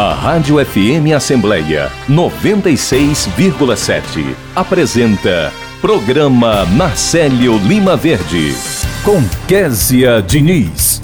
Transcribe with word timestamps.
A 0.00 0.14
Rádio 0.14 0.64
FM 0.64 1.12
Assembleia 1.12 1.90
96,7 2.08 4.32
apresenta 4.54 5.52
Programa 5.80 6.64
Marcelo 6.66 7.58
Lima 7.58 7.96
Verde 7.96 8.54
com 9.04 9.20
Késia 9.48 10.22
Diniz. 10.22 11.02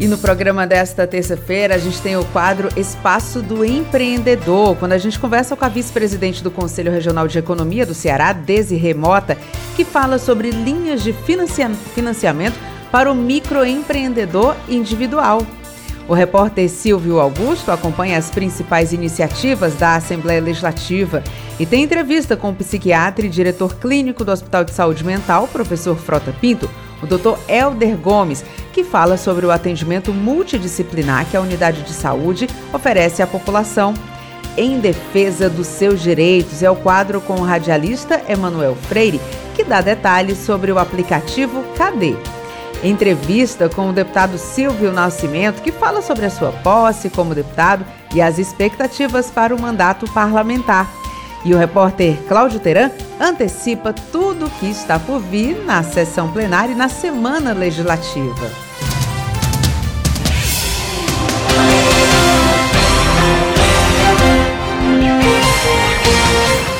E 0.00 0.08
no 0.08 0.18
programa 0.18 0.66
desta 0.66 1.06
terça-feira 1.06 1.76
a 1.76 1.78
gente 1.78 2.02
tem 2.02 2.16
o 2.16 2.24
quadro 2.24 2.68
Espaço 2.76 3.40
do 3.40 3.64
Empreendedor, 3.64 4.74
quando 4.74 4.94
a 4.94 4.98
gente 4.98 5.20
conversa 5.20 5.54
com 5.54 5.64
a 5.64 5.68
vice-presidente 5.68 6.42
do 6.42 6.50
Conselho 6.50 6.90
Regional 6.90 7.28
de 7.28 7.38
Economia 7.38 7.86
do 7.86 7.94
Ceará, 7.94 8.32
Desi 8.32 8.74
Remota, 8.74 9.38
que 9.76 9.84
fala 9.84 10.18
sobre 10.18 10.50
linhas 10.50 11.04
de 11.04 11.12
financiamento 11.12 12.58
para 12.96 13.12
o 13.12 13.14
microempreendedor 13.14 14.56
individual. 14.70 15.46
O 16.08 16.14
repórter 16.14 16.66
Silvio 16.70 17.20
Augusto 17.20 17.70
acompanha 17.70 18.16
as 18.16 18.30
principais 18.30 18.90
iniciativas 18.90 19.74
da 19.74 19.96
Assembleia 19.96 20.40
Legislativa 20.40 21.22
e 21.60 21.66
tem 21.66 21.82
entrevista 21.82 22.38
com 22.38 22.48
o 22.48 22.54
psiquiatra 22.54 23.26
e 23.26 23.28
diretor 23.28 23.76
clínico 23.76 24.24
do 24.24 24.32
Hospital 24.32 24.64
de 24.64 24.72
Saúde 24.72 25.04
Mental, 25.04 25.46
professor 25.46 25.94
Frota 25.98 26.34
Pinto, 26.40 26.70
o 27.02 27.06
Dr. 27.06 27.38
Elder 27.46 27.98
Gomes, 27.98 28.42
que 28.72 28.82
fala 28.82 29.18
sobre 29.18 29.44
o 29.44 29.50
atendimento 29.50 30.10
multidisciplinar 30.10 31.26
que 31.26 31.36
a 31.36 31.42
unidade 31.42 31.82
de 31.82 31.92
saúde 31.92 32.48
oferece 32.72 33.20
à 33.20 33.26
população. 33.26 33.92
Em 34.56 34.80
defesa 34.80 35.50
dos 35.50 35.66
seus 35.66 36.00
direitos 36.00 36.62
é 36.62 36.70
o 36.70 36.76
quadro 36.76 37.20
com 37.20 37.34
o 37.34 37.44
radialista 37.44 38.22
Emanuel 38.26 38.74
Freire, 38.74 39.20
que 39.54 39.64
dá 39.64 39.82
detalhes 39.82 40.38
sobre 40.38 40.72
o 40.72 40.78
aplicativo 40.78 41.62
Cadê. 41.76 42.16
Entrevista 42.86 43.68
com 43.68 43.90
o 43.90 43.92
deputado 43.92 44.38
Silvio 44.38 44.92
Nascimento, 44.92 45.60
que 45.60 45.72
fala 45.72 46.00
sobre 46.00 46.24
a 46.24 46.30
sua 46.30 46.52
posse 46.52 47.10
como 47.10 47.34
deputado 47.34 47.84
e 48.14 48.22
as 48.22 48.38
expectativas 48.38 49.28
para 49.28 49.52
o 49.52 49.60
mandato 49.60 50.08
parlamentar. 50.12 50.88
E 51.44 51.52
o 51.52 51.58
repórter 51.58 52.16
Cláudio 52.28 52.60
Teran 52.60 52.92
antecipa 53.18 53.92
tudo 53.92 54.46
o 54.46 54.50
que 54.50 54.70
está 54.70 55.00
por 55.00 55.18
vir 55.18 55.64
na 55.64 55.82
sessão 55.82 56.30
plenária 56.30 56.74
e 56.74 56.76
na 56.76 56.88
semana 56.88 57.52
legislativa. 57.52 58.48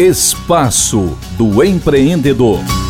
Espaço 0.00 1.16
do 1.38 1.62
Empreendedor. 1.62 2.81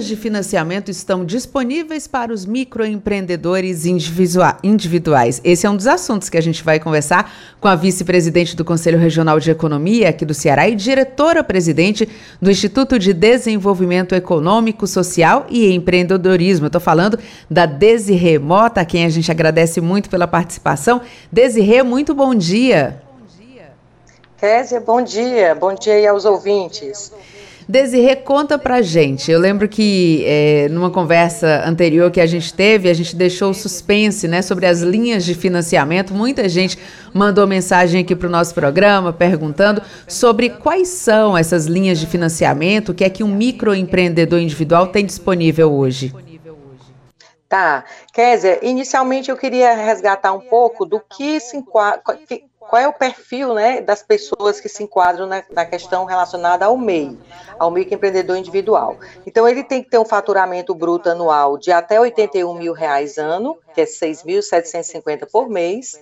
Linhas 0.00 0.06
de 0.06 0.16
financiamento 0.16 0.90
estão 0.90 1.24
disponíveis 1.24 2.06
para 2.06 2.32
os 2.32 2.46
microempreendedores 2.46 3.84
individuais? 3.84 5.40
Esse 5.44 5.66
é 5.66 5.70
um 5.70 5.76
dos 5.76 5.86
assuntos 5.86 6.30
que 6.30 6.38
a 6.38 6.40
gente 6.40 6.64
vai 6.64 6.80
conversar 6.80 7.30
com 7.60 7.68
a 7.68 7.76
vice-presidente 7.76 8.56
do 8.56 8.64
Conselho 8.64 8.98
Regional 8.98 9.38
de 9.38 9.50
Economia 9.50 10.08
aqui 10.08 10.24
do 10.24 10.32
Ceará 10.32 10.68
e 10.68 10.74
diretora-presidente 10.74 12.08
do 12.40 12.50
Instituto 12.50 12.98
de 12.98 13.12
Desenvolvimento 13.12 14.14
Econômico, 14.14 14.86
Social 14.86 15.46
e 15.50 15.70
Empreendedorismo. 15.70 16.66
Estou 16.66 16.80
falando 16.80 17.18
da 17.50 17.66
Desirê 17.66 18.38
Mota, 18.38 18.80
a 18.80 18.84
quem 18.84 19.04
a 19.04 19.08
gente 19.08 19.30
agradece 19.30 19.80
muito 19.80 20.08
pela 20.08 20.26
participação. 20.26 21.02
Desirê, 21.30 21.82
muito 21.82 22.14
bom 22.14 22.34
dia. 22.34 23.02
Kézia, 24.38 24.80
bom 24.80 25.02
dia. 25.02 25.54
Bom 25.54 25.74
dia 25.74 25.94
aí 25.94 26.06
aos 26.06 26.24
ouvintes. 26.24 27.12
Desirê, 27.70 28.16
conta 28.16 28.58
pra 28.58 28.82
gente. 28.82 29.30
Eu 29.30 29.38
lembro 29.38 29.68
que 29.68 30.24
é, 30.26 30.68
numa 30.70 30.90
conversa 30.90 31.62
anterior 31.64 32.10
que 32.10 32.20
a 32.20 32.26
gente 32.26 32.52
teve, 32.52 32.90
a 32.90 32.94
gente 32.94 33.14
deixou 33.14 33.54
suspense 33.54 34.26
né, 34.26 34.42
sobre 34.42 34.66
as 34.66 34.80
linhas 34.80 35.24
de 35.24 35.36
financiamento. 35.36 36.12
Muita 36.12 36.48
gente 36.48 36.76
mandou 37.14 37.46
mensagem 37.46 38.00
aqui 38.00 38.16
para 38.16 38.26
o 38.26 38.30
nosso 38.30 38.52
programa 38.54 39.12
perguntando 39.12 39.80
sobre 40.08 40.50
quais 40.50 40.88
são 40.88 41.38
essas 41.38 41.66
linhas 41.66 42.00
de 42.00 42.08
financiamento, 42.08 42.88
o 42.88 42.94
que 42.94 43.04
é 43.04 43.08
que 43.08 43.22
um 43.22 43.32
microempreendedor 43.32 44.40
individual 44.40 44.88
tem 44.88 45.06
disponível 45.06 45.72
hoje. 45.72 46.12
Tá. 47.48 47.84
Kézia, 48.12 48.58
inicialmente 48.62 49.30
eu 49.30 49.36
queria 49.36 49.74
resgatar 49.76 50.32
um 50.32 50.40
pouco 50.40 50.84
do 50.84 51.00
que 51.00 51.38
se 51.38 51.56
enquadra, 51.56 52.02
qual 52.60 52.82
é 52.82 52.86
o 52.86 52.92
perfil 52.92 53.54
né, 53.54 53.80
das 53.80 54.02
pessoas 54.02 54.60
que 54.60 54.68
se 54.68 54.82
enquadram 54.82 55.26
na, 55.26 55.42
na, 55.50 55.64
questão 55.64 56.04
relacionada 56.04 56.66
ao 56.66 56.76
MEI, 56.76 57.18
ao 57.58 57.70
microempreendedor 57.70 58.36
individual. 58.36 58.98
Então, 59.26 59.48
ele 59.48 59.64
tem 59.64 59.82
que 59.82 59.88
ter 59.88 59.98
um 59.98 60.04
faturamento 60.04 60.74
bruto 60.74 61.08
anual 61.08 61.56
de 61.56 61.72
até 61.72 61.98
81 61.98 62.52
mil 62.54 62.74
reais 62.74 63.16
ano, 63.16 63.56
que 63.74 63.80
é 63.80 63.84
6.750 63.84 65.26
por 65.30 65.48
mês, 65.48 65.98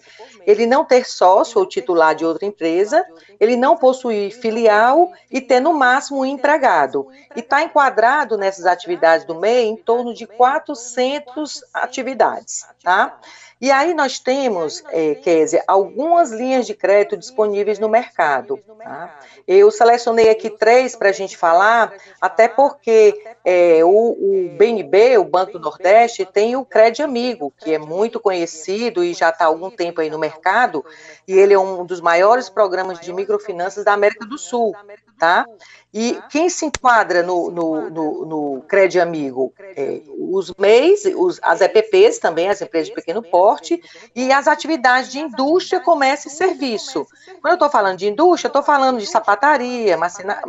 ele 0.47 0.67
não 0.67 0.85
ter 0.85 1.05
sócio 1.07 1.61
ou 1.61 1.67
titular 1.67 2.15
de 2.15 2.25
outra 2.25 2.45
empresa, 2.45 3.05
ele 3.39 3.55
não 3.55 3.77
possuir 3.77 4.33
filial 4.33 5.13
e 5.31 5.41
ter 5.41 5.61
no 5.61 5.73
máximo 5.73 6.21
um 6.21 6.25
empregado. 6.25 7.07
E 7.37 7.41
está 7.41 7.63
enquadrado 7.63 8.37
nessas 8.37 8.67
atividades 8.67 9.25
do 9.25 9.35
MEI 9.35 9.67
em 9.67 9.77
torno 9.77 10.13
de 10.13 10.27
400 10.27 11.63
atividades, 11.73 12.67
tá? 12.83 13.19
E 13.61 13.73
aí 13.73 13.93
nós 13.93 14.21
temos, 14.21 14.85
é, 14.91 15.17
Kézia, 15.17 15.65
algumas 15.67 16.31
linhas 16.31 16.65
de 16.67 16.75
crédito 16.75 17.17
disponíveis 17.17 17.79
no 17.81 17.89
mercado. 17.89 18.59
Tá? 18.79 19.19
Eu 19.47 19.71
selecionei 19.71 20.31
aqui 20.31 20.49
três 20.49 20.95
para 20.95 21.09
a 21.09 21.13
gente 21.13 21.37
falar, 21.37 21.93
até 22.21 22.47
porque 22.47 23.21
é, 23.45 23.85
o, 23.85 23.89
o, 23.91 24.57
BNB, 24.57 25.19
o 25.19 25.25
Banco 25.25 25.53
do 25.53 25.59
Nordeste, 25.59 26.25
tem 26.25 26.55
o 26.55 26.65
Crédito 26.65 27.03
Amigo, 27.03 27.53
que 27.59 27.75
é 27.75 27.79
muito 27.79 28.21
conhecido 28.21 29.03
e 29.03 29.13
já 29.13 29.31
está 29.31 29.45
há 29.45 29.49
algum 29.49 29.71
tempo 29.71 30.01
aí 30.01 30.09
no 30.09 30.19
mercado, 30.19 30.85
e 31.27 31.33
ele 31.33 31.53
é 31.53 31.59
um 31.59 31.85
dos 31.85 32.01
maiores 32.01 32.49
programas 32.49 33.01
de 33.01 33.13
microfinanças 33.13 33.85
da 33.85 33.93
América 33.93 34.25
do 34.25 34.39
Sul. 34.39 34.73
Tá? 35.19 35.45
E 35.93 36.21
quem 36.28 36.50
se 36.50 36.66
enquadra 36.66 37.22
no, 37.22 37.50
no, 37.50 37.91
no, 37.91 38.26
no 38.26 38.62
Crédito 38.69 39.00
Amigo? 39.00 39.54
É, 39.75 40.03
os 40.31 40.53
MEIs, 40.59 41.06
os, 41.16 41.41
as 41.43 41.62
EPPs 41.62 42.19
também, 42.19 42.49
as 42.49 42.60
empresas 42.60 42.88
de 42.88 42.94
pequeno 42.94 43.22
porte, 43.22 43.82
e 44.15 44.31
as 44.31 44.47
atividades 44.47 45.10
de 45.10 45.19
indústria, 45.19 45.81
comércio 45.81 46.28
e 46.28 46.31
serviço. 46.31 47.06
Quando 47.41 47.53
eu 47.53 47.54
estou 47.54 47.70
falando 47.70 47.96
de 47.96 48.06
indústria, 48.06 48.49
estou 48.49 48.62
falando 48.62 48.99
de 48.99 49.06
sapataria, 49.06 49.96
marcena, 49.96 50.43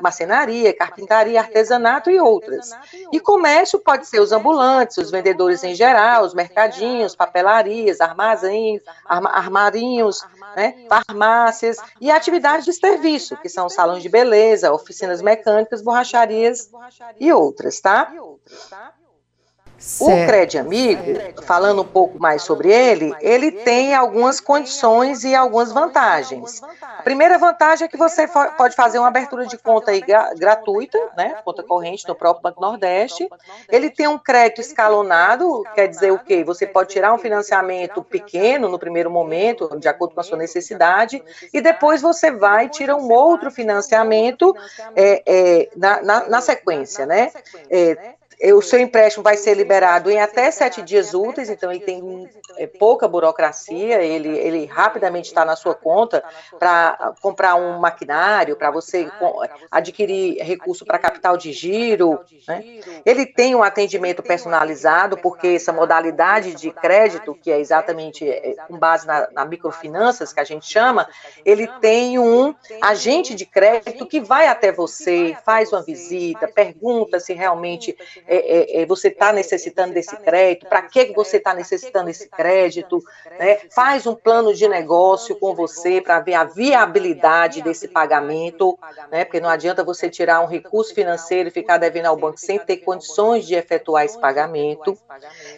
marcenaria, 0.00 0.74
carpintaria, 0.74 1.40
artesanato 1.40 2.10
e 2.10 2.18
outras. 2.18 2.70
E 3.12 3.20
comércio 3.20 3.78
pode 3.78 4.06
ser 4.06 4.20
os 4.20 4.32
ambulantes, 4.32 4.96
os 4.96 5.10
vendedores 5.10 5.62
em 5.62 5.74
geral, 5.74 6.24
os 6.24 6.32
mercadinhos, 6.32 7.14
papelarias, 7.14 8.00
armazéns, 8.00 8.80
armarinhos, 9.06 10.24
né, 10.54 10.86
farmácias, 10.88 11.78
e 12.00 12.10
atividades 12.10 12.64
de 12.64 12.72
serviço, 12.72 13.36
que 13.38 13.48
são 13.48 13.68
salões 13.68 14.02
de 14.02 14.08
beleza, 14.08 14.72
oficinas 14.72 15.22
mecânicas, 15.22 15.82
borracharias 15.82 16.70
e 17.18 17.32
outras, 17.32 17.80
tá? 17.80 18.12
Certo. 19.78 20.10
O 20.10 20.26
Cred 20.26 20.58
Amigo, 20.58 21.02
falando 21.42 21.82
um 21.82 21.86
pouco 21.86 22.18
mais 22.18 22.42
sobre 22.42 22.72
ele, 22.72 23.14
ele 23.20 23.52
tem 23.52 23.94
algumas 23.94 24.40
condições 24.40 25.22
e 25.22 25.34
algumas 25.34 25.70
vantagens. 25.70 26.62
A 26.82 27.02
primeira 27.02 27.36
vantagem 27.36 27.84
é 27.84 27.88
que 27.88 27.96
você 27.96 28.26
pode 28.26 28.74
fazer 28.74 28.98
uma 28.98 29.08
abertura 29.08 29.46
de 29.46 29.58
conta 29.58 29.90
aí 29.90 30.02
gratuita, 30.36 30.98
né, 31.16 31.36
conta 31.44 31.62
corrente 31.62 32.08
no 32.08 32.14
próprio 32.14 32.42
Banco 32.42 32.60
Nordeste. 32.60 33.28
Ele 33.70 33.90
tem 33.90 34.08
um 34.08 34.18
crédito 34.18 34.62
escalonado, 34.62 35.62
quer 35.74 35.86
dizer 35.88 36.10
o 36.10 36.18
quê? 36.18 36.42
Você 36.42 36.66
pode 36.66 36.90
tirar 36.90 37.12
um 37.12 37.18
financiamento 37.18 38.02
pequeno 38.02 38.68
no 38.68 38.78
primeiro 38.78 39.10
momento, 39.10 39.78
de 39.78 39.88
acordo 39.88 40.14
com 40.14 40.20
a 40.20 40.24
sua 40.24 40.38
necessidade, 40.38 41.22
e 41.52 41.60
depois 41.60 42.00
você 42.00 42.30
vai 42.30 42.66
e 42.66 42.70
tira 42.70 42.96
um 42.96 43.12
outro 43.12 43.50
financiamento 43.50 44.56
é, 44.94 45.22
é, 45.26 45.68
na, 45.76 46.02
na, 46.02 46.28
na, 46.28 46.40
sequência, 46.40 47.04
né? 47.04 47.30
É, 47.70 48.14
o 48.52 48.60
seu 48.60 48.78
empréstimo 48.78 49.24
vai 49.24 49.36
ser 49.36 49.54
liberado 49.54 50.10
em 50.10 50.20
até 50.20 50.50
sete 50.50 50.82
dias 50.82 51.14
úteis, 51.14 51.48
então 51.48 51.70
ele 51.70 51.80
tem 51.80 52.28
é, 52.58 52.66
pouca 52.66 53.08
burocracia, 53.08 54.02
ele, 54.02 54.28
ele 54.28 54.66
rapidamente 54.66 55.28
está 55.28 55.44
na 55.44 55.56
sua 55.56 55.74
conta 55.74 56.22
para 56.58 57.14
comprar 57.22 57.54
um 57.54 57.78
maquinário, 57.78 58.56
para 58.56 58.70
você 58.70 59.10
adquirir 59.70 60.42
recurso 60.42 60.84
para 60.84 60.98
capital 60.98 61.36
de 61.36 61.50
giro. 61.52 62.20
Né? 62.46 62.80
Ele 63.06 63.24
tem 63.24 63.54
um 63.54 63.62
atendimento 63.62 64.22
personalizado, 64.22 65.16
porque 65.16 65.48
essa 65.48 65.72
modalidade 65.72 66.54
de 66.54 66.70
crédito, 66.70 67.34
que 67.34 67.50
é 67.50 67.58
exatamente 67.58 68.28
é, 68.28 68.54
com 68.68 68.78
base 68.78 69.06
na, 69.06 69.28
na 69.32 69.44
microfinanças, 69.46 70.32
que 70.32 70.40
a 70.40 70.44
gente 70.44 70.70
chama, 70.70 71.08
ele 71.44 71.66
tem 71.80 72.18
um 72.18 72.54
agente 72.82 73.34
de 73.34 73.46
crédito 73.46 74.06
que 74.06 74.20
vai 74.20 74.46
até 74.46 74.70
você, 74.70 75.36
faz 75.44 75.72
uma 75.72 75.82
visita, 75.82 76.46
pergunta 76.48 77.18
se 77.18 77.32
realmente 77.32 77.96
é, 78.26 78.36
é, 78.36 78.82
é, 78.82 78.86
você 78.86 79.08
está 79.08 79.32
necessitando 79.32 79.94
desse 79.94 80.16
crédito, 80.16 80.66
para 80.68 80.82
que 80.82 81.12
você 81.12 81.36
está 81.36 81.54
necessitando 81.54 82.06
desse 82.06 82.28
crédito, 82.28 83.02
né? 83.38 83.60
faz 83.70 84.06
um 84.06 84.14
plano 84.14 84.52
de 84.52 84.68
negócio 84.68 85.36
com 85.38 85.54
você 85.54 86.00
para 86.00 86.20
ver 86.20 86.34
a 86.34 86.44
viabilidade 86.44 87.62
desse 87.62 87.88
pagamento, 87.88 88.78
né? 89.10 89.24
porque 89.24 89.40
não 89.40 89.48
adianta 89.48 89.84
você 89.84 90.10
tirar 90.10 90.40
um 90.40 90.46
recurso 90.46 90.94
financeiro 90.94 91.48
e 91.48 91.52
ficar 91.52 91.78
devendo 91.78 92.06
ao 92.06 92.16
banco 92.16 92.38
sem 92.38 92.58
ter 92.58 92.78
condições 92.78 93.46
de 93.46 93.54
efetuar 93.54 94.04
esse 94.04 94.18
pagamento. 94.18 94.98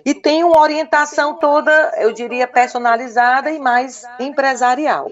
E 0.05 0.15
tem 0.15 0.45
uma 0.45 0.61
orientação 0.61 1.39
toda, 1.39 1.93
eu 1.99 2.13
diria, 2.13 2.47
personalizada 2.47 3.51
e 3.51 3.59
mais 3.59 4.05
empresarial. 4.21 5.11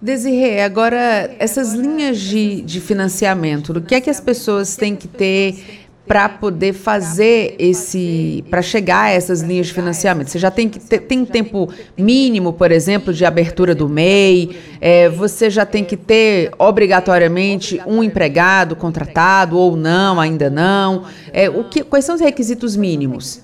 Desirê, 0.00 0.60
agora 0.60 1.34
essas 1.38 1.72
linhas 1.72 2.18
de, 2.18 2.60
de 2.60 2.80
financiamento, 2.80 3.72
o 3.72 3.80
que 3.80 3.94
é 3.94 4.00
que 4.00 4.10
as 4.10 4.20
pessoas 4.20 4.76
têm 4.76 4.94
que 4.94 5.08
ter 5.08 5.86
para 6.06 6.28
poder 6.28 6.72
fazer 6.72 7.56
esse, 7.58 8.44
para 8.50 8.60
chegar 8.60 9.04
a 9.04 9.10
essas 9.10 9.40
linhas 9.40 9.68
de 9.68 9.72
financiamento? 9.72 10.28
Você 10.28 10.38
já 10.38 10.50
tem 10.50 10.68
que 10.68 10.78
ter, 10.78 11.00
tem 11.00 11.24
tempo 11.24 11.72
mínimo, 11.96 12.52
por 12.52 12.70
exemplo, 12.70 13.12
de 13.12 13.24
abertura 13.24 13.74
do 13.74 13.88
MEI, 13.88 14.56
é, 14.82 15.08
você 15.08 15.48
já 15.48 15.64
tem 15.64 15.82
que 15.82 15.96
ter 15.96 16.50
obrigatoriamente 16.58 17.80
um 17.86 18.02
empregado 18.02 18.76
contratado 18.76 19.58
ou 19.58 19.76
não, 19.76 20.20
ainda 20.20 20.50
não. 20.50 21.04
É, 21.32 21.48
o 21.48 21.64
que, 21.64 21.82
quais 21.82 22.04
são 22.04 22.14
os 22.14 22.20
requisitos 22.20 22.76
mínimos? 22.76 23.40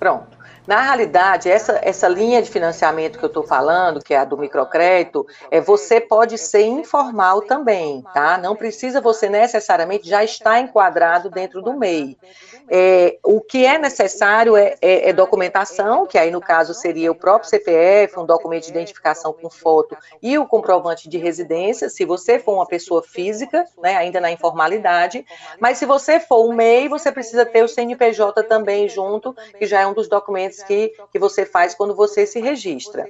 Pronto. 0.00 0.31
Na 0.66 0.80
realidade, 0.80 1.50
essa, 1.50 1.80
essa 1.82 2.06
linha 2.06 2.40
de 2.40 2.48
financiamento 2.48 3.18
que 3.18 3.24
eu 3.24 3.28
estou 3.28 3.42
falando, 3.42 4.00
que 4.00 4.14
é 4.14 4.18
a 4.18 4.24
do 4.24 4.38
microcrédito, 4.38 5.26
é, 5.50 5.60
você 5.60 6.00
pode 6.00 6.38
ser 6.38 6.62
informal 6.62 7.42
também, 7.42 8.02
tá? 8.14 8.38
Não 8.38 8.54
precisa 8.54 9.00
você 9.00 9.28
necessariamente 9.28 10.08
já 10.08 10.22
estar 10.22 10.60
enquadrado 10.60 11.28
dentro 11.30 11.60
do 11.60 11.74
MEI. 11.74 12.16
É, 12.74 13.18
o 13.22 13.38
que 13.38 13.66
é 13.66 13.76
necessário 13.76 14.56
é, 14.56 14.76
é, 14.80 15.10
é, 15.10 15.12
documentação, 15.12 16.06
que 16.06 16.16
aí 16.16 16.30
no 16.30 16.40
caso 16.40 16.72
seria 16.72 17.12
o 17.12 17.14
próprio 17.14 17.50
CPF, 17.50 18.18
um 18.18 18.24
documento 18.24 18.64
de 18.64 18.70
identificação 18.70 19.34
com 19.34 19.50
foto 19.50 19.94
e 20.22 20.38
o 20.38 20.46
comprovante 20.46 21.06
de 21.06 21.18
residência, 21.18 21.90
se 21.90 22.06
você 22.06 22.38
for 22.38 22.54
uma 22.54 22.66
pessoa 22.66 23.02
física, 23.02 23.66
né, 23.82 23.94
ainda 23.98 24.22
na 24.22 24.32
informalidade, 24.32 25.22
mas 25.60 25.76
se 25.76 25.84
você 25.84 26.18
for 26.18 26.48
um 26.48 26.54
MEI, 26.54 26.88
você 26.88 27.12
precisa 27.12 27.44
ter 27.44 27.62
o 27.62 27.68
CNPJ 27.68 28.42
também 28.44 28.88
junto, 28.88 29.36
que 29.58 29.66
já 29.66 29.82
é 29.82 29.86
um 29.86 29.92
dos 29.92 30.08
documentos 30.08 30.62
que, 30.62 30.94
que 31.12 31.18
você 31.18 31.44
faz 31.44 31.74
quando 31.74 31.94
você 31.94 32.26
se 32.26 32.40
registra. 32.40 33.06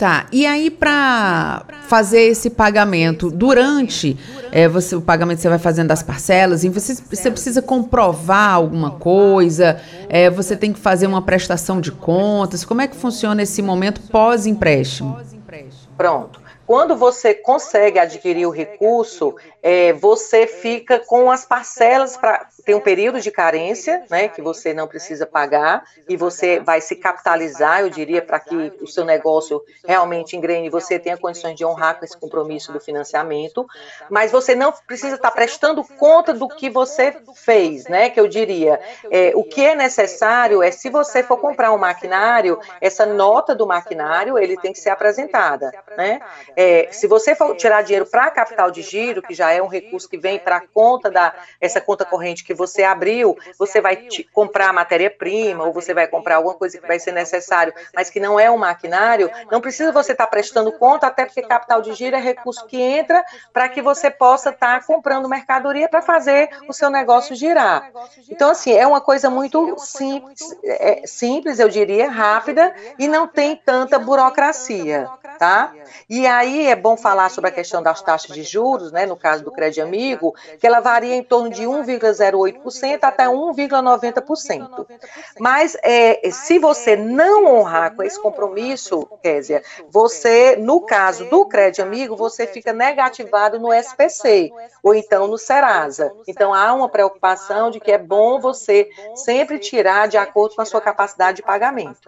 Tá, 0.00 0.24
e 0.32 0.46
aí 0.46 0.70
para 0.70 1.62
fazer 1.86 2.22
esse 2.22 2.48
pagamento, 2.48 3.30
durante 3.30 4.16
é, 4.50 4.66
você, 4.66 4.96
o 4.96 5.02
pagamento 5.02 5.42
você 5.42 5.48
vai 5.50 5.58
fazendo 5.58 5.88
das 5.88 6.02
parcelas, 6.02 6.64
e 6.64 6.70
você, 6.70 6.94
você 6.94 7.30
precisa 7.30 7.60
comprovar 7.60 8.54
alguma 8.54 8.92
coisa, 8.92 9.78
é, 10.08 10.30
você 10.30 10.56
tem 10.56 10.72
que 10.72 10.80
fazer 10.80 11.06
uma 11.06 11.20
prestação 11.20 11.82
de 11.82 11.92
contas, 11.92 12.64
como 12.64 12.80
é 12.80 12.88
que 12.88 12.96
funciona 12.96 13.42
esse 13.42 13.60
momento 13.60 14.00
pós-empréstimo? 14.10 15.20
Pronto. 15.98 16.40
Quando 16.66 16.96
você 16.96 17.34
consegue 17.34 17.98
adquirir 17.98 18.46
o 18.46 18.50
recurso, 18.50 19.34
é, 19.62 19.92
você 19.92 20.46
fica 20.46 20.98
com 20.98 21.30
as 21.30 21.44
parcelas 21.44 22.16
para 22.16 22.46
tem 22.64 22.74
um 22.74 22.80
período 22.80 23.20
de 23.20 23.30
carência, 23.30 24.04
né, 24.10 24.28
que 24.28 24.42
você 24.42 24.72
não 24.72 24.86
precisa 24.86 25.26
pagar 25.26 25.84
e 26.08 26.16
você 26.16 26.60
vai 26.60 26.80
se 26.80 26.96
capitalizar, 26.96 27.80
eu 27.80 27.90
diria, 27.90 28.22
para 28.22 28.38
que 28.40 28.72
o 28.80 28.86
seu 28.86 29.04
negócio 29.04 29.62
realmente 29.86 30.36
engrene 30.36 30.66
e 30.66 30.70
você 30.70 30.98
tenha 30.98 31.16
condições 31.16 31.56
de 31.56 31.64
honrar 31.64 31.98
com 31.98 32.04
esse 32.04 32.16
compromisso 32.16 32.72
do 32.72 32.80
financiamento, 32.80 33.66
mas 34.08 34.30
você 34.30 34.54
não 34.54 34.72
precisa 34.86 35.16
estar 35.16 35.30
prestando 35.30 35.84
conta 35.98 36.32
do 36.32 36.48
que 36.48 36.68
você 36.68 37.16
fez, 37.34 37.84
né, 37.84 38.10
que 38.10 38.20
eu 38.20 38.28
diria, 38.28 38.80
é, 39.10 39.32
o 39.34 39.44
que 39.44 39.64
é 39.64 39.74
necessário 39.74 40.62
é, 40.62 40.70
se 40.70 40.90
você 40.90 41.22
for 41.22 41.38
comprar 41.38 41.72
um 41.72 41.78
maquinário, 41.78 42.58
essa 42.80 43.06
nota 43.06 43.54
do 43.54 43.66
maquinário, 43.66 44.38
ele 44.38 44.56
tem 44.56 44.72
que 44.72 44.80
ser 44.80 44.90
apresentada, 44.90 45.72
né, 45.96 46.20
é, 46.56 46.88
se 46.90 47.06
você 47.06 47.34
for 47.34 47.56
tirar 47.56 47.82
dinheiro 47.82 48.06
para 48.06 48.30
capital 48.30 48.70
de 48.70 48.82
giro, 48.82 49.22
que 49.22 49.34
já 49.34 49.52
é 49.52 49.62
um 49.62 49.66
recurso 49.66 50.08
que 50.08 50.18
vem 50.18 50.38
para 50.38 50.56
a 50.56 50.66
conta 50.66 51.10
da, 51.10 51.34
essa 51.60 51.80
conta 51.80 52.04
corrente 52.04 52.44
que 52.50 52.54
você 52.54 52.82
abriu, 52.82 53.38
você 53.56 53.80
vai 53.80 54.08
comprar 54.32 54.72
matéria-prima, 54.72 55.64
ou 55.64 55.72
você 55.72 55.94
vai 55.94 56.08
comprar 56.08 56.36
alguma 56.36 56.54
coisa 56.54 56.78
que 56.78 56.86
vai 56.86 56.98
ser 56.98 57.12
necessário, 57.12 57.72
mas 57.94 58.10
que 58.10 58.18
não 58.18 58.40
é 58.40 58.50
um 58.50 58.58
maquinário, 58.58 59.30
não 59.52 59.60
precisa 59.60 59.92
você 59.92 60.10
estar 60.10 60.24
tá 60.24 60.30
prestando 60.30 60.72
conta, 60.72 61.06
até 61.06 61.24
porque 61.24 61.42
capital 61.42 61.80
de 61.80 61.92
giro 61.92 62.16
é 62.16 62.20
recurso 62.20 62.66
que 62.66 62.82
entra 62.82 63.24
para 63.52 63.68
que 63.68 63.80
você 63.80 64.10
possa 64.10 64.50
estar 64.50 64.80
tá 64.80 64.84
comprando 64.84 65.28
mercadoria 65.28 65.88
para 65.88 66.02
fazer 66.02 66.50
o 66.68 66.72
seu 66.72 66.90
negócio 66.90 67.36
girar. 67.36 67.88
Então, 68.28 68.50
assim, 68.50 68.72
é 68.72 68.84
uma 68.84 69.00
coisa 69.00 69.30
muito 69.30 69.76
simples, 69.78 70.40
é, 70.64 71.02
simples, 71.06 71.60
eu 71.60 71.68
diria, 71.68 72.10
rápida, 72.10 72.74
e 72.98 73.06
não 73.06 73.28
tem 73.28 73.54
tanta 73.54 73.96
burocracia, 73.96 75.08
tá? 75.38 75.72
E 76.08 76.26
aí 76.26 76.66
é 76.66 76.74
bom 76.74 76.96
falar 76.96 77.30
sobre 77.30 77.50
a 77.50 77.52
questão 77.52 77.80
das 77.80 78.02
taxas 78.02 78.34
de 78.34 78.42
juros, 78.42 78.90
né, 78.90 79.06
no 79.06 79.16
caso 79.16 79.44
do 79.44 79.52
crédito 79.52 79.84
amigo, 79.84 80.34
que 80.58 80.66
ela 80.66 80.80
varia 80.80 81.14
em 81.14 81.22
torno 81.22 81.48
de 81.48 81.62
1,08% 81.62 82.39
até 83.02 83.26
1,90%. 83.26 84.86
Mas 85.38 85.76
é, 85.82 86.30
se 86.30 86.58
você 86.58 86.96
não 86.96 87.46
honrar 87.46 87.94
com 87.94 88.02
esse 88.02 88.20
compromisso, 88.20 89.06
Késia, 89.22 89.62
você, 89.90 90.56
no 90.56 90.80
caso 90.80 91.26
do 91.26 91.46
crédito 91.46 91.82
amigo, 91.82 92.16
você 92.16 92.46
fica 92.46 92.72
negativado 92.72 93.58
no 93.58 93.72
SPC, 93.72 94.50
ou 94.82 94.94
então 94.94 95.26
no 95.26 95.38
Serasa. 95.38 96.12
Então 96.26 96.54
há 96.54 96.72
uma 96.72 96.88
preocupação 96.88 97.70
de 97.70 97.78
que 97.78 97.92
é 97.92 97.98
bom 97.98 98.40
você 98.40 98.88
sempre 99.14 99.58
tirar 99.58 100.08
de 100.08 100.16
acordo 100.16 100.54
com 100.56 100.62
a 100.62 100.66
sua 100.66 100.80
capacidade 100.80 101.36
de 101.36 101.42
pagamento. 101.42 101.98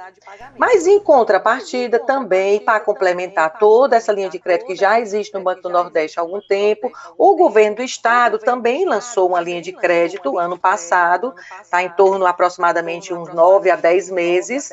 Mas 0.57 0.87
em 0.87 0.99
contrapartida 0.99 1.99
também, 1.99 2.61
para 2.61 2.81
complementar 2.81 3.59
toda 3.59 3.73
toda 3.93 3.97
essa 3.97 4.13
linha 4.13 4.29
de 4.29 4.39
crédito 4.39 4.67
que 4.67 4.77
já 4.77 5.01
existe 5.01 5.35
no 5.35 5.41
Banco 5.43 5.63
do 5.63 5.69
Nordeste 5.69 6.19
há 6.19 6.23
algum 6.23 6.41
tempo. 6.41 6.91
O 7.19 7.35
governo 7.37 7.77
do 7.77 7.83
estado 7.83 8.39
também 8.39 8.85
lançou 8.85 9.29
uma 9.29 9.41
linha 9.41 9.61
de 9.61 9.73
crédito 9.73 10.22
ano 10.39 10.59
passado, 10.59 11.35
está 11.63 11.83
em 11.83 11.91
torno 11.91 12.27
aproximadamente 12.27 13.13
uns 13.13 13.33
9 13.33 13.71
a 13.71 13.77
10 13.77 14.11
meses, 14.11 14.71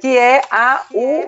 que 0.00 0.16
é 0.18 0.42
a 0.50 0.84
o 0.92 1.24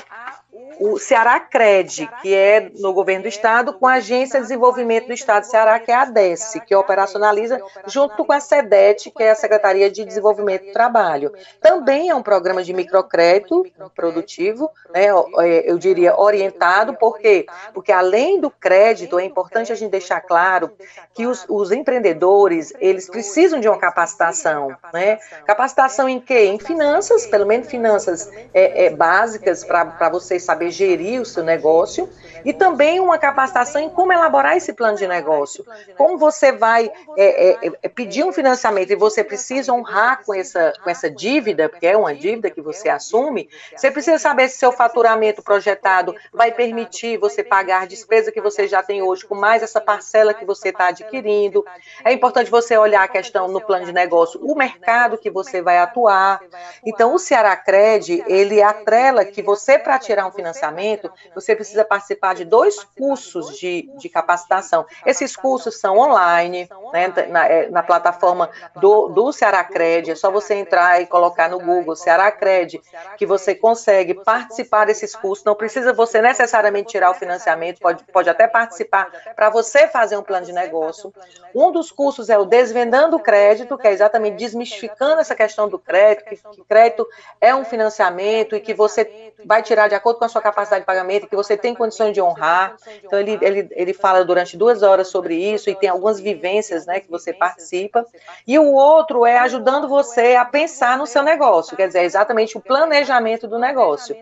o 0.81 0.99
Ceará 0.99 1.41
Cred, 1.41 2.09
que 2.23 2.35
é 2.35 2.71
no 2.79 2.93
governo 2.93 3.23
do 3.23 3.29
estado, 3.29 3.73
com 3.73 3.87
a 3.87 3.95
Agência 3.95 4.39
de 4.39 4.47
Desenvolvimento 4.47 5.07
do 5.07 5.13
Estado 5.13 5.43
do 5.43 5.51
Ceará, 5.51 5.79
que 5.79 5.91
é 5.91 5.95
a 5.95 6.03
ADES, 6.03 6.61
que 6.67 6.75
operacionaliza 6.75 7.61
junto 7.87 8.25
com 8.25 8.33
a 8.33 8.41
SEDET, 8.41 9.11
que 9.11 9.23
é 9.23 9.31
a 9.31 9.35
Secretaria 9.35 9.91
de 9.91 10.05
Desenvolvimento 10.05 10.67
do 10.67 10.73
Trabalho. 10.73 11.33
Também 11.61 12.09
é 12.09 12.15
um 12.15 12.23
programa 12.23 12.63
de 12.63 12.73
microcrédito 12.73 13.67
produtivo, 13.95 14.71
né, 14.95 15.07
é, 15.39 15.71
eu 15.71 15.79
diria 15.79 16.19
orientado, 16.19 16.95
por 16.95 17.19
quê? 17.19 17.47
Porque 17.75 17.93
além 17.93 18.41
do 18.41 18.51
crédito, 18.51 19.19
é 19.19 19.25
importante 19.25 19.73
a 19.73 19.75
gente 19.75 19.91
deixar 19.91 20.21
claro 20.21 20.71
que 21.15 21.27
os, 21.27 21.45
os 21.49 21.73
empreendedores, 21.73 22.73
eles 22.79 23.09
precisam 23.09 23.59
de 23.61 23.69
uma 23.69 23.79
capacitação, 23.79 24.77
né? 24.93 25.19
Capacitação 25.47 26.09
em 26.09 26.21
quê? 26.21 26.47
Em 26.47 26.59
finanças, 26.59 27.27
pelo 27.27 27.47
menos 27.47 27.69
finanças 27.69 28.31
é, 28.55 28.87
é, 28.87 28.91
básicas, 28.91 29.65
para 29.65 30.09
vocês 30.09 30.45
saber 30.49 30.71
gerir 30.71 31.21
o 31.21 31.27
seu 31.27 31.45
negócio 31.45 32.09
e 32.43 32.55
também 32.55 33.01
uma 33.01 33.19
capacitação 33.19 33.83
em 33.83 33.91
como 33.91 34.15
elaborar 34.15 34.57
esse 34.57 34.73
plano 34.73 34.97
de 34.97 35.07
negócio. 35.07 35.63
Como 35.95 36.17
você 36.17 36.53
vai 36.53 36.91
é, 37.19 37.67
é, 37.67 37.73
é, 37.83 37.89
pedir 37.89 38.25
um 38.25 38.33
financiamento 38.33 38.91
e 38.91 38.97
você 38.97 39.23
precisa 39.23 39.75
honrar 39.75 40.25
com 40.25 40.35
essa, 40.35 40.73
com 40.83 40.89
essa 40.89 41.11
dívida, 41.11 41.69
porque 41.69 41.87
é 41.87 41.95
uma 41.95 42.15
dívida 42.15 42.49
que 42.49 42.63
você 42.63 42.89
assume, 42.89 43.51
você 43.77 43.91
precisa 43.91 44.19
saber 44.19 44.49
se 44.49 44.57
seu 44.57 44.73
faturamento 44.73 45.43
projetado 45.43 46.15
vai 46.33 46.51
permitir 46.51 47.19
você 47.19 47.45
pagar 47.45 47.83
a 47.83 47.87
despesa 47.87 48.33
que 48.33 48.41
você 48.41 48.67
já 48.67 48.83
tem 48.83 49.03
hoje, 49.03 49.27
com 49.27 49.35
mais 49.35 49.63
essa 49.63 49.83
parcela 49.83 50.33
que 50.33 50.47
você 50.47 50.71
está 50.71 50.87
adquirindo. 50.89 51.63
É 52.03 52.11
importante 52.11 52.51
você 52.51 52.75
olhar 52.79 53.03
a 53.03 53.09
questão 53.09 53.49
no 53.49 53.61
plano 53.61 53.85
de 53.85 53.93
negócio, 53.93 54.41
o 54.43 54.55
mercado 54.55 55.19
que 55.19 55.29
você 55.29 55.61
vai 55.61 55.77
atuar. 55.77 56.41
Então, 56.87 57.15
o 57.15 57.19
Ceará 57.19 57.55
Cred, 57.55 58.25
ele 58.27 58.63
atrela 58.63 59.27
que 59.27 59.43
você, 59.43 59.79
para 59.79 59.99
tirar 59.99 60.27
um 60.27 60.38
financiamento, 60.39 61.11
você 61.35 61.57
precisa 61.57 61.85
participar 61.85 62.35
de 62.35 62.45
dois 62.45 62.85
cursos 62.97 63.59
de, 63.59 63.91
de 63.97 64.09
capacitação. 64.09 64.87
Esses 65.05 65.35
cursos 65.35 65.81
são 65.81 65.99
online, 65.99 66.69
né, 66.93 67.13
na, 67.29 67.47
é, 67.47 67.69
na 67.69 67.83
plataforma 67.83 68.49
do, 68.77 69.09
do 69.09 69.33
Ceará 69.33 69.65
Cred, 69.65 70.13
é 70.13 70.15
só 70.15 70.31
você 70.31 70.55
entrar 70.55 71.03
e 71.03 71.07
colocar 71.07 71.49
no 71.49 71.59
Google 71.59 71.97
Ceará 71.97 72.31
Cred, 72.31 72.81
que 73.17 73.27
você 73.27 73.55
consegue 73.55 74.15
participar 74.15 74.87
desses 74.87 75.15
cursos, 75.17 75.45
não 75.45 75.57
precisa 75.57 75.93
você 75.93 76.23
necessariamente 76.23 76.91
tirar 76.91 77.11
o 77.11 77.15
financiamento, 77.15 77.81
pode, 77.81 78.05
pode 78.05 78.31
até 78.31 78.47
participar. 78.47 79.11
para 79.35 79.51
você 79.51 79.89
fazer 79.89 80.17
um 80.17 80.23
plano 80.23 80.47
de 80.47 80.53
negócio. 80.53 81.13
Um 81.55 81.73
dos 81.73 81.91
cursos 81.91 82.31
é 82.31 82.39
o 82.39 82.45
Desvendando 82.45 83.17
o 83.17 83.21
Crédito, 83.21 83.77
que 83.77 83.89
é 83.89 83.93
exatamente 83.93 84.37
desmistificando 84.37 85.21
essa 85.21 85.35
questão 85.35 85.69
do 85.69 85.79
crédito, 85.79 86.25
que, 86.29 86.37
que 86.37 86.65
crédito 86.65 87.07
é 87.41 87.55
um 87.55 87.65
financiamento 87.65 88.55
e 88.55 88.61
que 88.61 88.75
você 88.75 89.33
vai 89.45 89.63
tirar 89.63 89.89
de 89.89 89.95
acordo 89.95 90.19
com 90.19 90.28
a 90.29 90.33
sua 90.33 90.43
capacidade 90.43 90.83
de 90.83 90.87
pagamento 90.87 91.27
que 91.27 91.35
você 91.35 91.57
tem 91.57 91.75
condições 91.75 92.13
de 92.13 92.21
honrar. 92.21 92.77
Então, 93.03 93.19
ele, 93.19 93.39
ele, 93.43 93.69
ele 93.73 93.93
fala 93.93 94.25
durante 94.25 94.57
duas 94.57 94.83
horas 94.83 95.09
sobre 95.09 95.35
isso 95.35 95.69
e 95.69 95.75
tem 95.75 95.89
algumas 95.89 96.21
vivências 96.21 96.87
né, 96.87 97.01
que 97.01 97.11
você 97.11 97.33
participa. 97.33 98.07
E 98.47 98.59
o 98.59 98.73
outro 98.73 99.27
é 99.27 99.39
ajudando 99.39 99.89
você 99.89 100.37
a 100.37 100.45
pensar 100.45 100.97
no 100.97 101.07
seu 101.07 101.23
negócio, 101.23 101.77
quer 101.77 101.89
dizer, 101.89 102.03
exatamente 102.03 102.57
o 102.57 102.61
planejamento 102.61 103.49
do 103.49 103.59
negócio. 103.59 104.17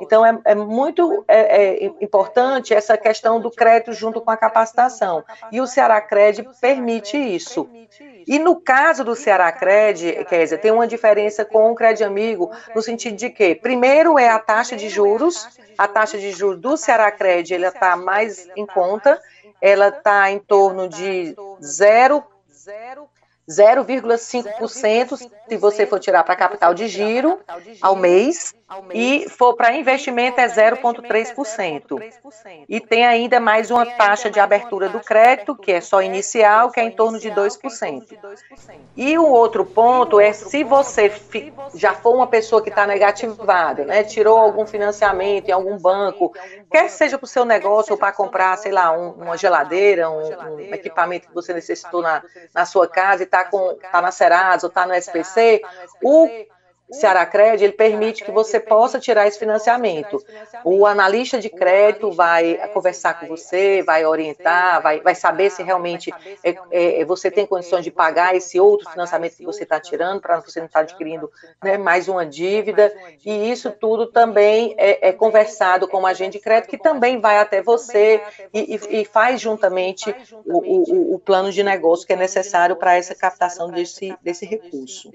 Então, 0.00 0.24
é, 0.24 0.38
é 0.44 0.54
muito 0.54 1.24
é, 1.28 1.84
é, 1.84 1.92
importante 2.00 2.74
essa 2.74 2.96
questão 2.96 3.40
do 3.40 3.50
crédito 3.50 3.92
junto 3.92 4.20
com 4.20 4.30
a 4.30 4.36
capacitação. 4.36 5.24
E 5.52 5.60
o 5.60 5.66
Ceará 5.66 6.00
Cred 6.00 6.48
permite 6.60 7.16
isso. 7.16 7.68
E 8.26 8.38
no 8.38 8.60
caso 8.60 9.04
do 9.04 9.14
Ceará 9.14 9.52
Cred, 9.52 10.24
Kézia, 10.28 10.58
tem 10.58 10.70
uma 10.70 10.86
diferença 10.86 11.44
com 11.44 11.70
o 11.70 11.74
Cred 11.74 12.02
Amigo, 12.02 12.50
no 12.74 12.82
sentido 12.82 13.16
de 13.16 13.30
que, 13.30 13.54
primeiro, 13.54 14.18
é 14.18 14.28
a 14.28 14.38
taxa 14.38 14.76
de 14.76 14.88
juros, 14.88 15.48
a 15.76 15.86
taxa 15.86 16.18
de 16.18 16.30
juros 16.32 16.60
do 16.60 16.76
Ceará 16.76 17.10
Cred, 17.10 17.54
ela 17.54 17.68
está 17.68 17.96
mais 17.96 18.48
em 18.56 18.66
conta, 18.66 19.20
ela 19.60 19.88
está 19.88 20.30
em 20.30 20.38
torno 20.38 20.88
de 20.88 21.34
0 21.62 22.24
0,5% 23.48 25.30
se 25.48 25.56
você 25.56 25.86
for 25.86 26.00
tirar 26.00 26.24
para 26.24 26.36
capital 26.36 26.72
de 26.72 26.88
giro 26.88 27.40
ao 27.80 27.94
mês, 27.94 28.54
e 28.92 29.28
for 29.28 29.54
para 29.54 29.74
investimento 29.74 30.40
é 30.40 30.46
0,3%. 30.46 32.02
E 32.68 32.80
tem 32.80 33.04
ainda 33.04 33.38
mais 33.38 33.70
uma 33.70 33.84
taxa 33.84 34.30
de 34.30 34.40
abertura 34.40 34.88
do 34.88 35.00
crédito, 35.00 35.54
que 35.54 35.72
é 35.72 35.80
só 35.80 36.02
inicial, 36.02 36.70
que 36.70 36.80
é 36.80 36.84
em 36.84 36.90
torno 36.90 37.18
de 37.18 37.30
2%. 37.30 38.02
E 38.96 39.18
o 39.18 39.26
outro 39.26 39.64
ponto 39.64 40.18
é 40.18 40.32
se 40.32 40.64
você 40.64 41.12
já 41.74 41.92
for 41.94 42.14
uma 42.14 42.26
pessoa 42.26 42.62
que 42.62 42.70
está 42.70 42.86
negativada, 42.86 43.84
né, 43.84 44.02
tirou 44.02 44.38
algum 44.38 44.66
financiamento 44.66 45.48
em 45.48 45.52
algum 45.52 45.78
banco, 45.78 46.32
quer 46.70 46.88
seja 46.88 47.18
para 47.18 47.24
o 47.24 47.28
seu 47.28 47.44
negócio 47.44 47.92
ou 47.92 47.98
para 47.98 48.12
comprar, 48.12 48.56
sei 48.56 48.72
lá, 48.72 48.92
um, 48.92 49.10
uma 49.10 49.36
geladeira, 49.36 50.08
um, 50.08 50.54
um, 50.54 50.74
equipamento 50.74 51.28
que 51.28 51.34
você 51.34 51.52
necessitou 51.52 52.00
na, 52.00 52.22
na 52.54 52.64
sua 52.64 52.88
casa 52.88 53.22
e 53.22 53.26
está 53.42 53.90
tá 53.90 54.02
na 54.02 54.10
Serasa 54.10 54.66
ou 54.66 54.68
está 54.68 54.86
no 54.86 54.94
SPC, 54.94 55.62
o 56.02 56.28
Ceará 56.94 57.26
Cred, 57.26 57.62
ele 57.62 57.72
permite 57.72 58.24
que 58.24 58.30
você 58.30 58.58
possa 58.58 58.98
tirar 58.98 59.26
esse 59.26 59.38
financiamento. 59.38 60.24
O 60.64 60.86
analista 60.86 61.38
de 61.38 61.48
crédito 61.48 62.10
vai 62.12 62.56
conversar 62.72 63.20
com 63.20 63.26
você, 63.26 63.82
vai 63.82 64.04
orientar, 64.04 64.82
vai, 64.82 65.00
vai 65.00 65.14
saber 65.14 65.50
se 65.50 65.62
realmente 65.62 66.12
é, 66.42 66.50
é, 66.70 67.00
é, 67.00 67.04
você 67.04 67.30
tem 67.30 67.46
condições 67.46 67.84
de 67.84 67.90
pagar 67.90 68.34
esse 68.34 68.58
outro 68.58 68.90
financiamento 68.90 69.36
que 69.36 69.44
você 69.44 69.64
está 69.64 69.78
tirando, 69.80 70.20
para 70.20 70.40
você 70.40 70.60
não 70.60 70.66
estar 70.66 70.80
tá 70.80 70.82
adquirindo 70.84 71.30
né, 71.62 71.76
mais 71.76 72.08
uma 72.08 72.24
dívida. 72.24 72.94
E 73.24 73.50
isso 73.50 73.70
tudo 73.70 74.06
também 74.06 74.74
é, 74.78 75.08
é, 75.08 75.12
conversado 75.12 75.88
com 75.88 76.02
o 76.02 76.06
agente 76.06 76.38
de 76.38 76.40
crédito, 76.40 76.70
que 76.70 76.78
também 76.78 77.20
vai 77.20 77.38
até 77.38 77.62
você 77.62 78.22
e, 78.52 78.76
e, 78.76 79.00
e 79.00 79.04
faz 79.04 79.40
juntamente 79.40 80.14
o, 80.44 80.58
o, 80.58 81.14
o 81.14 81.18
plano 81.18 81.52
de 81.52 81.62
negócio 81.62 82.06
que 82.06 82.12
é 82.12 82.16
necessário 82.16 82.76
para 82.76 82.96
essa 82.96 83.14
captação 83.14 83.70
desse, 83.70 84.16
desse 84.22 84.46
recurso. 84.46 85.12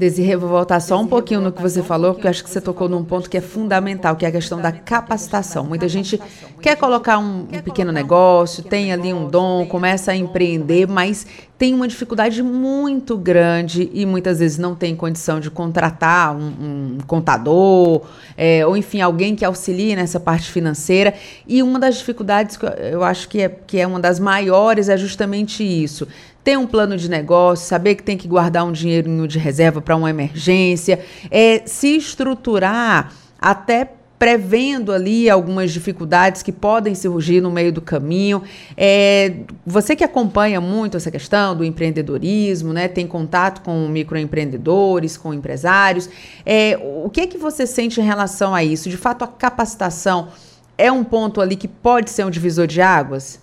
Desirê, 0.00 0.34
vou 0.34 0.48
voltar 0.48 0.80
só 0.80 0.98
um 0.98 1.06
pouquinho 1.06 1.42
no 1.42 1.52
que 1.52 1.60
você 1.60 1.82
falou, 1.82 2.14
porque 2.14 2.26
eu 2.26 2.30
acho 2.30 2.42
que 2.42 2.48
você 2.48 2.58
tocou 2.58 2.88
num 2.88 3.04
ponto 3.04 3.28
que 3.28 3.36
é 3.36 3.40
fundamental, 3.42 4.16
que 4.16 4.24
é 4.24 4.28
a 4.28 4.32
questão 4.32 4.58
da 4.58 4.72
capacitação. 4.72 5.62
Muita 5.62 5.86
gente 5.90 6.18
quer 6.62 6.74
colocar 6.74 7.18
um, 7.18 7.40
um 7.40 7.60
pequeno 7.62 7.92
negócio, 7.92 8.62
tem 8.62 8.94
ali 8.94 9.12
um 9.12 9.28
dom, 9.28 9.66
começa 9.66 10.12
a 10.12 10.16
empreender, 10.16 10.88
mas 10.88 11.26
tem 11.58 11.74
uma 11.74 11.86
dificuldade 11.86 12.42
muito 12.42 13.18
grande 13.18 13.90
e 13.92 14.06
muitas 14.06 14.38
vezes 14.38 14.56
não 14.56 14.74
tem 14.74 14.96
condição 14.96 15.38
de 15.38 15.50
contratar 15.50 16.34
um, 16.34 16.46
um 16.46 16.98
contador, 17.06 18.00
é, 18.38 18.66
ou 18.66 18.78
enfim, 18.78 19.02
alguém 19.02 19.36
que 19.36 19.44
auxilie 19.44 19.94
nessa 19.94 20.18
parte 20.18 20.50
financeira. 20.50 21.12
E 21.46 21.62
uma 21.62 21.78
das 21.78 21.98
dificuldades 21.98 22.56
que 22.56 22.64
eu 22.90 23.04
acho 23.04 23.28
que 23.28 23.42
é, 23.42 23.50
que 23.50 23.78
é 23.78 23.86
uma 23.86 24.00
das 24.00 24.18
maiores 24.18 24.88
é 24.88 24.96
justamente 24.96 25.62
isso 25.62 26.08
ter 26.42 26.58
um 26.58 26.66
plano 26.66 26.96
de 26.96 27.08
negócio, 27.08 27.66
saber 27.66 27.94
que 27.94 28.02
tem 28.02 28.16
que 28.16 28.26
guardar 28.26 28.64
um 28.64 28.72
dinheirinho 28.72 29.26
de 29.28 29.38
reserva 29.38 29.80
para 29.80 29.96
uma 29.96 30.10
emergência, 30.10 31.00
é 31.30 31.62
se 31.66 31.96
estruturar 31.96 33.12
até 33.38 33.92
prevendo 34.20 34.92
ali 34.92 35.30
algumas 35.30 35.72
dificuldades 35.72 36.42
que 36.42 36.52
podem 36.52 36.94
surgir 36.94 37.40
no 37.40 37.50
meio 37.50 37.72
do 37.72 37.80
caminho. 37.80 38.42
É, 38.76 39.32
você 39.64 39.96
que 39.96 40.04
acompanha 40.04 40.60
muito 40.60 40.98
essa 40.98 41.10
questão 41.10 41.56
do 41.56 41.64
empreendedorismo, 41.64 42.70
né, 42.70 42.86
tem 42.86 43.06
contato 43.06 43.62
com 43.62 43.88
microempreendedores, 43.88 45.16
com 45.16 45.32
empresários, 45.32 46.10
é, 46.44 46.78
o 47.02 47.08
que 47.08 47.22
é 47.22 47.26
que 47.26 47.38
você 47.38 47.66
sente 47.66 47.98
em 47.98 48.04
relação 48.04 48.54
a 48.54 48.62
isso? 48.62 48.90
De 48.90 48.96
fato, 48.98 49.24
a 49.24 49.26
capacitação 49.26 50.28
é 50.76 50.92
um 50.92 51.02
ponto 51.02 51.40
ali 51.40 51.56
que 51.56 51.68
pode 51.68 52.10
ser 52.10 52.26
um 52.26 52.30
divisor 52.30 52.66
de 52.66 52.82
águas? 52.82 53.40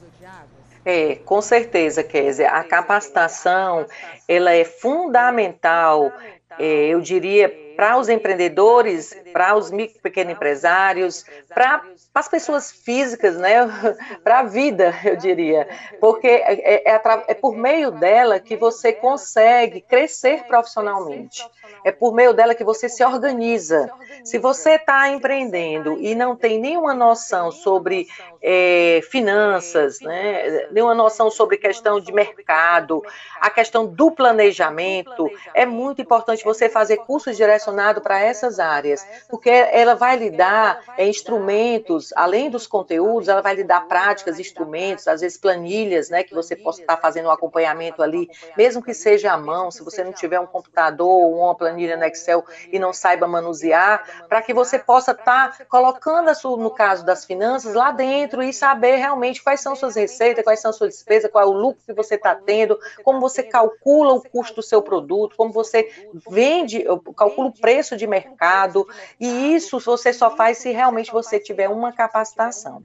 É, 0.89 1.15
com 1.25 1.41
certeza, 1.41 2.01
Kézia. 2.01 2.49
A 2.49 2.63
capacitação, 2.63 3.85
ela 4.25 4.53
é 4.53 4.63
fundamental, 4.63 6.13
é, 6.57 6.87
eu 6.87 7.01
diria, 7.01 7.49
para 7.75 7.97
os 7.97 8.07
empreendedores, 8.07 9.13
para 9.33 9.53
os 9.53 9.69
micro 9.69 9.99
pequenos 10.01 10.31
empresários, 10.31 11.25
para 11.53 11.83
as 12.15 12.29
pessoas 12.29 12.71
físicas, 12.71 13.35
né? 13.35 13.57
para 14.23 14.39
a 14.39 14.43
vida, 14.43 14.95
eu 15.03 15.17
diria. 15.17 15.67
Porque 15.99 16.27
é, 16.27 16.89
é, 16.89 17.01
é, 17.27 17.33
por 17.33 17.53
meio 17.53 17.91
dela 17.91 18.39
que 18.39 18.55
você 18.55 18.93
consegue 18.93 19.81
crescer 19.81 20.45
profissionalmente. 20.45 21.45
É 21.83 21.91
por 21.91 22.13
meio 22.13 22.33
dela 22.33 22.55
que 22.55 22.63
você 22.63 22.87
se 22.87 23.03
organiza. 23.03 23.91
Se 24.27 24.37
você 24.37 24.71
está 24.71 25.07
empreendendo 25.07 25.97
e 26.01 26.13
não 26.13 26.35
tem 26.35 26.59
nenhuma 26.59 26.93
noção 26.93 27.49
sobre 27.49 28.07
é, 28.41 28.99
finanças, 29.09 30.01
né, 30.01 30.67
nenhuma 30.69 30.93
noção 30.93 31.31
sobre 31.31 31.55
questão 31.55 31.97
de 31.97 32.11
mercado, 32.11 33.01
a 33.39 33.49
questão 33.49 33.85
do 33.85 34.11
planejamento, 34.11 35.31
é 35.53 35.65
muito 35.65 36.01
importante 36.01 36.43
você 36.43 36.67
fazer 36.67 36.97
cursos 36.97 37.37
direcionados 37.37 38.03
para 38.03 38.19
essas 38.19 38.59
áreas, 38.59 39.07
porque 39.29 39.49
ela 39.49 39.95
vai 39.95 40.17
lhe 40.17 40.29
dar 40.29 40.83
é, 40.97 41.07
instrumentos, 41.07 42.11
além 42.13 42.49
dos 42.49 42.67
conteúdos, 42.67 43.29
ela 43.29 43.41
vai 43.41 43.55
lhe 43.55 43.63
dar 43.63 43.87
práticas, 43.87 44.41
instrumentos, 44.41 45.07
às 45.07 45.21
vezes 45.21 45.37
planilhas, 45.37 46.09
né, 46.09 46.23
que 46.23 46.35
você 46.35 46.53
possa 46.53 46.81
estar 46.81 46.97
fazendo 46.97 47.27
um 47.27 47.31
acompanhamento 47.31 48.03
ali, 48.03 48.29
mesmo 48.57 48.83
que 48.83 48.93
seja 48.93 49.31
à 49.31 49.37
mão, 49.37 49.71
se 49.71 49.81
você 49.85 50.03
não 50.03 50.11
tiver 50.11 50.41
um 50.41 50.47
computador 50.47 51.07
ou 51.07 51.39
uma 51.39 51.55
planilha 51.55 51.95
no 51.95 52.03
Excel 52.03 52.43
e 52.73 52.77
não 52.77 52.91
saiba 52.91 53.25
manusear, 53.25 54.03
para 54.27 54.41
que 54.41 54.53
você 54.53 54.79
possa 54.79 55.11
estar 55.11 55.65
colocando, 55.67 56.29
a 56.29 56.33
sua, 56.33 56.57
no 56.57 56.71
caso 56.71 57.05
das 57.05 57.25
finanças, 57.25 57.73
lá 57.73 57.91
dentro 57.91 58.41
e 58.43 58.53
saber 58.53 58.97
realmente 58.97 59.43
quais 59.43 59.61
são 59.61 59.75
suas 59.75 59.95
receitas, 59.95 60.43
quais 60.43 60.59
são 60.59 60.73
suas 60.73 60.93
despesas, 60.93 61.31
qual 61.31 61.43
é 61.43 61.47
o 61.47 61.51
lucro 61.51 61.81
que 61.85 61.93
você 61.93 62.15
está 62.15 62.35
tendo, 62.35 62.77
como 63.03 63.19
você 63.19 63.43
calcula 63.43 64.13
o 64.13 64.21
custo 64.21 64.55
do 64.55 64.63
seu 64.63 64.81
produto, 64.81 65.35
como 65.35 65.51
você 65.51 65.89
vende, 66.29 66.85
calcula 67.15 67.49
o 67.49 67.53
preço 67.53 67.95
de 67.95 68.07
mercado, 68.07 68.87
e 69.19 69.55
isso 69.55 69.79
você 69.79 70.11
só 70.13 70.35
faz 70.35 70.57
se 70.59 70.71
realmente 70.71 71.11
você 71.11 71.39
tiver 71.39 71.69
uma 71.69 71.91
capacitação. 71.91 72.81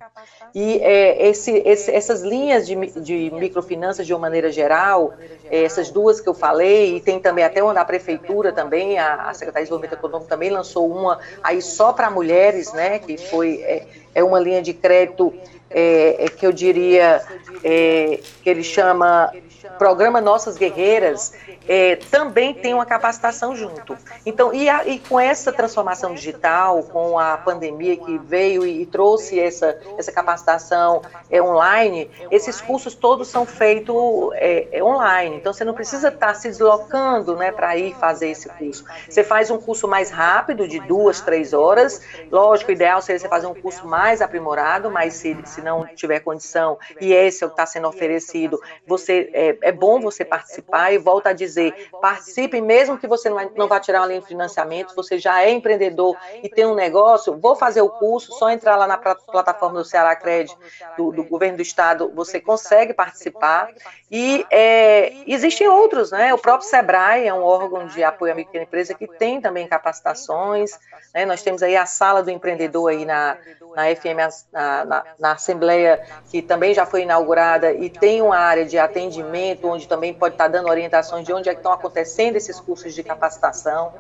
E 0.55 0.79
é, 0.79 1.29
esse, 1.29 1.51
esse, 1.65 1.91
essas 1.91 2.23
linhas 2.23 2.67
de, 2.67 2.75
de 3.01 3.31
microfinanças, 3.35 4.07
de 4.07 4.13
uma 4.13 4.21
maneira 4.21 4.51
geral, 4.51 5.15
é, 5.51 5.65
essas 5.65 5.91
duas 5.91 6.21
que 6.21 6.29
eu 6.29 6.35
falei, 6.35 6.97
e 6.97 7.01
tem 7.01 7.21
também 7.21 7.45
até 7.45 7.63
uma 7.63 7.75
da 7.75 7.85
prefeitura 7.85 8.53
também, 8.53 8.99
a, 8.99 9.29
a 9.29 9.35
Secretaria 9.35 9.65
de 9.65 9.71
Desenvolvimento 9.71 9.99
Econômico 9.99 10.29
também 10.29 10.51
lançou 10.51 10.91
uma 10.91 11.12
aí 11.43 11.61
só 11.61 11.93
para 11.93 12.11
mulheres, 12.11 12.73
né, 12.73 12.99
que 12.99 13.17
foi, 13.17 13.63
é, 13.63 13.87
é 14.15 14.25
uma 14.25 14.39
linha 14.39 14.63
de 14.63 14.73
crédito 14.73 15.33
é, 15.71 16.25
é, 16.25 16.29
que 16.29 16.47
eu 16.47 16.53
diria 16.53 17.23
é, 17.65 18.21
que 18.43 18.51
ele 18.51 18.63
chama 18.63 19.33
Programa 19.79 20.21
Nossas 20.21 20.57
Guerreiras, 20.57 21.33
é, 21.69 21.97
também 21.97 22.55
tem 22.55 22.75
uma 22.75 22.87
capacitação 22.87 23.55
junto. 23.55 23.97
Então, 24.25 24.53
e, 24.53 24.69
a, 24.69 24.87
e, 24.87 24.99
com 24.99 25.19
essa 25.19 25.53
transformação 25.53 26.15
digital, 26.15 26.83
com 26.85 27.19
a 27.19 27.37
pandemia 27.37 27.97
que 27.97 28.19
veio 28.19 28.65
e, 28.67 28.83
e 28.83 28.87
trouxe 28.87 29.39
essa, 29.39 29.79
essa 29.99 30.13
capacitação 30.13 31.03
é, 31.31 31.41
online, 31.41 32.11
esses 32.31 32.61
cursos 32.61 32.95
todos 32.95 33.29
são 33.29 33.47
feitos 33.47 33.97
é, 34.35 34.79
é 34.79 34.83
online. 34.83 35.37
Então, 35.37 35.53
você 35.53 35.65
não 35.65 35.75
precisa 35.75 36.09
estar 36.09 36.35
se 36.35 36.49
deslocando 36.49 37.37
né, 37.37 37.53
para 37.53 37.77
ir 37.77 37.95
fazer 37.95 38.31
esse 38.31 38.49
curso. 38.49 38.85
Você 39.09 39.23
faz 39.23 39.51
um 39.51 39.59
curso 39.59 39.87
mais 39.87 40.11
rápido, 40.11 40.67
de 40.67 40.81
duas, 40.81 41.21
três 41.21 41.53
horas. 41.53 42.03
Lógico, 42.31 42.71
o 42.71 42.75
ideal 42.75 43.01
seria 43.01 43.19
você 43.19 43.29
fazer 43.29 43.47
um 43.47 43.55
curso 43.55 43.87
mais 43.87 44.21
aprimorado, 44.21 44.91
mas 44.91 45.15
se, 45.15 45.37
se 45.45 45.61
não 45.61 45.87
tiver 45.87 46.21
condição, 46.21 46.79
e 47.01 47.13
esse 47.13 47.43
é 47.43 47.47
o 47.47 47.51
que 47.51 47.55
está 47.55 47.67
sendo 47.67 47.89
oferecido, 47.89 48.61
você 48.87 49.31
é, 49.33 49.52
é 49.61 49.73
bom 49.73 50.01
você 50.01 50.25
participar 50.25 50.93
e 50.93 50.99
volta 50.99 51.31
a 51.31 51.33
dizer 51.33 51.91
participe, 52.01 52.61
mesmo 52.61 52.99
que 52.99 53.07
você 53.07 53.29
não 53.29 53.69
vá 53.69 53.79
tirar 53.81 54.01
uma 54.01 54.07
linha 54.07 54.21
de 54.21 54.27
financiamento, 54.27 54.95
você 54.95 55.19
já 55.19 55.43
é 55.43 55.51
empreendedor 55.51 56.17
e 56.43 56.49
tem 56.49 56.67
um 56.67 56.75
negócio, 56.75 57.37
vou 57.39 57.55
fazer 57.57 57.83
o 57.83 57.89
curso, 57.89 58.33
só 58.35 58.51
entrar 58.51 58.77
lá 58.77 58.87
na 58.87 58.97
plataforma 58.97 59.79
do 59.81 59.85
Ceará 59.85 60.15
Crédito, 60.17 60.59
do, 60.97 61.13
do 61.13 61.25
governo 61.25 61.57
do 61.57 61.63
estado, 61.63 62.11
você 62.15 62.41
consegue 62.41 62.95
participar. 62.95 63.69
E 64.11 64.47
é, 64.51 65.13
existem 65.27 65.69
outros, 65.69 66.11
né? 66.11 66.35
O 66.35 66.39
próprio 66.39 66.69
Sebrae 66.69 67.27
é 67.27 67.33
um 67.33 67.43
órgão 67.43 67.87
de 67.87 68.05
apoio 68.05 68.33
à 68.33 68.35
microempresa 68.35 68.95
que 68.95 69.07
tem 69.07 69.41
também 69.41 69.67
capacitações. 69.67 70.79
Né? 71.15 71.25
Nós 71.25 71.43
temos 71.43 71.63
aí 71.63 71.77
a 71.77 71.87
sala 71.87 72.23
do 72.23 72.31
empreendedor 72.31 72.91
aí 72.91 73.05
na, 73.05 73.37
na 73.75 73.95
FM, 73.95 74.53
na, 74.53 74.85
na, 74.85 75.05
na, 75.19 75.33
Assembleia, 75.33 76.05
que 76.31 76.43
também 76.43 76.75
já 76.75 76.85
foi 76.85 77.03
inaugurada 77.03 77.73
e 77.73 77.89
tem 77.89 78.21
uma 78.23 78.37
área 78.37 78.65
de 78.65 78.79
atendimento, 78.79 79.33
onde 79.63 79.87
também 79.89 80.13
pode 80.13 80.35
estar 80.35 80.49
dando 80.49 80.69
orientações 80.69 81.25
de 81.25 81.33
onde 81.33 81.49
é 81.49 81.53
que 81.53 81.61
estão 81.61 81.73
acontecendo 81.73 82.37
esses 82.37 82.59
cursos 82.61 82.95
de 82.95 83.03
capacitação, 83.03 83.93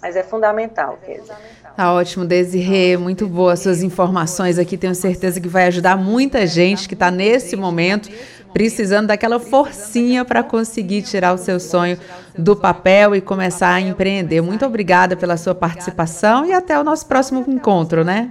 mas 0.00 0.16
é 0.16 0.22
fundamental, 0.22 0.98
Kézia. 1.04 1.34
Tá 1.76 1.92
ótimo, 1.92 2.24
Desirê, 2.24 2.96
muito 2.96 3.26
boas 3.26 3.60
suas 3.60 3.82
informações 3.82 4.58
aqui, 4.58 4.76
tenho 4.76 4.94
certeza 4.94 5.40
que 5.40 5.48
vai 5.48 5.66
ajudar 5.66 5.96
muita 5.96 6.46
gente 6.46 6.88
que 6.88 6.94
está 6.94 7.10
nesse 7.10 7.56
momento 7.56 8.10
precisando 8.52 9.08
daquela 9.08 9.38
forcinha 9.38 10.24
para 10.24 10.42
conseguir 10.42 11.02
tirar 11.02 11.34
o 11.34 11.38
seu 11.38 11.60
sonho 11.60 11.98
do 12.36 12.56
papel 12.56 13.14
e 13.14 13.20
começar 13.20 13.74
a 13.74 13.80
empreender. 13.80 14.40
Muito 14.40 14.64
obrigada 14.66 15.16
pela 15.16 15.36
sua 15.36 15.54
participação 15.54 16.44
e 16.44 16.52
até 16.52 16.78
o 16.78 16.84
nosso 16.84 17.06
próximo 17.06 17.44
encontro, 17.46 18.04
né? 18.04 18.30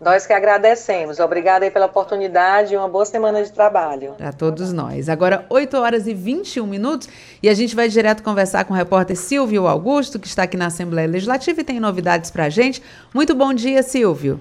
Nós 0.00 0.26
que 0.26 0.32
agradecemos. 0.32 1.18
Obrigada 1.20 1.64
aí 1.64 1.70
pela 1.70 1.86
oportunidade 1.86 2.74
e 2.74 2.76
uma 2.76 2.88
boa 2.88 3.06
semana 3.06 3.42
de 3.42 3.50
trabalho. 3.50 4.12
Para 4.18 4.32
todos 4.32 4.70
nós. 4.72 5.08
Agora, 5.08 5.46
8 5.48 5.76
horas 5.78 6.06
e 6.06 6.12
21 6.12 6.66
minutos 6.66 7.08
e 7.42 7.48
a 7.48 7.54
gente 7.54 7.74
vai 7.74 7.88
direto 7.88 8.22
conversar 8.22 8.66
com 8.66 8.74
o 8.74 8.76
repórter 8.76 9.16
Silvio 9.16 9.66
Augusto, 9.66 10.20
que 10.20 10.26
está 10.26 10.42
aqui 10.42 10.56
na 10.56 10.66
Assembleia 10.66 11.08
Legislativa 11.08 11.60
e 11.60 11.64
tem 11.64 11.80
novidades 11.80 12.30
para 12.30 12.44
a 12.44 12.48
gente. 12.50 12.82
Muito 13.14 13.34
bom 13.34 13.54
dia, 13.54 13.82
Silvio. 13.82 14.38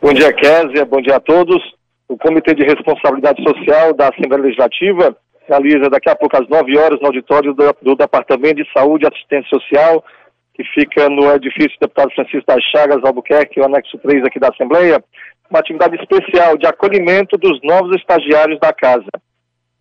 Bom 0.00 0.14
dia, 0.14 0.32
Késia. 0.32 0.84
Bom 0.86 1.02
dia 1.02 1.16
a 1.16 1.20
todos. 1.20 1.62
O 2.08 2.16
Comitê 2.16 2.54
de 2.54 2.64
Responsabilidade 2.64 3.42
Social 3.42 3.92
da 3.92 4.08
Assembleia 4.08 4.44
Legislativa 4.44 5.14
realiza 5.46 5.90
daqui 5.90 6.08
a 6.08 6.16
pouco 6.16 6.36
às 6.40 6.48
9 6.48 6.78
horas 6.78 7.00
no 7.00 7.08
auditório 7.08 7.52
do, 7.52 7.76
do 7.82 7.96
Departamento 7.96 8.62
de 8.62 8.72
Saúde 8.72 9.04
e 9.04 9.08
Assistência 9.08 9.48
Social 9.50 10.02
que 10.56 10.64
fica 10.64 11.08
no 11.10 11.30
edifício 11.34 11.78
Deputado 11.78 12.10
Francisco 12.14 12.46
das 12.46 12.64
Chagas, 12.64 13.04
Albuquerque, 13.04 13.60
o 13.60 13.64
anexo 13.64 13.98
3 13.98 14.24
aqui 14.24 14.40
da 14.40 14.48
Assembleia, 14.48 15.04
uma 15.50 15.60
atividade 15.60 15.96
especial 15.96 16.56
de 16.56 16.66
acolhimento 16.66 17.36
dos 17.36 17.60
novos 17.62 17.94
estagiários 17.94 18.58
da 18.58 18.72
casa. 18.72 19.10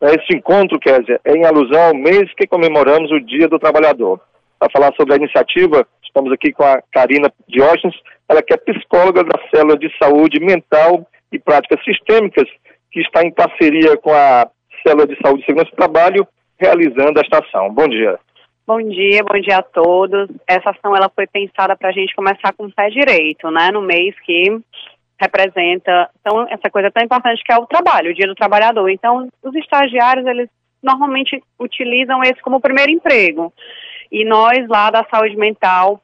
Este 0.02 0.36
encontro, 0.36 0.78
Kézia, 0.78 1.20
é 1.24 1.32
em 1.32 1.46
alusão 1.46 1.82
ao 1.82 1.96
mês 1.96 2.32
que 2.36 2.46
comemoramos 2.46 3.10
o 3.12 3.22
Dia 3.22 3.48
do 3.48 3.58
Trabalhador. 3.58 4.20
Para 4.60 4.70
falar 4.70 4.94
sobre 4.96 5.14
a 5.14 5.18
iniciativa, 5.18 5.88
estamos 6.04 6.32
aqui 6.34 6.52
com 6.52 6.64
a 6.64 6.82
Karina 6.92 7.32
Diógenes, 7.48 7.96
ela 8.28 8.44
que 8.44 8.54
é 8.54 8.58
psicóloga 8.58 9.24
da 9.24 9.40
Célula 9.50 9.78
de 9.78 9.90
Saúde 9.98 10.40
Mental 10.42 11.08
e 11.32 11.40
Práticas 11.40 11.84
Sistêmicas, 11.86 12.50
que 12.92 13.00
está 13.00 13.24
em 13.24 13.32
parceria 13.32 13.96
com 13.98 14.14
a 14.14 14.48
Célula 14.86 15.08
de 15.08 15.18
Saúde 15.22 15.44
e 15.44 15.46
Segurança 15.46 15.72
do 15.72 15.78
Trabalho, 15.78 16.28
realizando 16.60 17.20
esta 17.20 17.40
ação. 17.40 17.74
Bom 17.74 17.88
dia. 17.88 18.20
Bom 18.68 18.82
dia, 18.82 19.24
bom 19.24 19.40
dia 19.40 19.58
a 19.58 19.62
todos. 19.62 20.28
Essa 20.48 20.72
ação 20.72 20.96
ela 20.96 21.08
foi 21.14 21.28
pensada 21.28 21.76
para 21.76 21.90
a 21.90 21.92
gente 21.92 22.16
começar 22.16 22.52
com 22.54 22.66
o 22.66 22.74
pé 22.74 22.90
direito, 22.90 23.52
né? 23.52 23.70
No 23.72 23.80
mês 23.80 24.20
que 24.22 24.60
representa 25.22 26.10
então, 26.20 26.48
essa 26.50 26.68
coisa 26.72 26.90
tão 26.90 27.04
importante 27.04 27.44
que 27.44 27.54
é 27.54 27.58
o 27.58 27.68
trabalho, 27.68 28.10
o 28.10 28.14
dia 28.16 28.26
do 28.26 28.34
trabalhador. 28.34 28.90
Então, 28.90 29.30
os 29.44 29.54
estagiários, 29.54 30.26
eles 30.26 30.50
normalmente 30.82 31.40
utilizam 31.60 32.24
esse 32.24 32.42
como 32.42 32.60
primeiro 32.60 32.92
emprego. 32.92 33.54
E 34.12 34.26
nós 34.26 34.68
lá 34.68 34.90
da 34.90 35.06
saúde 35.14 35.38
mental 35.38 36.02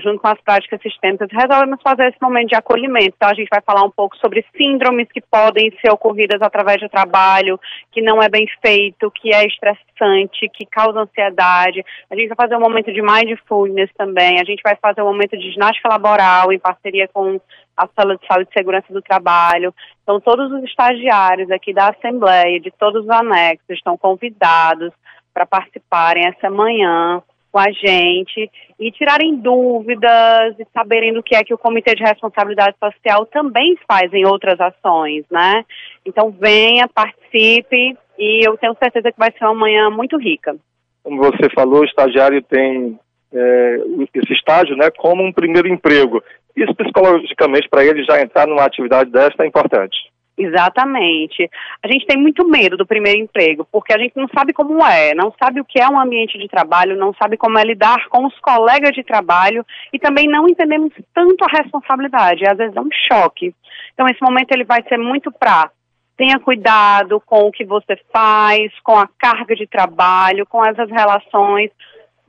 junto 0.00 0.20
com 0.20 0.28
as 0.28 0.40
práticas 0.40 0.80
sistêmicas, 0.80 1.28
resolvemos 1.30 1.80
fazer 1.82 2.08
esse 2.08 2.20
momento 2.20 2.48
de 2.48 2.54
acolhimento. 2.54 3.14
Então, 3.16 3.28
a 3.28 3.34
gente 3.34 3.48
vai 3.48 3.60
falar 3.60 3.84
um 3.84 3.90
pouco 3.90 4.16
sobre 4.16 4.44
síndromes 4.56 5.08
que 5.12 5.20
podem 5.20 5.70
ser 5.80 5.90
ocorridas 5.92 6.40
através 6.42 6.78
de 6.78 6.88
trabalho, 6.88 7.58
que 7.92 8.02
não 8.02 8.22
é 8.22 8.28
bem 8.28 8.46
feito, 8.64 9.10
que 9.10 9.32
é 9.32 9.46
estressante, 9.46 10.48
que 10.48 10.66
causa 10.66 11.00
ansiedade. 11.00 11.84
A 12.10 12.16
gente 12.16 12.28
vai 12.28 12.36
fazer 12.36 12.56
um 12.56 12.60
momento 12.60 12.92
de 12.92 13.02
mindfulness 13.02 13.90
também. 13.96 14.40
A 14.40 14.44
gente 14.44 14.62
vai 14.62 14.76
fazer 14.76 15.02
um 15.02 15.06
momento 15.06 15.36
de 15.36 15.50
ginástica 15.50 15.88
laboral 15.88 16.52
em 16.52 16.58
parceria 16.58 17.08
com 17.08 17.40
a 17.76 17.88
Sala 17.94 18.16
de 18.16 18.26
Saúde 18.26 18.48
e 18.50 18.58
Segurança 18.58 18.92
do 18.92 19.00
Trabalho. 19.00 19.72
Então, 20.02 20.20
todos 20.20 20.50
os 20.52 20.64
estagiários 20.64 21.50
aqui 21.50 21.72
da 21.72 21.88
Assembleia, 21.88 22.60
de 22.60 22.70
todos 22.72 23.04
os 23.04 23.10
anexos, 23.10 23.70
estão 23.70 23.96
convidados 23.96 24.92
para 25.32 25.46
participarem 25.46 26.26
essa 26.26 26.50
manhã 26.50 27.22
com 27.58 27.60
a 27.60 27.72
gente 27.72 28.48
e 28.78 28.92
tirarem 28.92 29.34
dúvidas 29.34 30.54
e 30.60 30.66
saberem 30.72 31.12
do 31.12 31.22
que 31.24 31.34
é 31.34 31.42
que 31.42 31.52
o 31.52 31.58
Comitê 31.58 31.92
de 31.96 32.04
Responsabilidade 32.04 32.76
Social 32.78 33.26
também 33.26 33.76
faz 33.88 34.12
em 34.14 34.24
outras 34.24 34.60
ações, 34.60 35.24
né? 35.28 35.64
Então 36.06 36.30
venha, 36.30 36.86
participe 36.86 37.96
e 38.16 38.46
eu 38.46 38.56
tenho 38.58 38.76
certeza 38.78 39.10
que 39.10 39.18
vai 39.18 39.32
ser 39.32 39.44
uma 39.44 39.54
manhã 39.54 39.90
muito 39.90 40.16
rica. 40.16 40.54
Como 41.02 41.18
você 41.18 41.50
falou, 41.52 41.80
o 41.80 41.84
estagiário 41.84 42.40
tem 42.42 42.96
é, 43.32 43.76
esse 44.14 44.32
estágio 44.32 44.76
né, 44.76 44.88
como 44.96 45.24
um 45.24 45.32
primeiro 45.32 45.66
emprego. 45.66 46.22
Isso 46.56 46.72
psicologicamente 46.76 47.68
para 47.68 47.84
ele 47.84 48.04
já 48.04 48.22
entrar 48.22 48.46
numa 48.46 48.64
atividade 48.64 49.10
desta 49.10 49.42
é 49.42 49.48
importante. 49.48 49.98
Exatamente. 50.38 51.50
A 51.82 51.90
gente 51.90 52.06
tem 52.06 52.16
muito 52.16 52.46
medo 52.46 52.76
do 52.76 52.86
primeiro 52.86 53.18
emprego, 53.18 53.66
porque 53.72 53.92
a 53.92 53.98
gente 53.98 54.16
não 54.16 54.28
sabe 54.28 54.52
como 54.52 54.86
é, 54.86 55.12
não 55.12 55.34
sabe 55.42 55.60
o 55.60 55.64
que 55.64 55.80
é 55.80 55.88
um 55.88 56.00
ambiente 56.00 56.38
de 56.38 56.46
trabalho, 56.46 56.96
não 56.96 57.12
sabe 57.14 57.36
como 57.36 57.58
é 57.58 57.64
lidar 57.64 58.08
com 58.08 58.24
os 58.24 58.38
colegas 58.38 58.92
de 58.92 59.02
trabalho 59.02 59.66
e 59.92 59.98
também 59.98 60.28
não 60.28 60.48
entendemos 60.48 60.92
tanto 61.12 61.44
a 61.44 61.60
responsabilidade. 61.60 62.46
Às 62.46 62.56
vezes 62.56 62.76
é 62.76 62.80
um 62.80 62.88
choque. 63.10 63.52
Então, 63.92 64.06
esse 64.06 64.22
momento 64.22 64.52
ele 64.52 64.64
vai 64.64 64.80
ser 64.88 64.96
muito 64.96 65.32
para 65.32 65.70
tenha 66.16 66.40
cuidado 66.40 67.22
com 67.24 67.46
o 67.46 67.52
que 67.52 67.64
você 67.64 67.96
faz, 68.12 68.72
com 68.82 68.98
a 68.98 69.06
carga 69.06 69.54
de 69.54 69.68
trabalho, 69.68 70.44
com 70.46 70.64
essas 70.64 70.90
relações, 70.90 71.70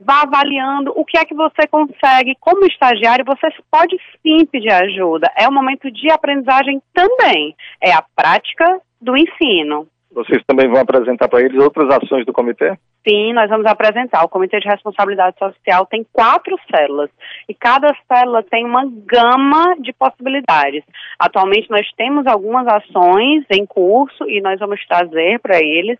vá 0.00 0.22
avaliando 0.22 0.92
o 0.96 1.04
que 1.04 1.18
é 1.18 1.24
que 1.24 1.34
você 1.34 1.66
consegue. 1.70 2.36
Como 2.40 2.66
estagiário, 2.66 3.24
você 3.24 3.48
pode 3.70 3.96
sim 4.22 4.46
pedir 4.46 4.72
ajuda. 4.72 5.30
É 5.36 5.48
um 5.48 5.52
momento 5.52 5.90
de 5.90 6.10
aprendizagem 6.10 6.80
também. 6.94 7.54
É 7.82 7.92
a 7.92 8.04
prática 8.16 8.80
do 9.00 9.16
ensino. 9.16 9.86
Vocês 10.12 10.42
também 10.44 10.68
vão 10.68 10.80
apresentar 10.80 11.28
para 11.28 11.40
eles 11.40 11.62
outras 11.62 11.88
ações 11.88 12.26
do 12.26 12.32
comitê? 12.32 12.76
Sim, 13.08 13.32
nós 13.32 13.48
vamos 13.48 13.64
apresentar. 13.64 14.24
O 14.24 14.28
Comitê 14.28 14.58
de 14.58 14.68
Responsabilidade 14.68 15.36
Social 15.38 15.86
tem 15.86 16.04
quatro 16.12 16.58
células 16.74 17.08
e 17.48 17.54
cada 17.54 17.94
célula 18.12 18.42
tem 18.42 18.64
uma 18.66 18.84
gama 19.06 19.76
de 19.78 19.92
possibilidades. 19.92 20.84
Atualmente 21.18 21.70
nós 21.70 21.86
temos 21.96 22.26
algumas 22.26 22.66
ações 22.66 23.44
em 23.50 23.64
curso 23.64 24.28
e 24.28 24.40
nós 24.40 24.58
vamos 24.58 24.84
trazer 24.86 25.38
para 25.40 25.58
eles 25.58 25.98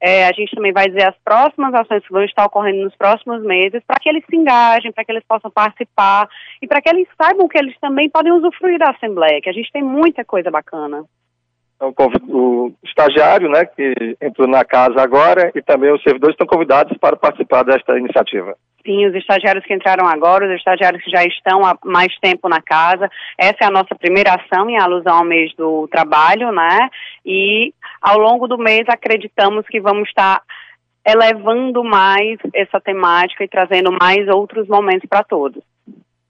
é, 0.00 0.26
a 0.26 0.32
gente 0.32 0.54
também 0.54 0.72
vai 0.72 0.86
dizer 0.86 1.08
as 1.08 1.16
próximas 1.22 1.74
ações 1.74 2.02
que 2.02 2.12
vão 2.12 2.24
estar 2.24 2.46
ocorrendo 2.46 2.84
nos 2.84 2.96
próximos 2.96 3.42
meses, 3.42 3.82
para 3.86 4.00
que 4.00 4.08
eles 4.08 4.24
se 4.28 4.34
engajem, 4.34 4.92
para 4.92 5.04
que 5.04 5.12
eles 5.12 5.24
possam 5.28 5.50
participar 5.50 6.28
e 6.62 6.66
para 6.66 6.80
que 6.80 6.88
eles 6.88 7.06
saibam 7.20 7.46
que 7.46 7.58
eles 7.58 7.78
também 7.80 8.08
podem 8.08 8.32
usufruir 8.32 8.78
da 8.78 8.90
Assembleia, 8.90 9.40
que 9.42 9.50
a 9.50 9.52
gente 9.52 9.70
tem 9.70 9.82
muita 9.82 10.24
coisa 10.24 10.50
bacana. 10.50 11.04
Então, 11.76 11.94
o 12.28 12.72
estagiário, 12.84 13.48
né, 13.48 13.64
que 13.64 14.16
entrou 14.20 14.46
na 14.46 14.64
casa 14.64 15.00
agora, 15.00 15.50
e 15.54 15.62
também 15.62 15.92
os 15.92 16.02
servidores 16.02 16.34
estão 16.34 16.46
convidados 16.46 16.96
para 16.98 17.16
participar 17.16 17.62
desta 17.62 17.98
iniciativa. 17.98 18.54
Sim, 18.84 19.06
os 19.06 19.14
estagiários 19.14 19.64
que 19.64 19.74
entraram 19.74 20.06
agora, 20.06 20.46
os 20.46 20.56
estagiários 20.56 21.02
que 21.02 21.10
já 21.10 21.22
estão 21.24 21.64
há 21.64 21.76
mais 21.84 22.16
tempo 22.18 22.48
na 22.48 22.62
casa. 22.62 23.10
Essa 23.38 23.58
é 23.62 23.66
a 23.66 23.70
nossa 23.70 23.94
primeira 23.94 24.34
ação 24.34 24.70
em 24.70 24.78
alusão 24.78 25.18
ao 25.18 25.24
mês 25.24 25.54
do 25.54 25.86
trabalho, 25.88 26.50
né? 26.50 26.88
E 27.24 27.74
ao 28.00 28.18
longo 28.18 28.48
do 28.48 28.56
mês 28.56 28.84
acreditamos 28.88 29.66
que 29.66 29.80
vamos 29.80 30.08
estar 30.08 30.40
elevando 31.06 31.84
mais 31.84 32.38
essa 32.54 32.80
temática 32.80 33.44
e 33.44 33.48
trazendo 33.48 33.90
mais 34.00 34.26
outros 34.28 34.66
momentos 34.68 35.08
para 35.08 35.24
todos. 35.24 35.62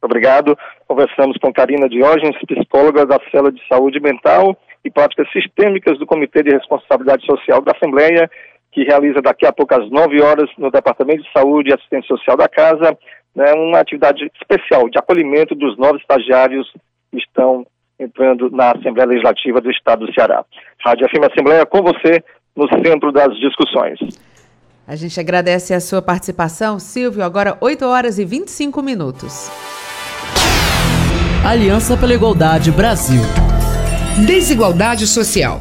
Obrigado. 0.02 0.56
Conversamos 0.88 1.36
com 1.38 1.52
Karina 1.52 1.88
Diógenes, 1.88 2.36
psicóloga 2.46 3.04
da 3.04 3.18
Cela 3.30 3.52
de 3.52 3.60
Saúde 3.68 4.00
Mental 4.00 4.56
e 4.84 4.90
Práticas 4.90 5.30
Sistêmicas 5.30 5.98
do 5.98 6.06
Comitê 6.06 6.42
de 6.42 6.50
Responsabilidade 6.50 7.24
Social 7.26 7.60
da 7.60 7.72
Assembleia, 7.72 8.30
que 8.72 8.84
realiza 8.84 9.20
daqui 9.20 9.46
a 9.46 9.52
pouco 9.52 9.74
às 9.74 9.90
9 9.90 10.22
horas 10.22 10.48
no 10.56 10.70
Departamento 10.70 11.22
de 11.22 11.32
Saúde 11.32 11.70
e 11.70 11.74
Assistência 11.74 12.08
Social 12.16 12.36
da 12.36 12.48
Casa, 12.48 12.96
né, 13.34 13.52
uma 13.54 13.80
atividade 13.80 14.30
especial 14.40 14.88
de 14.88 14.98
acolhimento 14.98 15.54
dos 15.54 15.76
novos 15.76 16.00
estagiários 16.00 16.70
que 17.10 17.18
estão 17.18 17.66
entrando 17.98 18.50
na 18.50 18.72
Assembleia 18.72 19.08
Legislativa 19.08 19.60
do 19.60 19.70
Estado 19.70 20.06
do 20.06 20.14
Ceará. 20.14 20.44
Rádio 20.84 21.06
FM 21.08 21.30
Assembleia 21.30 21.66
com 21.66 21.82
você 21.82 22.22
no 22.56 22.66
centro 22.82 23.12
das 23.12 23.36
discussões. 23.38 23.98
A 24.86 24.96
gente 24.96 25.20
agradece 25.20 25.72
a 25.72 25.80
sua 25.80 26.02
participação, 26.02 26.78
Silvio. 26.78 27.22
Agora 27.22 27.56
8 27.60 27.84
horas 27.86 28.18
e 28.18 28.24
25 28.24 28.82
minutos. 28.82 29.50
Aliança 31.46 31.96
pela 31.96 32.12
Igualdade 32.12 32.72
Brasil. 32.72 33.22
Desigualdade 34.26 35.06
social. 35.06 35.60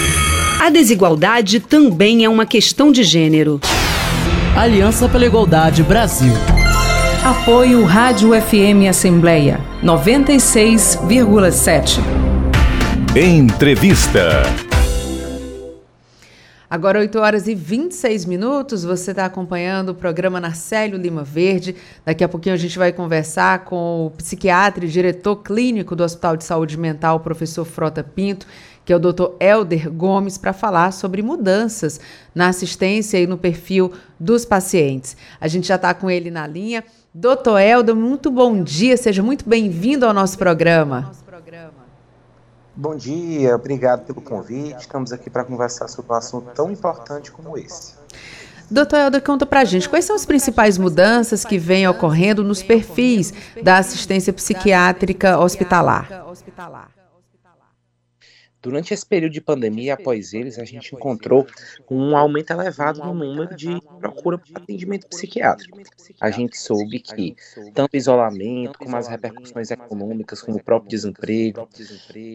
A 0.61 0.69
desigualdade 0.69 1.59
também 1.59 2.23
é 2.23 2.29
uma 2.29 2.45
questão 2.45 2.91
de 2.91 3.03
gênero. 3.03 3.59
Aliança 4.55 5.09
pela 5.09 5.25
Igualdade 5.25 5.81
Brasil. 5.81 6.33
Apoio 7.25 7.83
Rádio 7.83 8.39
FM 8.39 8.87
Assembleia 8.87 9.59
96,7. 9.83 11.97
Entrevista. 13.15 14.43
Agora 16.71 16.99
8 16.99 17.19
horas 17.19 17.47
e 17.47 17.53
26 17.53 18.23
minutos, 18.23 18.85
você 18.85 19.11
está 19.11 19.25
acompanhando 19.25 19.89
o 19.89 19.93
programa 19.93 20.39
Narcélio 20.39 20.97
Lima 20.97 21.21
Verde. 21.21 21.75
Daqui 22.05 22.23
a 22.23 22.29
pouquinho 22.29 22.55
a 22.55 22.57
gente 22.57 22.77
vai 22.77 22.93
conversar 22.93 23.65
com 23.65 24.05
o 24.05 24.11
psiquiatra 24.11 24.85
e 24.85 24.87
diretor 24.87 25.35
clínico 25.35 25.97
do 25.97 26.03
Hospital 26.03 26.37
de 26.37 26.45
Saúde 26.45 26.77
Mental, 26.77 27.17
o 27.17 27.19
professor 27.19 27.65
Frota 27.65 28.01
Pinto, 28.01 28.47
que 28.85 28.91
é 28.91 28.95
o 28.95 28.99
doutor 28.99 29.35
Helder 29.39 29.91
Gomes, 29.91 30.37
para 30.37 30.53
falar 30.53 30.91
sobre 30.91 31.21
mudanças 31.21 31.99
na 32.33 32.47
assistência 32.47 33.19
e 33.19 33.27
no 33.27 33.37
perfil 33.37 33.91
dos 34.19 34.45
pacientes. 34.45 35.15
A 35.39 35.47
gente 35.47 35.67
já 35.67 35.75
está 35.75 35.93
com 35.93 36.09
ele 36.09 36.31
na 36.31 36.47
linha. 36.47 36.83
Doutor 37.13 37.59
Helder, 37.59 37.95
muito 37.95 38.31
bom 38.31 38.63
dia, 38.63 38.95
seja 38.95 39.21
muito 39.21 39.47
bem-vindo 39.47 40.05
ao 40.05 40.13
nosso 40.13 40.37
programa. 40.37 41.11
Bom 42.73 42.95
dia, 42.95 43.53
obrigado 43.53 44.05
pelo 44.05 44.21
convite. 44.21 44.79
Estamos 44.79 45.11
aqui 45.11 45.29
para 45.29 45.43
conversar 45.43 45.87
sobre 45.89 46.13
um 46.13 46.15
assunto 46.15 46.51
tão 46.55 46.71
importante 46.71 47.31
como 47.31 47.57
esse. 47.57 47.93
Doutor 48.71 48.97
Helder, 48.97 49.21
conta 49.21 49.45
pra 49.45 49.65
gente 49.65 49.89
quais 49.89 50.05
são 50.05 50.15
as 50.15 50.25
principais 50.25 50.77
mudanças 50.77 51.43
que 51.43 51.57
vêm 51.57 51.85
ocorrendo 51.85 52.41
nos 52.41 52.63
perfis 52.63 53.33
da 53.61 53.77
assistência 53.77 54.31
psiquiátrica 54.31 55.37
hospitalar. 55.37 56.07
Durante 58.61 58.93
esse 58.93 59.05
período 59.05 59.33
de 59.33 59.41
pandemia 59.41 59.95
após 59.95 60.33
eles, 60.33 60.59
a 60.59 60.65
gente 60.65 60.93
encontrou 60.93 61.47
um 61.89 62.15
aumento 62.15 62.51
elevado 62.51 62.99
no 62.99 63.13
número 63.13 63.55
de 63.55 63.81
procura 63.99 64.37
por 64.37 64.61
atendimento 64.61 65.07
psiquiátrico. 65.07 65.79
A 66.19 66.29
gente 66.29 66.57
soube 66.57 66.99
que 66.99 67.35
tanto 67.73 67.93
o 67.93 67.97
isolamento, 67.97 68.77
como 68.77 68.95
as 68.95 69.07
repercussões 69.07 69.71
econômicas, 69.71 70.41
como 70.41 70.57
o 70.57 70.63
próprio 70.63 70.89
desemprego, 70.89 71.67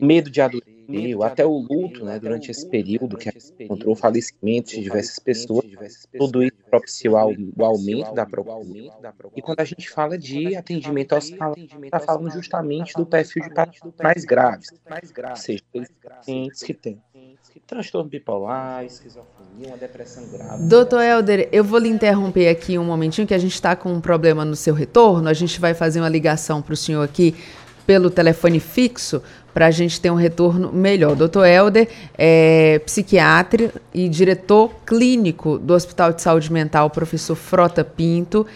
medo 0.02 0.28
de 0.28 0.40
adoecer, 0.40 0.76
até 1.24 1.44
o 1.44 1.58
luto, 1.58 2.04
né, 2.04 2.18
durante 2.18 2.50
esse 2.50 2.68
período 2.68 3.16
que 3.16 3.28
a 3.28 3.32
gente 3.32 3.52
encontrou 3.60 3.94
falecimentos 3.96 4.72
de 4.72 4.80
diversas 4.82 5.18
pessoas, 5.18 5.64
tudo 6.16 6.42
isso 6.42 6.56
propiciou 6.70 7.16
o 7.56 7.64
aumento 7.64 8.12
da 8.14 8.24
procura. 8.26 8.92
E 9.34 9.42
quando 9.42 9.60
a 9.60 9.64
gente 9.64 9.88
fala 9.90 10.16
de 10.16 10.54
atendimento 10.56 11.14
hospitalar, 11.14 11.56
está 11.84 12.00
falando 12.00 12.30
justamente 12.30 12.92
do 12.94 13.06
perfil 13.06 13.42
de 13.42 13.50
pacientes 13.50 13.80
mais 14.02 14.24
graves, 14.24 14.68
ou 15.28 15.36
seja, 15.36 15.62
pacientes 16.16 16.62
que 16.62 16.74
têm 16.74 16.98
transtorno 17.66 18.08
bipolar, 18.08 18.84
esquizofrenia, 18.84 19.68
uma 19.68 19.76
depressão 19.76 20.24
grave. 20.28 20.68
Doutor 20.68 21.02
Helder, 21.02 21.48
eu 21.50 21.64
vou 21.64 21.78
lhe 21.78 21.88
interromper 21.88 22.48
aqui 22.48 22.78
um 22.78 22.84
momentinho, 22.84 23.26
que 23.26 23.34
a 23.34 23.38
gente 23.38 23.54
está 23.54 23.74
com 23.74 23.92
um 23.92 24.00
problema 24.00 24.44
no 24.44 24.54
seu 24.54 24.72
retorno. 24.72 25.28
A 25.28 25.34
gente 25.34 25.58
vai 25.60 25.74
fazer 25.74 26.00
uma 26.00 26.08
ligação 26.08 26.62
para 26.62 26.74
o 26.74 26.76
senhor 26.76 27.02
aqui 27.02 27.34
pelo 27.84 28.10
telefone 28.10 28.60
fixo 28.60 29.22
para 29.54 29.66
a 29.66 29.70
gente 29.70 30.00
ter 30.00 30.10
um 30.10 30.16
retorno 30.16 30.70
melhor. 30.72 31.16
Doutor 31.16 31.46
Helder 31.46 31.88
é 32.16 32.78
psiquiatra 32.84 33.72
e 33.92 34.08
diretor 34.08 34.70
clínico 34.84 35.58
do 35.58 35.72
Hospital 35.72 36.12
de 36.12 36.20
Saúde 36.20 36.52
Mental, 36.52 36.90
professor 36.90 37.34
Frota 37.34 37.82
Pinto. 37.82 38.46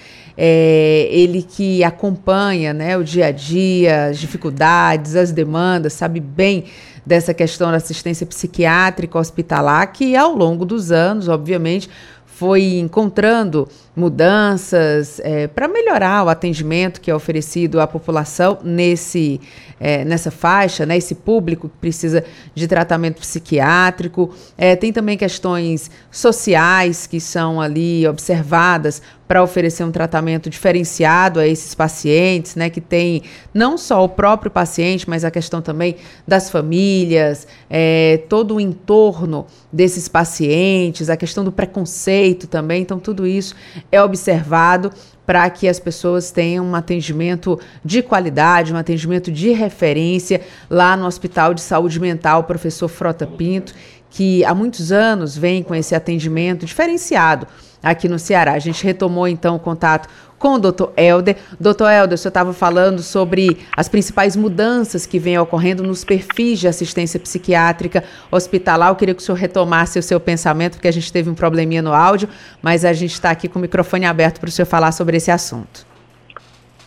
É, 0.42 1.07
ele 1.11 1.42
que 1.42 1.85
acompanha 1.85 2.72
né, 2.72 2.96
o 2.96 3.05
dia 3.05 3.26
a 3.26 3.31
dia, 3.31 4.07
as 4.07 4.18
dificuldades, 4.18 5.14
as 5.14 5.33
demandas, 5.33 5.92
sabe 5.92 6.18
bem 6.18 6.64
dessa 7.05 7.35
questão 7.35 7.70
da 7.70 7.76
assistência 7.76 8.24
psiquiátrica 8.24 9.18
hospitalar, 9.18 9.92
que 9.92 10.16
ao 10.16 10.35
longo 10.35 10.64
dos 10.64 10.90
anos, 10.90 11.29
obviamente, 11.29 11.90
foi 12.24 12.79
encontrando 12.79 13.68
mudanças 13.94 15.20
é, 15.20 15.46
para 15.46 15.68
melhorar 15.68 16.24
o 16.24 16.31
atendimento 16.31 16.98
que 16.98 17.11
é 17.11 17.14
oferecido 17.14 17.79
à 17.79 17.87
população 17.87 18.59
nesse, 18.64 19.38
é, 19.81 20.05
nessa 20.05 20.31
faixa, 20.31 20.85
né, 20.85 20.99
esse 20.99 21.14
público 21.14 21.69
que 21.69 21.77
precisa 21.79 22.23
de 22.55 22.69
tratamento 22.69 23.21
psiquiátrico. 23.21 24.35
É, 24.59 24.77
tem 24.77 24.93
também 24.93 25.16
questões 25.16 25.90
sociais 26.11 27.07
que 27.07 27.19
são 27.19 27.61
ali 27.61 28.07
observadas 28.07 29.01
para 29.27 29.43
oferecer 29.45 29.85
um 29.85 29.93
tratamento 29.93 30.51
diferenciado 30.51 31.38
a 31.38 31.47
esses 31.47 31.73
pacientes, 31.73 32.57
né, 32.57 32.69
que 32.69 32.81
tem 32.81 33.23
não 33.55 33.79
só 33.79 34.05
o 34.05 34.09
próprio 34.09 34.51
paciente, 34.51 35.09
mas 35.09 35.25
a 35.25 35.31
questão 35.31 35.62
também 35.62 35.97
das 36.27 36.51
famílias, 36.51 37.47
é, 37.71 38.25
todo 38.29 38.57
o 38.57 38.61
entorno 38.61 39.47
desses 39.73 40.09
pacientes, 40.09 41.09
a 41.09 41.16
questão 41.16 41.45
do 41.45 41.53
preconceito 41.53 42.49
também. 42.49 42.83
Então, 42.83 42.99
tudo 42.99 43.25
isso 43.25 43.55
é 43.93 44.03
observado 44.03 44.90
para 45.31 45.49
que 45.49 45.69
as 45.69 45.79
pessoas 45.79 46.33
tenham 46.33 46.66
um 46.66 46.75
atendimento 46.75 47.57
de 47.85 48.03
qualidade, 48.03 48.75
um 48.75 48.77
atendimento 48.77 49.31
de 49.31 49.53
referência 49.53 50.40
lá 50.69 50.97
no 50.97 51.07
Hospital 51.07 51.55
de 51.55 51.61
Saúde 51.61 52.01
Mental, 52.01 52.43
professor 52.43 52.88
Frota 52.88 53.29
Pinto, 53.29 53.73
que 54.11 54.45
há 54.45 54.53
muitos 54.53 54.90
anos 54.90 55.38
vem 55.38 55.62
com 55.62 55.73
esse 55.73 55.95
atendimento 55.95 56.66
diferenciado 56.66 57.47
aqui 57.81 58.09
no 58.09 58.19
Ceará. 58.19 58.55
A 58.55 58.59
gente 58.59 58.83
retomou 58.83 59.29
então 59.29 59.55
o 59.55 59.61
contato 59.61 60.09
com 60.40 60.55
o 60.55 60.59
doutor 60.59 60.92
Helder. 60.96 61.37
Doutor 61.61 61.88
Helder, 61.92 62.14
o 62.14 62.18
senhor 62.18 62.31
estava 62.31 62.53
falando 62.53 63.00
sobre 63.00 63.59
as 63.76 63.88
principais 63.88 64.35
mudanças 64.35 65.05
que 65.05 65.18
vêm 65.18 65.38
ocorrendo 65.38 65.85
nos 65.85 66.03
perfis 66.03 66.59
de 66.59 66.66
assistência 66.66 67.20
psiquiátrica 67.20 68.03
hospitalar. 68.33 68.88
Eu 68.88 68.96
queria 68.96 69.14
que 69.14 69.20
o 69.20 69.24
senhor 69.24 69.37
retomasse 69.37 69.98
o 69.98 70.03
seu 70.03 70.18
pensamento, 70.18 70.72
porque 70.72 70.88
a 70.88 70.92
gente 70.92 71.12
teve 71.12 71.29
um 71.29 71.35
probleminha 71.35 71.83
no 71.83 71.92
áudio, 71.92 72.29
mas 72.62 72.87
a 72.87 72.92
gente 72.94 73.12
está 73.12 73.31
aqui 73.31 73.48
com 73.48 73.59
o 73.59 73.62
microfone 73.62 74.07
aberto 74.07 74.40
para 74.40 74.48
o 74.48 74.50
senhor 74.50 74.66
falar 74.66 74.92
sobre 74.92 75.18
esse 75.18 75.31
assunto. 75.31 75.87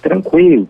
Tranquilo. 0.02 0.68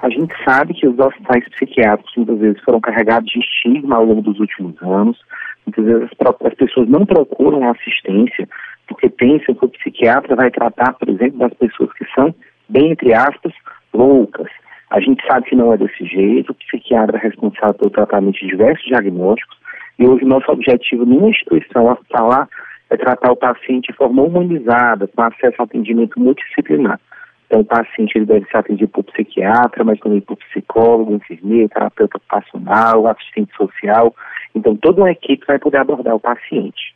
A 0.00 0.08
gente 0.08 0.32
sabe 0.44 0.72
que 0.72 0.86
os 0.86 0.98
hospitais 0.98 1.44
psiquiátricos 1.50 2.14
muitas 2.16 2.38
vezes 2.38 2.62
foram 2.62 2.80
carregados 2.80 3.30
de 3.30 3.40
estigma 3.40 3.96
ao 3.96 4.04
longo 4.04 4.22
dos 4.22 4.38
últimos 4.38 4.80
anos. 4.80 5.18
Muitas 5.66 5.84
vezes 5.84 6.08
as 6.44 6.54
pessoas 6.54 6.88
não 6.88 7.04
procuram 7.04 7.68
assistência 7.68 8.48
porque 8.90 9.08
pensam 9.08 9.54
que 9.54 9.64
o 9.64 9.68
psiquiatra 9.68 10.34
vai 10.34 10.50
tratar, 10.50 10.94
por 10.94 11.08
exemplo, 11.08 11.38
das 11.38 11.54
pessoas 11.54 11.92
que 11.92 12.04
são, 12.12 12.34
bem 12.68 12.90
entre 12.90 13.14
aspas, 13.14 13.54
loucas. 13.94 14.48
A 14.90 15.00
gente 15.00 15.24
sabe 15.24 15.48
que 15.48 15.54
não 15.54 15.72
é 15.72 15.76
desse 15.76 16.04
jeito, 16.04 16.50
o 16.50 16.54
psiquiatra 16.54 17.16
é 17.16 17.20
responsável 17.20 17.74
pelo 17.74 17.90
tratamento 17.90 18.40
de 18.40 18.48
diversos 18.48 18.84
diagnósticos, 18.84 19.56
e 19.96 20.06
hoje 20.06 20.24
nosso 20.24 20.50
objetivo 20.50 21.06
numa 21.06 21.30
instituição 21.30 21.86
hospitalar 21.86 22.48
é 22.90 22.96
tratar 22.96 23.30
o 23.30 23.36
paciente 23.36 23.92
de 23.92 23.96
forma 23.96 24.22
humanizada, 24.22 25.06
com 25.06 25.22
acesso 25.22 25.54
a 25.60 25.64
atendimento 25.64 26.18
multidisciplinar. 26.18 26.98
Então, 27.46 27.60
o 27.60 27.64
paciente 27.64 28.16
ele 28.16 28.26
deve 28.26 28.46
ser 28.46 28.56
atendido 28.56 28.88
por 28.88 29.04
psiquiatra, 29.04 29.84
mas 29.84 30.00
também 30.00 30.20
por 30.20 30.36
psicólogo, 30.36 31.14
enfermeiro, 31.14 31.68
terapeuta 31.68 32.16
ocupacional, 32.16 33.06
assistente 33.06 33.54
social. 33.56 34.14
Então, 34.54 34.74
toda 34.74 35.02
uma 35.02 35.10
equipe 35.12 35.46
vai 35.46 35.58
poder 35.58 35.78
abordar 35.78 36.14
o 36.14 36.20
paciente. 36.20 36.94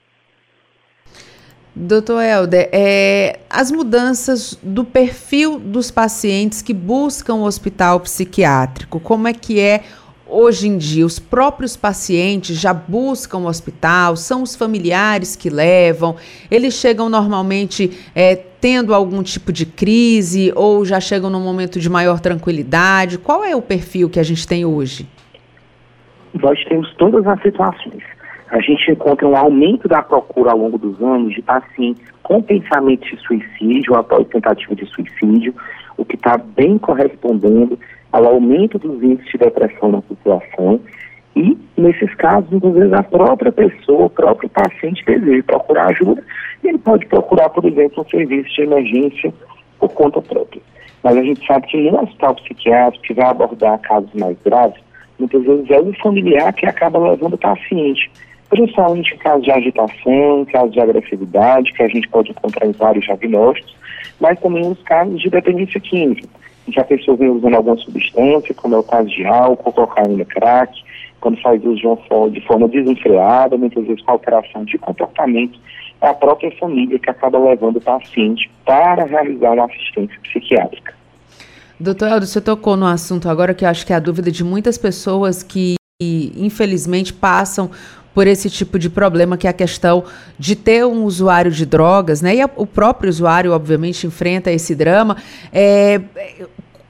Doutor 1.76 2.22
Helder, 2.22 2.68
é, 2.72 3.40
as 3.50 3.72
mudanças 3.72 4.56
do 4.62 4.84
perfil 4.84 5.58
dos 5.58 5.90
pacientes 5.90 6.62
que 6.62 6.72
buscam 6.72 7.34
o 7.34 7.42
hospital 7.42 7.98
psiquiátrico, 7.98 9.00
como 9.00 9.26
é 9.26 9.32
que 9.32 9.58
é 9.58 9.82
hoje 10.24 10.68
em 10.68 10.78
dia? 10.78 11.04
Os 11.04 11.18
próprios 11.18 11.76
pacientes 11.76 12.60
já 12.60 12.72
buscam 12.72 13.38
o 13.38 13.46
hospital, 13.46 14.14
são 14.14 14.44
os 14.44 14.54
familiares 14.54 15.34
que 15.34 15.50
levam, 15.50 16.14
eles 16.48 16.74
chegam 16.74 17.08
normalmente 17.08 17.90
é, 18.14 18.36
tendo 18.36 18.94
algum 18.94 19.20
tipo 19.20 19.52
de 19.52 19.66
crise 19.66 20.52
ou 20.54 20.84
já 20.84 21.00
chegam 21.00 21.28
num 21.28 21.42
momento 21.42 21.80
de 21.80 21.90
maior 21.90 22.20
tranquilidade? 22.20 23.18
Qual 23.18 23.42
é 23.42 23.56
o 23.56 23.60
perfil 23.60 24.08
que 24.08 24.20
a 24.20 24.24
gente 24.24 24.46
tem 24.46 24.64
hoje? 24.64 25.08
Nós 26.34 26.62
temos 26.66 26.94
todas 26.94 27.26
as 27.26 27.42
situações 27.42 28.13
a 28.54 28.60
gente 28.60 28.88
encontra 28.88 29.26
um 29.26 29.36
aumento 29.36 29.88
da 29.88 30.00
procura 30.00 30.52
ao 30.52 30.58
longo 30.58 30.78
dos 30.78 31.02
anos 31.02 31.34
de 31.34 31.42
pacientes 31.42 32.04
com 32.22 32.40
pensamento 32.40 33.04
de 33.04 33.20
suicídio, 33.20 33.96
após 33.96 34.28
tentativa 34.28 34.76
de 34.76 34.86
suicídio, 34.86 35.52
o 35.96 36.04
que 36.04 36.14
está 36.14 36.38
bem 36.38 36.78
correspondendo 36.78 37.76
ao 38.12 38.24
aumento 38.26 38.78
dos 38.78 39.02
índices 39.02 39.32
de 39.32 39.38
depressão 39.38 39.90
na 39.90 40.02
população. 40.02 40.80
E, 41.34 41.58
nesses 41.76 42.14
casos, 42.14 42.48
muitas 42.48 42.74
vezes, 42.74 42.92
a 42.92 43.02
própria 43.02 43.50
pessoa, 43.50 44.04
o 44.04 44.10
próprio 44.10 44.48
paciente 44.48 45.04
deseja 45.04 45.42
procurar 45.42 45.88
ajuda 45.88 46.22
e 46.62 46.68
ele 46.68 46.78
pode 46.78 47.06
procurar, 47.06 47.48
por 47.48 47.64
exemplo, 47.64 48.04
um 48.04 48.08
serviço 48.08 48.54
de 48.54 48.62
emergência 48.62 49.34
por 49.80 49.88
conta 49.88 50.22
própria. 50.22 50.62
Mas 51.02 51.16
a 51.16 51.22
gente 51.24 51.44
sabe 51.44 51.66
que 51.66 51.90
no 51.90 52.00
hospital 52.00 52.36
psiquiátrico, 52.36 53.04
que 53.04 53.14
vai 53.14 53.26
abordar 53.26 53.80
casos 53.80 54.14
mais 54.14 54.38
graves, 54.44 54.80
muitas 55.18 55.42
vezes 55.42 55.68
é 55.70 55.80
o 55.80 55.92
familiar 55.94 56.52
que 56.52 56.66
acaba 56.66 57.00
levando 57.00 57.34
o 57.34 57.38
paciente 57.38 58.08
principalmente 58.48 59.14
em 59.14 59.18
casos 59.18 59.44
de 59.44 59.50
agitação, 59.50 60.46
casos 60.50 60.72
de 60.72 60.80
agressividade, 60.80 61.72
que 61.72 61.82
a 61.82 61.88
gente 61.88 62.08
pode 62.08 62.30
encontrar 62.30 62.66
em 62.66 62.72
vários 62.72 63.04
diagnósticos, 63.04 63.74
mas 64.20 64.38
também 64.40 64.68
nos 64.68 64.80
casos 64.82 65.20
de 65.20 65.28
dependência 65.28 65.80
química, 65.80 66.28
em 66.66 66.72
que 66.72 66.80
a 66.80 66.84
pessoa 66.84 67.16
vem 67.16 67.28
usando 67.28 67.54
alguma 67.54 67.76
substância, 67.76 68.54
como 68.54 68.74
é 68.74 68.78
o 68.78 68.82
caso 68.82 69.08
de 69.08 69.24
álcool, 69.24 69.72
cocaína, 69.72 70.24
crack, 70.24 70.72
quando 71.20 71.40
faz 71.40 71.64
uso 71.64 71.80
de, 71.80 72.38
de 72.38 72.46
forma 72.46 72.68
desenfreada, 72.68 73.56
muitas 73.56 73.86
vezes 73.86 74.02
com 74.02 74.12
alteração 74.12 74.64
de 74.64 74.76
comportamento, 74.76 75.58
é 76.00 76.08
a 76.08 76.14
própria 76.14 76.50
família 76.58 76.98
que 76.98 77.08
acaba 77.08 77.38
levando 77.38 77.76
o 77.76 77.80
paciente 77.80 78.50
para 78.64 79.04
realizar 79.04 79.52
uma 79.52 79.64
assistência 79.64 80.18
psiquiátrica. 80.22 80.94
Doutor 81.80 82.08
Eldo, 82.08 82.26
você 82.26 82.40
tocou 82.40 82.76
no 82.76 82.86
assunto 82.86 83.28
agora 83.28 83.54
que 83.54 83.64
eu 83.64 83.68
acho 83.68 83.86
que 83.86 83.92
é 83.92 83.96
a 83.96 84.00
dúvida 84.00 84.30
de 84.30 84.44
muitas 84.44 84.76
pessoas 84.76 85.42
que, 85.42 85.76
infelizmente, 86.00 87.12
passam 87.12 87.70
por 88.14 88.26
esse 88.26 88.48
tipo 88.48 88.78
de 88.78 88.88
problema, 88.88 89.36
que 89.36 89.46
é 89.46 89.50
a 89.50 89.52
questão 89.52 90.04
de 90.38 90.54
ter 90.54 90.86
um 90.86 91.04
usuário 91.04 91.50
de 91.50 91.66
drogas, 91.66 92.22
né? 92.22 92.36
E 92.36 92.40
a, 92.40 92.48
o 92.56 92.64
próprio 92.64 93.10
usuário, 93.10 93.52
obviamente, 93.52 94.06
enfrenta 94.06 94.52
esse 94.52 94.74
drama. 94.74 95.16
É, 95.52 96.00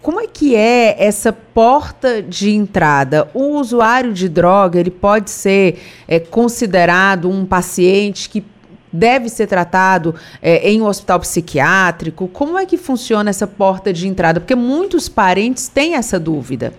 como 0.03 0.21
é 0.21 0.27
que 0.27 0.55
é 0.55 1.03
essa 1.03 1.33
porta 1.33 2.23
de 2.23 2.51
entrada? 2.51 3.27
O 3.33 3.59
usuário 3.59 4.13
de 4.13 4.29
droga, 4.29 4.79
ele 4.79 4.91
pode 4.91 5.31
ser 5.31 5.81
é, 6.07 6.21
considerado 6.21 7.31
um 7.31 7.47
paciente 7.47 8.29
que 8.29 8.45
deve 8.93 9.29
ser 9.29 9.47
tratado 9.47 10.15
é, 10.43 10.71
em 10.71 10.83
um 10.83 10.87
hospital 10.87 11.21
psiquiátrico? 11.21 12.29
Como 12.29 12.59
é 12.59 12.67
que 12.67 12.77
funciona 12.77 13.31
essa 13.31 13.47
porta 13.47 13.93
de 13.93 14.07
entrada? 14.07 14.41
Porque 14.41 14.55
muitos 14.55 15.09
parentes 15.09 15.69
têm 15.69 15.95
essa 15.95 16.21
dúvida. 16.21 16.75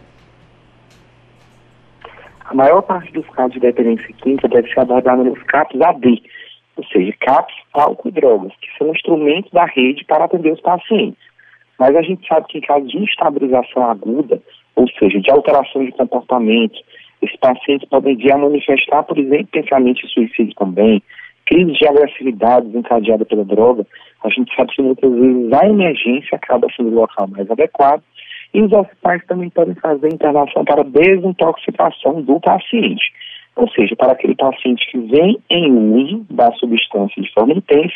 A 2.45 2.53
maior 2.53 2.81
parte 2.83 3.11
dos 3.11 3.27
casos 3.29 3.53
de 3.53 3.59
dependência 3.59 4.13
química 4.21 4.47
deve 4.47 4.71
ser 4.71 4.81
abordada 4.81 5.23
nos 5.23 5.41
CAPs 5.43 5.81
AD, 5.81 6.21
ou 6.77 6.83
seja, 6.85 7.11
CAPs, 7.19 7.55
álcool 7.73 8.09
e 8.09 8.11
drogas, 8.11 8.53
que 8.61 8.67
são 8.77 8.91
instrumentos 8.91 9.51
da 9.51 9.65
rede 9.65 10.05
para 10.05 10.25
atender 10.25 10.53
os 10.53 10.61
pacientes. 10.61 11.19
Mas 11.79 11.95
a 11.95 12.01
gente 12.03 12.25
sabe 12.27 12.45
que 12.47 12.59
em 12.59 12.61
caso 12.61 12.85
de 12.85 12.97
instabilização 12.97 13.89
aguda, 13.89 14.39
ou 14.75 14.87
seja, 14.89 15.19
de 15.19 15.31
alteração 15.31 15.83
de 15.83 15.91
comportamento, 15.93 16.79
esses 17.21 17.35
pacientes 17.37 17.89
podem 17.89 18.15
vir 18.15 18.31
a 18.31 18.37
manifestar, 18.37 19.03
por 19.03 19.17
exemplo, 19.17 19.47
pensamento 19.47 20.01
de 20.01 20.13
suicídio 20.13 20.53
também, 20.55 21.01
crise 21.47 21.71
de 21.71 21.87
agressividade 21.87 22.67
desencadeada 22.67 23.25
pela 23.25 23.43
droga. 23.43 23.85
A 24.23 24.29
gente 24.29 24.53
sabe 24.55 24.71
que 24.71 24.81
muitas 24.81 25.11
vezes 25.11 25.51
a 25.51 25.67
emergência 25.67 26.35
acaba 26.35 26.67
sendo 26.75 26.89
o 26.89 26.95
local 26.95 27.27
mais 27.27 27.49
adequado 27.49 28.03
e 28.55 28.61
os 28.61 28.71
hospitais 28.71 29.21
também 29.25 29.49
podem 29.49 29.75
fazer 29.75 30.07
internação 30.07 30.63
para 30.63 30.81
desintoxicação 30.85 32.21
do 32.21 32.39
paciente, 32.39 33.03
ou 33.53 33.69
seja, 33.71 33.93
para 33.97 34.13
aquele 34.13 34.33
paciente 34.33 34.89
que 34.89 34.97
vem 34.97 35.37
em 35.49 35.73
uso 35.73 36.25
da 36.29 36.49
substância 36.53 37.21
de 37.21 37.33
forma 37.33 37.51
intensa, 37.51 37.95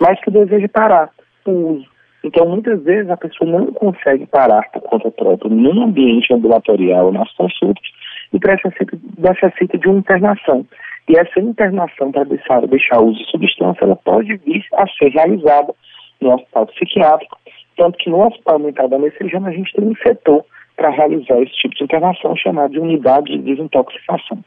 mas 0.00 0.20
que 0.20 0.30
deseja 0.30 0.68
parar 0.68 1.10
o 1.44 1.50
uso. 1.50 1.86
Então, 2.22 2.48
muitas 2.48 2.84
vezes 2.84 3.10
a 3.10 3.16
pessoa 3.16 3.50
não 3.50 3.66
consegue 3.72 4.26
parar 4.26 4.70
por 4.70 4.82
conta 4.82 5.10
própria 5.10 5.50
no 5.50 5.82
ambiente 5.82 6.32
ambulatorial, 6.32 7.10
nas 7.10 7.32
consultas, 7.32 7.84
e 8.32 8.38
necessita, 8.38 8.98
necessita 9.18 9.76
de 9.76 9.88
uma 9.88 9.98
internação. 9.98 10.64
E 11.08 11.18
essa 11.18 11.40
internação 11.40 12.12
para 12.12 12.24
deixar, 12.24 12.64
deixar 12.68 13.00
uso 13.00 13.18
de 13.18 13.30
substância, 13.30 13.84
ela 13.84 13.96
pode 13.96 14.36
vir 14.36 14.64
a 14.74 14.86
ser 14.86 15.08
realizada 15.08 15.74
no 16.20 16.34
hospital 16.34 16.66
psiquiátrico, 16.66 17.38
tanto 17.76 17.98
que 17.98 18.10
no 18.10 18.26
Hospital 18.26 18.58
Mental 18.58 18.88
da 18.88 18.98
Messejana 18.98 19.48
a 19.48 19.52
gente 19.52 19.72
tem 19.72 19.86
um 19.86 19.96
setor 19.96 20.44
para 20.76 20.90
realizar 20.90 21.40
esse 21.40 21.52
tipo 21.52 21.74
de 21.74 21.84
internação 21.84 22.36
chamado 22.36 22.72
de 22.72 22.78
unidade 22.78 23.32
de 23.32 23.38
desintoxicação. 23.38 24.38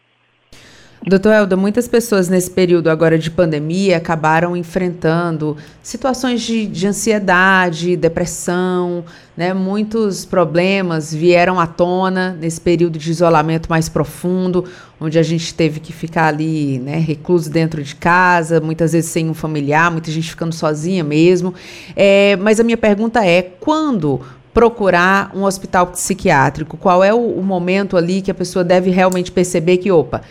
Doutor 1.08 1.32
Elda, 1.32 1.56
muitas 1.56 1.88
pessoas 1.88 2.28
nesse 2.28 2.52
período 2.52 2.90
agora 2.90 3.18
de 3.18 3.32
pandemia 3.32 3.96
acabaram 3.96 4.56
enfrentando 4.56 5.56
situações 5.82 6.42
de, 6.42 6.68
de 6.68 6.88
ansiedade, 6.88 7.96
depressão, 7.96 9.06
né? 9.36 9.54
Muitos 9.54 10.26
problemas 10.26 11.14
vieram 11.14 11.58
à 11.58 11.66
tona 11.66 12.38
nesse 12.40 12.60
período 12.60 13.00
de 13.00 13.10
isolamento 13.10 13.70
mais 13.70 13.88
profundo, 13.88 14.66
onde 15.00 15.18
a 15.18 15.24
gente 15.24 15.54
teve 15.54 15.80
que 15.80 15.94
ficar 15.94 16.28
ali, 16.28 16.80
né, 16.80 16.98
recluso 16.98 17.50
dentro 17.50 17.82
de 17.82 17.96
casa, 17.96 18.60
muitas 18.60 18.92
vezes 18.92 19.10
sem 19.10 19.30
um 19.30 19.34
familiar, 19.34 19.90
muita 19.90 20.12
gente 20.12 20.30
ficando 20.30 20.54
sozinha 20.54 21.04
mesmo. 21.04 21.54
É, 21.96 22.36
mas 22.36 22.60
a 22.60 22.64
minha 22.64 22.78
pergunta 22.78 23.26
é: 23.26 23.42
quando 23.42 24.20
procurar 24.54 25.32
um 25.34 25.44
hospital 25.44 25.88
psiquiátrico? 25.88 26.76
Qual 26.76 27.02
é 27.02 27.14
o, 27.14 27.20
o 27.20 27.42
momento 27.42 27.96
ali 27.96 28.22
que 28.22 28.30
a 28.30 28.36
pessoa 28.36 28.66
deve 28.66 28.90
realmente 28.90 29.32
perceber 29.32 29.78
que, 29.78 29.90
opa, 29.90 30.22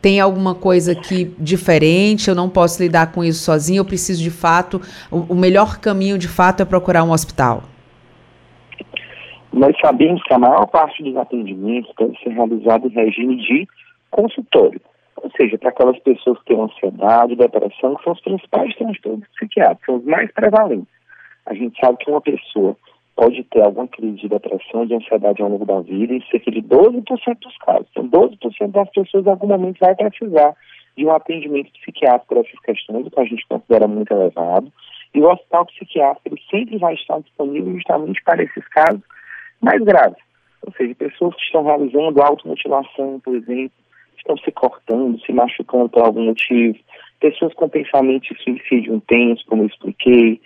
tem 0.00 0.20
alguma 0.20 0.54
coisa 0.54 0.92
aqui 0.92 1.34
diferente, 1.38 2.28
eu 2.28 2.34
não 2.34 2.48
posso 2.48 2.82
lidar 2.82 3.12
com 3.12 3.24
isso 3.24 3.44
sozinho, 3.44 3.80
eu 3.80 3.84
preciso 3.84 4.22
de 4.22 4.30
fato, 4.30 4.80
o, 5.10 5.32
o 5.32 5.34
melhor 5.34 5.78
caminho 5.80 6.18
de 6.18 6.28
fato 6.28 6.62
é 6.62 6.64
procurar 6.64 7.02
um 7.02 7.10
hospital? 7.10 7.62
Nós 9.52 9.74
sabemos 9.80 10.22
que 10.22 10.34
a 10.34 10.38
maior 10.38 10.66
parte 10.66 11.02
dos 11.02 11.16
atendimentos 11.16 11.90
deve 11.98 12.16
ser 12.18 12.30
realizado 12.30 12.86
em 12.86 12.90
regime 12.90 13.36
de 13.36 13.66
consultório, 14.10 14.80
ou 15.16 15.30
seja, 15.36 15.56
para 15.56 15.70
aquelas 15.70 15.98
pessoas 16.00 16.38
que 16.40 16.46
têm 16.46 16.60
ansiedade, 16.60 17.36
depressão, 17.36 17.94
que 17.96 18.04
são 18.04 18.12
os 18.12 18.20
principais 18.20 18.76
transtornos 18.76 19.26
psiquiátricos, 19.34 19.86
são 19.86 19.96
os 19.96 20.04
mais 20.04 20.30
prevalentes. 20.32 20.88
A 21.46 21.54
gente 21.54 21.78
sabe 21.80 21.96
que 21.98 22.10
uma 22.10 22.20
pessoa 22.20 22.76
pode 23.16 23.42
ter 23.44 23.62
alguma 23.62 23.88
crise 23.88 24.18
de 24.18 24.28
depressão, 24.28 24.86
de 24.86 24.94
ansiedade 24.94 25.42
ao 25.42 25.48
longo 25.48 25.64
da 25.64 25.80
vida, 25.80 26.12
em 26.12 26.22
cerca 26.30 26.50
de 26.50 26.62
12% 26.62 27.38
dos 27.40 27.56
casos. 27.58 27.86
Então, 27.90 28.08
12% 28.08 28.70
das 28.70 28.90
pessoas 28.90 29.26
em 29.26 29.30
algum 29.30 29.48
momento 29.48 29.78
vai 29.80 29.94
precisar 29.94 30.54
de 30.96 31.04
um 31.04 31.10
atendimento 31.10 31.72
psiquiátrico 31.72 32.26
por 32.26 32.38
essas 32.38 32.60
questões, 32.60 33.06
o 33.06 33.10
que 33.10 33.20
a 33.20 33.24
gente 33.24 33.46
considera 33.48 33.88
muito 33.88 34.12
elevado. 34.12 34.70
E 35.14 35.20
o 35.20 35.30
hospital 35.30 35.66
psiquiátrico 35.66 36.36
sempre 36.50 36.76
vai 36.78 36.94
estar 36.94 37.18
disponível 37.20 37.72
justamente 37.74 38.22
para 38.22 38.42
esses 38.42 38.68
casos 38.68 39.02
mais 39.60 39.82
graves. 39.82 40.22
Ou 40.66 40.72
seja, 40.72 40.94
pessoas 40.94 41.34
que 41.36 41.42
estão 41.42 41.64
realizando 41.64 42.22
automutilação, 42.22 43.20
por 43.20 43.34
exemplo, 43.34 43.72
estão 44.18 44.36
se 44.38 44.50
cortando, 44.52 45.20
se 45.20 45.32
machucando 45.32 45.88
por 45.88 46.02
algum 46.02 46.24
motivo, 46.26 46.78
pessoas 47.20 47.54
com 47.54 47.68
pensamento 47.68 48.34
de 48.34 48.42
suicídio 48.42 48.94
intenso, 48.94 49.44
como 49.46 49.62
eu 49.62 49.66
expliquei, 49.68 50.40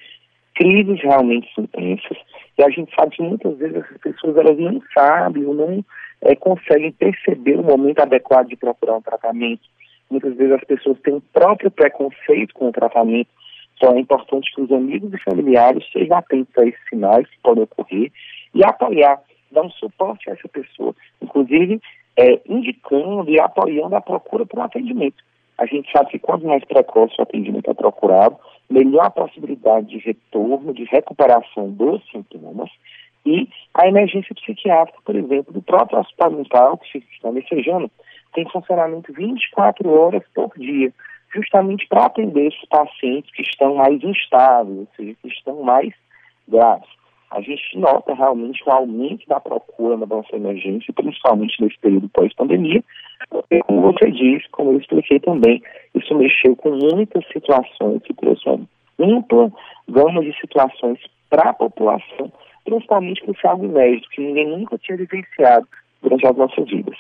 crises 0.61 1.01
realmente 1.01 1.49
intensas, 1.59 2.19
e 2.59 2.63
a 2.63 2.69
gente 2.69 2.95
sabe 2.95 3.17
que 3.17 3.23
muitas 3.23 3.57
vezes 3.57 3.77
essas 3.77 3.97
pessoas 3.97 4.37
elas 4.37 4.59
não 4.59 4.83
sabem 4.93 5.47
ou 5.47 5.55
não 5.55 5.83
é, 6.21 6.37
conseguem 6.37 6.93
perceber 6.93 7.59
o 7.59 7.63
momento 7.63 8.01
adequado 8.01 8.49
de 8.49 8.57
procurar 8.57 8.97
um 8.97 9.01
tratamento. 9.01 9.63
Muitas 10.11 10.37
vezes 10.37 10.53
as 10.53 10.65
pessoas 10.65 11.01
têm 11.01 11.15
um 11.15 11.23
próprio 11.33 11.71
preconceito 11.71 12.53
com 12.53 12.69
o 12.69 12.73
tratamento, 12.73 13.31
então 13.75 13.97
é 13.97 14.01
importante 14.01 14.55
que 14.55 14.61
os 14.61 14.71
amigos 14.71 15.11
e 15.15 15.25
familiares 15.25 15.83
sejam 15.91 16.19
atentos 16.19 16.53
a 16.59 16.67
esses 16.67 16.89
sinais 16.91 17.27
que 17.27 17.39
podem 17.43 17.65
ocorrer 17.65 18.13
e 18.55 18.63
apoiar, 18.63 19.19
dar 19.51 19.63
um 19.63 19.71
suporte 19.71 20.29
a 20.29 20.35
essa 20.35 20.49
pessoa, 20.49 20.95
inclusive 21.23 21.81
é, 22.19 22.39
indicando 22.47 23.31
e 23.31 23.41
apoiando 23.41 23.97
a 23.97 24.01
procura 24.03 24.45
por 24.45 24.59
um 24.59 24.65
atendimento. 24.65 25.25
A 25.57 25.65
gente 25.65 25.91
sabe 25.91 26.11
que 26.11 26.19
quanto 26.19 26.47
mais 26.47 26.63
precoce 26.67 27.15
o 27.19 27.23
atendimento 27.23 27.71
é 27.71 27.75
procurado, 27.75 28.37
melhor 28.71 29.11
possibilidade 29.11 29.89
de 29.89 29.99
retorno, 29.99 30.73
de 30.73 30.85
recuperação 30.85 31.71
dos 31.71 32.03
sintomas, 32.11 32.71
e 33.27 33.49
a 33.75 33.87
emergência 33.87 34.35
psiquiátrica, 34.35 34.99
por 35.05 35.15
exemplo, 35.15 35.53
do 35.53 35.61
próprio 35.61 35.99
hospital 35.99 36.31
mental, 36.31 36.79
que 36.79 36.99
está 36.99 37.31
messejando, 37.31 37.91
tem 38.33 38.49
funcionamento 38.49 39.13
24 39.13 39.91
horas 39.91 40.23
por 40.35 40.51
dia, 40.57 40.93
justamente 41.35 41.87
para 41.87 42.07
atender 42.07 42.49
esses 42.49 42.65
pacientes 42.69 43.31
que 43.33 43.43
estão 43.43 43.75
mais 43.75 44.03
instáveis, 44.03 44.79
ou 44.79 44.89
seja, 44.97 45.17
que 45.21 45.29
estão 45.29 45.63
mais 45.63 45.93
graves. 46.49 46.89
A 47.31 47.41
gente 47.41 47.79
nota 47.79 48.13
realmente 48.13 48.63
um 48.67 48.73
aumento 48.73 49.27
da 49.29 49.39
procura 49.39 49.97
na 49.97 50.07
nossa 50.07 50.35
emergência, 50.35 50.93
principalmente 50.93 51.63
nesse 51.63 51.79
período 51.79 52.09
pós-pandemia, 52.09 52.83
porque, 53.29 53.61
como 53.61 53.93
você 53.93 54.11
disse, 54.11 54.49
como 54.51 54.73
eu 54.73 54.79
expliquei 54.79 55.21
também, 55.21 55.63
isso 55.95 56.13
mexeu 56.17 56.57
com 56.57 56.71
muitas 56.71 57.25
situações 57.29 58.03
que 58.03 58.15
trouxe 58.15 58.49
uma 58.49 58.67
ampla 58.99 59.53
gama 59.89 60.23
de 60.23 60.33
situações 60.41 60.99
para 61.29 61.51
a 61.51 61.55
população, 61.55 62.33
principalmente 62.65 63.23
para 63.23 63.31
o 63.31 63.51
algo 63.51 63.65
inédito, 63.67 64.11
que 64.11 64.21
ninguém 64.21 64.49
nunca 64.49 64.77
tinha 64.79 64.99
vivenciado 64.99 65.69
durante 66.03 66.27
as 66.27 66.37
nossas 66.37 66.69
vidas. 66.69 66.99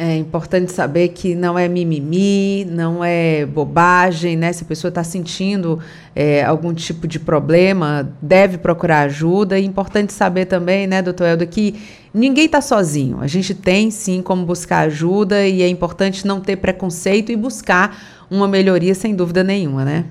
É 0.00 0.16
importante 0.16 0.70
saber 0.70 1.08
que 1.08 1.34
não 1.34 1.58
é 1.58 1.66
mimimi, 1.66 2.64
não 2.64 3.02
é 3.02 3.44
bobagem, 3.44 4.36
né? 4.36 4.52
Se 4.52 4.62
a 4.62 4.66
pessoa 4.66 4.90
está 4.90 5.02
sentindo 5.02 5.80
é, 6.14 6.44
algum 6.44 6.72
tipo 6.72 7.08
de 7.08 7.18
problema, 7.18 8.08
deve 8.22 8.58
procurar 8.58 9.00
ajuda. 9.00 9.58
É 9.58 9.60
importante 9.60 10.12
saber 10.12 10.46
também, 10.46 10.86
né, 10.86 11.02
doutor 11.02 11.26
Eldo, 11.26 11.44
que 11.48 11.74
ninguém 12.14 12.44
está 12.46 12.60
sozinho. 12.60 13.18
A 13.20 13.26
gente 13.26 13.56
tem 13.56 13.90
sim 13.90 14.22
como 14.22 14.46
buscar 14.46 14.86
ajuda 14.86 15.44
e 15.44 15.62
é 15.62 15.68
importante 15.68 16.24
não 16.24 16.40
ter 16.40 16.58
preconceito 16.58 17.32
e 17.32 17.36
buscar 17.36 17.98
uma 18.30 18.46
melhoria 18.46 18.94
sem 18.94 19.16
dúvida 19.16 19.42
nenhuma, 19.42 19.84
né? 19.84 20.04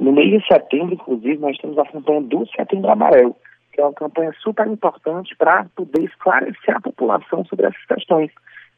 No 0.00 0.12
mês 0.12 0.30
de 0.30 0.46
setembro, 0.46 0.94
inclusive, 0.94 1.36
nós 1.36 1.58
temos 1.58 1.76
a 1.76 1.84
campanha 1.84 2.22
do 2.22 2.46
Setembro 2.56 2.90
Amarelo, 2.90 3.36
que 3.76 3.82
é 3.82 3.84
uma 3.84 3.92
campanha 3.92 4.32
super 4.40 4.66
importante 4.66 5.36
para 5.36 5.66
poder 5.76 6.04
esclarecer 6.04 6.74
a 6.74 6.80
população 6.80 7.44
sobre 7.44 7.66
essas 7.66 7.84
questões 7.84 8.30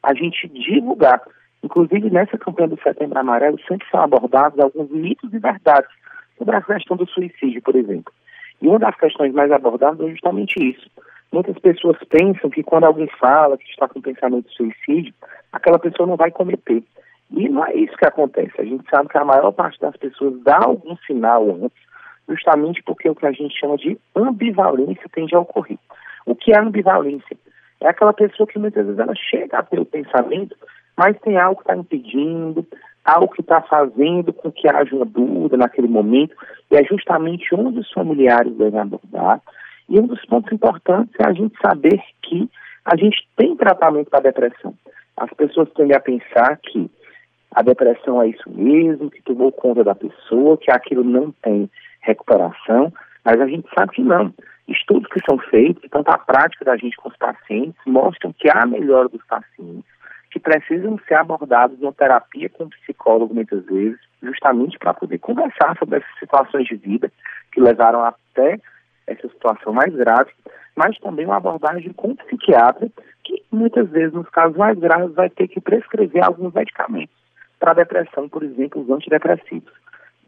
a 0.03 0.13
gente 0.13 0.47
divulgar. 0.49 1.21
Inclusive, 1.63 2.09
nessa 2.09 2.37
campanha 2.37 2.67
do 2.67 2.81
Setembro 2.81 3.17
Amarelo, 3.17 3.57
sempre 3.65 3.87
são 3.89 4.01
abordados 4.01 4.59
alguns 4.59 4.89
mitos 4.91 5.33
e 5.33 5.39
verdades 5.39 5.89
sobre 6.37 6.55
a 6.55 6.61
questão 6.61 6.97
do 6.97 7.07
suicídio, 7.07 7.61
por 7.61 7.75
exemplo. 7.75 8.13
E 8.61 8.67
uma 8.67 8.79
das 8.79 8.95
questões 8.95 9.33
mais 9.33 9.51
abordadas 9.51 10.01
é 10.01 10.11
justamente 10.11 10.55
isso. 10.61 10.89
Muitas 11.31 11.57
pessoas 11.59 11.97
pensam 12.09 12.49
que 12.49 12.63
quando 12.63 12.85
alguém 12.85 13.07
fala 13.19 13.57
que 13.57 13.69
está 13.69 13.87
com 13.87 14.01
pensamento 14.01 14.49
de 14.49 14.55
suicídio, 14.55 15.13
aquela 15.53 15.79
pessoa 15.79 16.07
não 16.07 16.17
vai 16.17 16.31
cometer. 16.31 16.83
E 17.31 17.47
não 17.47 17.65
é 17.65 17.73
isso 17.75 17.95
que 17.95 18.05
acontece. 18.05 18.59
A 18.59 18.65
gente 18.65 18.83
sabe 18.89 19.07
que 19.07 19.17
a 19.17 19.23
maior 19.23 19.51
parte 19.51 19.79
das 19.79 19.95
pessoas 19.95 20.41
dá 20.41 20.59
algum 20.61 20.97
sinal 21.05 21.49
antes, 21.49 21.88
justamente 22.29 22.81
porque 22.83 23.09
o 23.09 23.15
que 23.15 23.25
a 23.25 23.31
gente 23.31 23.57
chama 23.59 23.77
de 23.77 23.97
ambivalência 24.15 25.03
tende 25.11 25.35
a 25.35 25.39
ocorrer. 25.39 25.77
O 26.25 26.35
que 26.35 26.51
é 26.51 26.59
ambivalência? 26.59 27.35
É 27.81 27.87
aquela 27.87 28.13
pessoa 28.13 28.45
que 28.45 28.59
muitas 28.59 28.85
vezes 28.85 28.99
ela 28.99 29.15
chega 29.15 29.57
a 29.57 29.63
ter 29.63 29.79
o 29.79 29.85
pensamento, 29.85 30.55
mas 30.97 31.19
tem 31.21 31.37
algo 31.37 31.55
que 31.55 31.63
está 31.63 31.75
impedindo, 31.75 32.65
algo 33.03 33.29
que 33.29 33.41
está 33.41 33.61
fazendo 33.61 34.31
com 34.33 34.51
que 34.51 34.67
haja 34.67 34.95
uma 34.95 35.05
dúvida 35.05 35.57
naquele 35.57 35.87
momento, 35.87 36.35
e 36.69 36.75
é 36.75 36.83
justamente 36.83 37.55
onde 37.55 37.79
os 37.79 37.91
familiares 37.91 38.53
devem 38.55 38.79
abordar. 38.79 39.41
E 39.87 39.99
um 39.99 40.05
dos 40.05 40.23
pontos 40.25 40.51
importantes 40.51 41.13
é 41.19 41.27
a 41.27 41.33
gente 41.33 41.57
saber 41.59 41.99
que 42.21 42.49
a 42.85 42.95
gente 42.95 43.27
tem 43.35 43.55
tratamento 43.55 44.09
para 44.09 44.19
depressão. 44.19 44.73
As 45.17 45.31
pessoas 45.33 45.69
tendem 45.73 45.95
a 45.95 45.99
pensar 45.99 46.57
que 46.57 46.89
a 47.51 47.63
depressão 47.63 48.21
é 48.21 48.27
isso 48.27 48.49
mesmo, 48.49 49.09
que 49.09 49.23
tomou 49.23 49.51
conta 49.51 49.83
da 49.83 49.95
pessoa, 49.95 50.57
que 50.57 50.71
aquilo 50.71 51.03
não 51.03 51.31
tem 51.41 51.69
recuperação, 52.01 52.91
mas 53.23 53.39
a 53.39 53.47
gente 53.47 53.67
sabe 53.77 53.93
que 53.93 54.01
não. 54.01 54.33
Estudos 54.67 55.09
que 55.11 55.19
são 55.27 55.37
feitos, 55.37 55.89
tanto 55.89 56.09
a 56.09 56.17
prática 56.17 56.63
da 56.63 56.77
gente 56.77 56.95
com 56.97 57.09
os 57.09 57.17
pacientes, 57.17 57.79
mostram 57.85 58.33
que 58.33 58.49
há 58.49 58.65
melhora 58.65 59.09
dos 59.09 59.23
pacientes, 59.25 59.89
que 60.31 60.39
precisam 60.39 60.99
ser 61.07 61.15
abordados 61.15 61.79
uma 61.81 61.91
terapia 61.91 62.49
com 62.49 62.69
psicólogo 62.69 63.33
muitas 63.33 63.65
vezes, 63.65 63.99
justamente 64.21 64.77
para 64.77 64.93
poder 64.93 65.17
conversar 65.19 65.75
sobre 65.77 65.97
essas 65.97 66.19
situações 66.19 66.67
de 66.67 66.75
vida 66.75 67.11
que 67.51 67.59
levaram 67.59 68.03
até 68.03 68.59
essa 69.07 69.27
situação 69.27 69.73
mais 69.73 69.93
grave, 69.95 70.31
mas 70.75 70.97
também 70.99 71.25
uma 71.25 71.37
abordagem 71.37 71.91
com 71.93 72.11
o 72.11 72.15
psiquiatra, 72.15 72.89
que 73.23 73.43
muitas 73.51 73.89
vezes, 73.89 74.13
nos 74.13 74.29
casos 74.29 74.55
mais 74.55 74.77
graves, 74.77 75.13
vai 75.15 75.29
ter 75.29 75.47
que 75.47 75.59
prescrever 75.59 76.23
alguns 76.23 76.53
medicamentos 76.53 77.15
para 77.59 77.73
depressão, 77.73 78.29
por 78.29 78.43
exemplo, 78.43 78.81
os 78.81 78.89
antidepressivos. 78.89 79.73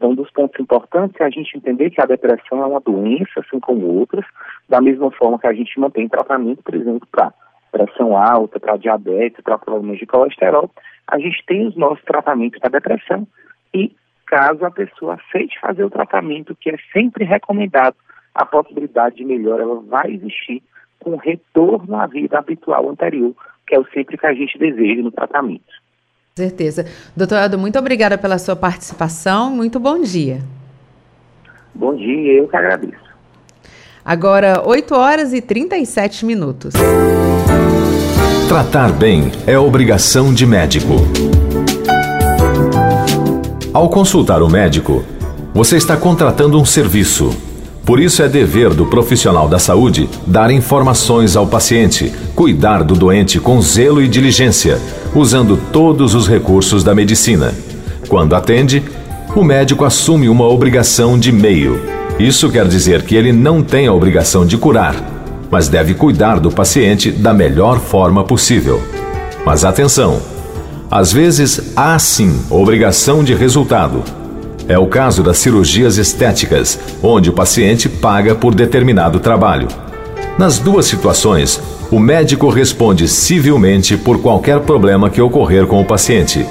Então, 0.02 0.10
um 0.10 0.16
dos 0.16 0.32
pontos 0.32 0.58
importantes 0.58 1.14
é 1.20 1.24
a 1.24 1.30
gente 1.30 1.56
entender 1.56 1.88
que 1.90 2.00
a 2.02 2.04
depressão 2.04 2.60
é 2.60 2.66
uma 2.66 2.80
doença, 2.80 3.38
assim 3.38 3.60
como 3.60 3.86
outras, 3.86 4.26
da 4.68 4.80
mesma 4.80 5.12
forma 5.12 5.38
que 5.38 5.46
a 5.46 5.52
gente 5.52 5.78
mantém 5.78 6.08
tratamento, 6.08 6.60
por 6.60 6.74
exemplo, 6.74 7.06
para 7.08 7.32
pressão 7.70 8.16
alta, 8.16 8.58
para 8.58 8.76
diabetes, 8.76 9.40
para 9.44 9.56
problemas 9.58 10.00
de 10.00 10.06
colesterol, 10.06 10.68
a 11.06 11.20
gente 11.20 11.40
tem 11.46 11.68
os 11.68 11.76
nossos 11.76 12.04
tratamentos 12.04 12.58
para 12.58 12.70
depressão 12.70 13.28
e, 13.72 13.94
caso 14.26 14.66
a 14.66 14.72
pessoa 14.72 15.14
aceite 15.14 15.60
fazer 15.60 15.84
o 15.84 15.90
tratamento, 15.90 16.56
que 16.56 16.70
é 16.70 16.76
sempre 16.92 17.24
recomendado, 17.24 17.94
a 18.34 18.44
possibilidade 18.44 19.18
de 19.18 19.24
melhora 19.24 19.62
ela 19.62 19.80
vai 19.82 20.10
existir 20.10 20.64
com 20.98 21.14
retorno 21.14 21.94
à 21.94 22.08
vida 22.08 22.40
habitual 22.40 22.90
anterior, 22.90 23.36
que 23.68 23.76
é 23.76 23.78
o 23.78 23.86
sempre 23.90 24.18
que 24.18 24.26
a 24.26 24.34
gente 24.34 24.58
deseja 24.58 25.00
no 25.00 25.12
tratamento 25.12 25.81
certeza. 26.34 26.86
Doutor 27.14 27.36
Eldo, 27.36 27.58
muito 27.58 27.78
obrigada 27.78 28.16
pela 28.16 28.38
sua 28.38 28.56
participação. 28.56 29.50
Muito 29.50 29.78
bom 29.78 30.00
dia. 30.00 30.40
Bom 31.74 31.94
dia, 31.94 32.38
eu 32.38 32.48
que 32.48 32.56
agradeço. 32.56 33.12
Agora, 34.02 34.62
8 34.64 34.94
horas 34.94 35.34
e 35.34 35.42
37 35.42 36.24
minutos. 36.24 36.72
Tratar 38.48 38.92
bem 38.92 39.30
é 39.46 39.58
obrigação 39.58 40.32
de 40.32 40.46
médico. 40.46 40.94
Ao 43.74 43.90
consultar 43.90 44.42
o 44.42 44.48
médico, 44.48 45.04
você 45.52 45.76
está 45.76 45.98
contratando 45.98 46.58
um 46.58 46.64
serviço 46.64 47.30
por 47.84 47.98
isso 47.98 48.22
é 48.22 48.28
dever 48.28 48.70
do 48.70 48.86
profissional 48.86 49.48
da 49.48 49.58
saúde 49.58 50.08
dar 50.24 50.52
informações 50.52 51.34
ao 51.34 51.48
paciente, 51.48 52.12
cuidar 52.34 52.84
do 52.84 52.94
doente 52.94 53.40
com 53.40 53.60
zelo 53.60 54.00
e 54.00 54.06
diligência, 54.06 54.78
usando 55.14 55.58
todos 55.72 56.14
os 56.14 56.28
recursos 56.28 56.82
da 56.82 56.94
medicina. 56.94 57.54
Quando 58.08 58.34
atende, 58.34 58.82
o 59.34 59.42
médico 59.42 59.84
assume 59.84 60.28
uma 60.28 60.46
obrigação 60.46 61.18
de 61.18 61.32
meio. 61.32 61.80
Isso 62.18 62.50
quer 62.50 62.66
dizer 62.66 63.02
que 63.02 63.14
ele 63.14 63.32
não 63.32 63.62
tem 63.62 63.86
a 63.86 63.92
obrigação 63.92 64.44
de 64.44 64.56
curar, 64.56 64.94
mas 65.50 65.68
deve 65.68 65.94
cuidar 65.94 66.40
do 66.40 66.50
paciente 66.50 67.10
da 67.10 67.32
melhor 67.32 67.78
forma 67.78 68.24
possível. 68.24 68.82
Mas 69.44 69.64
atenção! 69.64 70.20
Às 70.90 71.12
vezes 71.12 71.72
há 71.74 71.98
sim 71.98 72.38
obrigação 72.50 73.24
de 73.24 73.34
resultado 73.34 74.02
é 74.68 74.78
o 74.78 74.86
caso 74.86 75.22
das 75.22 75.38
cirurgias 75.38 75.98
estéticas, 75.98 76.78
onde 77.02 77.28
o 77.28 77.32
paciente 77.32 77.88
paga 77.88 78.34
por 78.34 78.54
determinado 78.54 79.18
trabalho. 79.18 79.68
Nas 80.38 80.58
duas 80.58 80.86
situações, 80.86 81.60
o 81.92 82.00
médico 82.00 82.48
responde 82.48 83.06
civilmente 83.06 83.98
por 83.98 84.22
qualquer 84.22 84.60
problema 84.60 85.10
que 85.10 85.20
ocorrer 85.20 85.66
com 85.66 85.78
o 85.78 85.84
paciente. 85.84 86.46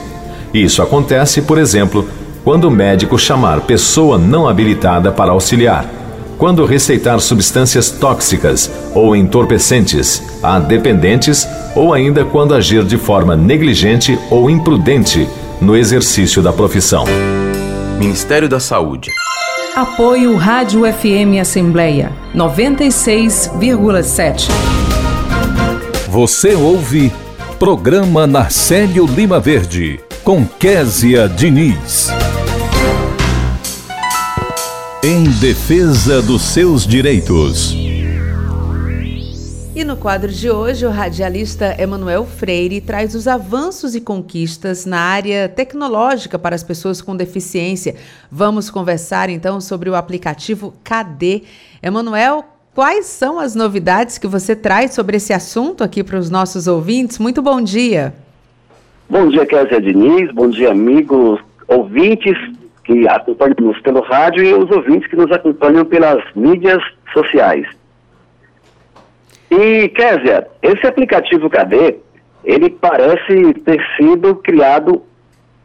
Isso 0.53 0.83
acontece, 0.83 1.41
por 1.41 1.57
exemplo, 1.57 2.07
quando 2.43 2.65
o 2.65 2.71
médico 2.71 3.17
chamar 3.17 3.61
pessoa 3.61 4.19
não 4.19 4.47
habilitada 4.47 5.11
para 5.11 5.31
auxiliar, 5.31 5.89
quando 6.37 6.63
receitar 6.63 7.19
substâncias 7.19 7.89
tóxicas 7.89 8.69
ou 8.93 9.15
entorpecentes 9.15 10.21
a 10.43 10.59
dependentes 10.59 11.47
ou 11.75 11.91
ainda 11.91 12.23
quando 12.23 12.53
agir 12.53 12.83
de 12.83 12.97
forma 12.97 13.35
negligente 13.35 14.19
ou 14.29 14.47
imprudente 14.47 15.27
no 15.59 15.75
exercício 15.75 16.43
da 16.43 16.53
profissão. 16.53 17.05
Ministério 17.97 18.47
da 18.47 18.59
Saúde. 18.59 19.09
Apoio 19.75 20.35
Rádio 20.35 20.81
FM 20.81 21.39
Assembleia 21.39 22.11
96,7. 22.35 24.80
Você 26.11 26.55
ouve 26.55 27.09
Programa 27.57 28.27
Narcélio 28.27 29.05
Lima 29.05 29.39
Verde 29.39 29.97
com 30.25 30.45
Késia 30.45 31.29
Diniz. 31.29 32.09
Em 35.01 35.23
defesa 35.39 36.21
dos 36.21 36.41
seus 36.41 36.85
direitos. 36.85 37.73
E 39.73 39.85
no 39.85 39.95
quadro 39.95 40.29
de 40.29 40.49
hoje, 40.51 40.85
o 40.85 40.89
radialista 40.89 41.81
Emanuel 41.81 42.25
Freire 42.25 42.81
traz 42.81 43.15
os 43.15 43.25
avanços 43.25 43.95
e 43.95 44.01
conquistas 44.01 44.85
na 44.85 44.99
área 44.99 45.47
tecnológica 45.47 46.37
para 46.37 46.53
as 46.53 46.61
pessoas 46.61 47.01
com 47.01 47.15
deficiência. 47.15 47.95
Vamos 48.29 48.69
conversar 48.69 49.29
então 49.29 49.61
sobre 49.61 49.89
o 49.89 49.95
aplicativo 49.95 50.73
KD. 50.83 51.43
Emanuel, 51.81 52.43
quais 52.73 53.05
são 53.05 53.39
as 53.39 53.55
novidades 53.55 54.17
que 54.17 54.27
você 54.27 54.55
traz 54.55 54.93
sobre 54.93 55.17
esse 55.17 55.33
assunto 55.33 55.83
aqui 55.83 56.03
para 56.03 56.17
os 56.17 56.29
nossos 56.29 56.67
ouvintes? 56.67 57.19
Muito 57.19 57.41
bom 57.41 57.61
dia. 57.61 58.13
Bom 59.09 59.27
dia, 59.27 59.45
Kézia 59.45 59.81
Diniz. 59.81 60.31
Bom 60.31 60.49
dia, 60.49 60.71
amigos 60.71 61.39
ouvintes 61.67 62.37
que 62.83 63.07
acompanham-nos 63.07 63.79
pelo 63.81 64.01
rádio 64.01 64.43
e 64.43 64.53
os 64.53 64.69
ouvintes 64.71 65.09
que 65.09 65.15
nos 65.15 65.31
acompanham 65.31 65.85
pelas 65.85 66.23
mídias 66.35 66.81
sociais. 67.13 67.67
E, 69.49 69.89
Kézia, 69.89 70.47
esse 70.61 70.87
aplicativo 70.87 71.49
KD, 71.49 71.97
ele 72.43 72.69
parece 72.69 73.53
ter 73.65 73.81
sido 73.97 74.35
criado... 74.35 75.03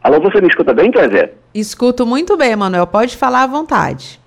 Alô, 0.03 0.19
você 0.19 0.41
me 0.41 0.47
escuta 0.47 0.73
bem, 0.73 0.91
Kézia? 0.91 1.33
Escuto 1.53 2.05
muito 2.05 2.37
bem, 2.37 2.55
Manuel. 2.55 2.85
Pode 2.85 3.15
falar 3.15 3.43
à 3.43 3.47
vontade. 3.47 4.19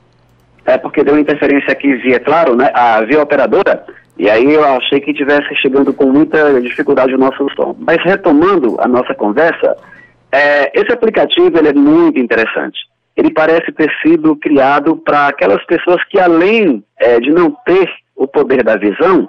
É 0.64 0.76
porque 0.78 1.02
deu 1.02 1.18
interferência 1.18 1.72
aqui 1.72 1.94
via, 1.96 2.20
claro, 2.20 2.54
né, 2.54 2.70
a 2.74 3.00
via 3.02 3.22
operadora, 3.22 3.84
e 4.18 4.28
aí 4.28 4.52
eu 4.52 4.62
achei 4.64 5.00
que 5.00 5.12
estivesse 5.12 5.54
chegando 5.56 5.94
com 5.94 6.06
muita 6.06 6.60
dificuldade 6.60 7.14
o 7.14 7.18
nosso 7.18 7.48
som. 7.56 7.74
Mas 7.78 7.96
retomando 8.04 8.76
a 8.78 8.86
nossa 8.86 9.14
conversa, 9.14 9.76
é, 10.30 10.70
esse 10.78 10.92
aplicativo 10.92 11.56
ele 11.56 11.68
é 11.68 11.72
muito 11.72 12.18
interessante. 12.18 12.78
Ele 13.16 13.32
parece 13.32 13.72
ter 13.72 13.90
sido 14.02 14.36
criado 14.36 14.96
para 14.96 15.28
aquelas 15.28 15.64
pessoas 15.64 16.04
que, 16.04 16.18
além 16.18 16.84
é, 16.98 17.18
de 17.18 17.30
não 17.30 17.50
ter 17.64 17.90
o 18.14 18.26
poder 18.26 18.62
da 18.62 18.76
visão, 18.76 19.28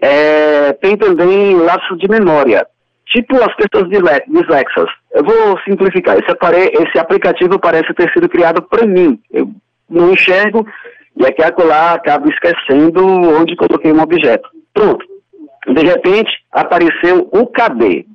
é, 0.00 0.72
tem 0.74 0.96
também 0.96 1.56
lapso 1.56 1.96
de 1.96 2.08
memória. 2.08 2.66
Tipo 3.06 3.36
as 3.36 3.54
pessoas 3.54 3.88
dislexas. 3.88 4.90
Eu 5.12 5.24
vou 5.24 5.58
simplificar. 5.60 6.18
Esse, 6.18 6.30
apare 6.30 6.72
esse 6.72 6.98
aplicativo 6.98 7.58
parece 7.58 7.94
ter 7.94 8.12
sido 8.12 8.28
criado 8.28 8.60
para 8.62 8.84
mim. 8.84 9.18
Eu 9.32 9.48
não 9.88 10.12
enxergo 10.12 10.66
e 11.16 11.24
aqui 11.24 11.42
acolá 11.42 11.94
acabo 11.94 12.28
esquecendo 12.30 13.04
onde 13.06 13.56
coloquei 13.56 13.92
um 13.92 14.00
objeto. 14.00 14.48
Pronto. 14.74 15.04
De 15.66 15.82
repente 15.82 16.30
apareceu 16.52 17.28
o 17.32 17.46
KB. 17.46 18.06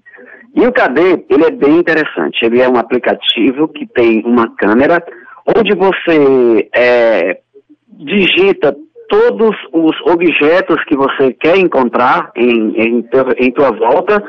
E 0.53 0.67
o 0.67 0.71
KD, 0.71 1.25
ele 1.29 1.45
é 1.45 1.51
bem 1.51 1.77
interessante. 1.77 2.43
Ele 2.43 2.61
é 2.61 2.67
um 2.67 2.77
aplicativo 2.77 3.69
que 3.69 3.87
tem 3.87 4.21
uma 4.25 4.53
câmera 4.55 5.03
onde 5.45 5.73
você 5.75 6.69
é, 6.75 7.39
digita 7.87 8.75
todos 9.09 9.55
os 9.73 9.99
objetos 10.11 10.83
que 10.85 10.95
você 10.95 11.33
quer 11.33 11.57
encontrar 11.57 12.31
em, 12.35 12.73
em, 12.77 13.09
em 13.39 13.51
tua 13.51 13.71
volta 13.71 14.23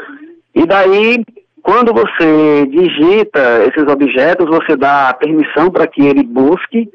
e 0.55 0.67
daí 0.67 1.25
quando 1.63 1.93
você 1.93 2.67
digita 2.67 3.65
esses 3.69 3.87
objetos, 3.89 4.47
você 4.49 4.77
dá 4.77 5.15
permissão 5.15 5.71
para 5.71 5.87
que 5.87 6.05
ele 6.05 6.25
busque 6.25 6.91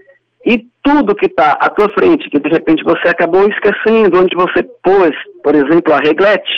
e 0.46 0.66
tudo 0.84 1.16
que 1.16 1.26
está 1.26 1.54
à 1.54 1.70
tua 1.70 1.90
frente, 1.90 2.30
que 2.30 2.40
de 2.40 2.50
repente 2.50 2.84
você 2.84 3.10
acabou 3.10 3.48
esquecendo, 3.50 4.20
onde 4.20 4.36
você 4.36 4.64
pôs, 4.84 5.12
por 5.44 5.56
exemplo, 5.56 5.94
a 5.94 5.98
reglete, 5.98 6.52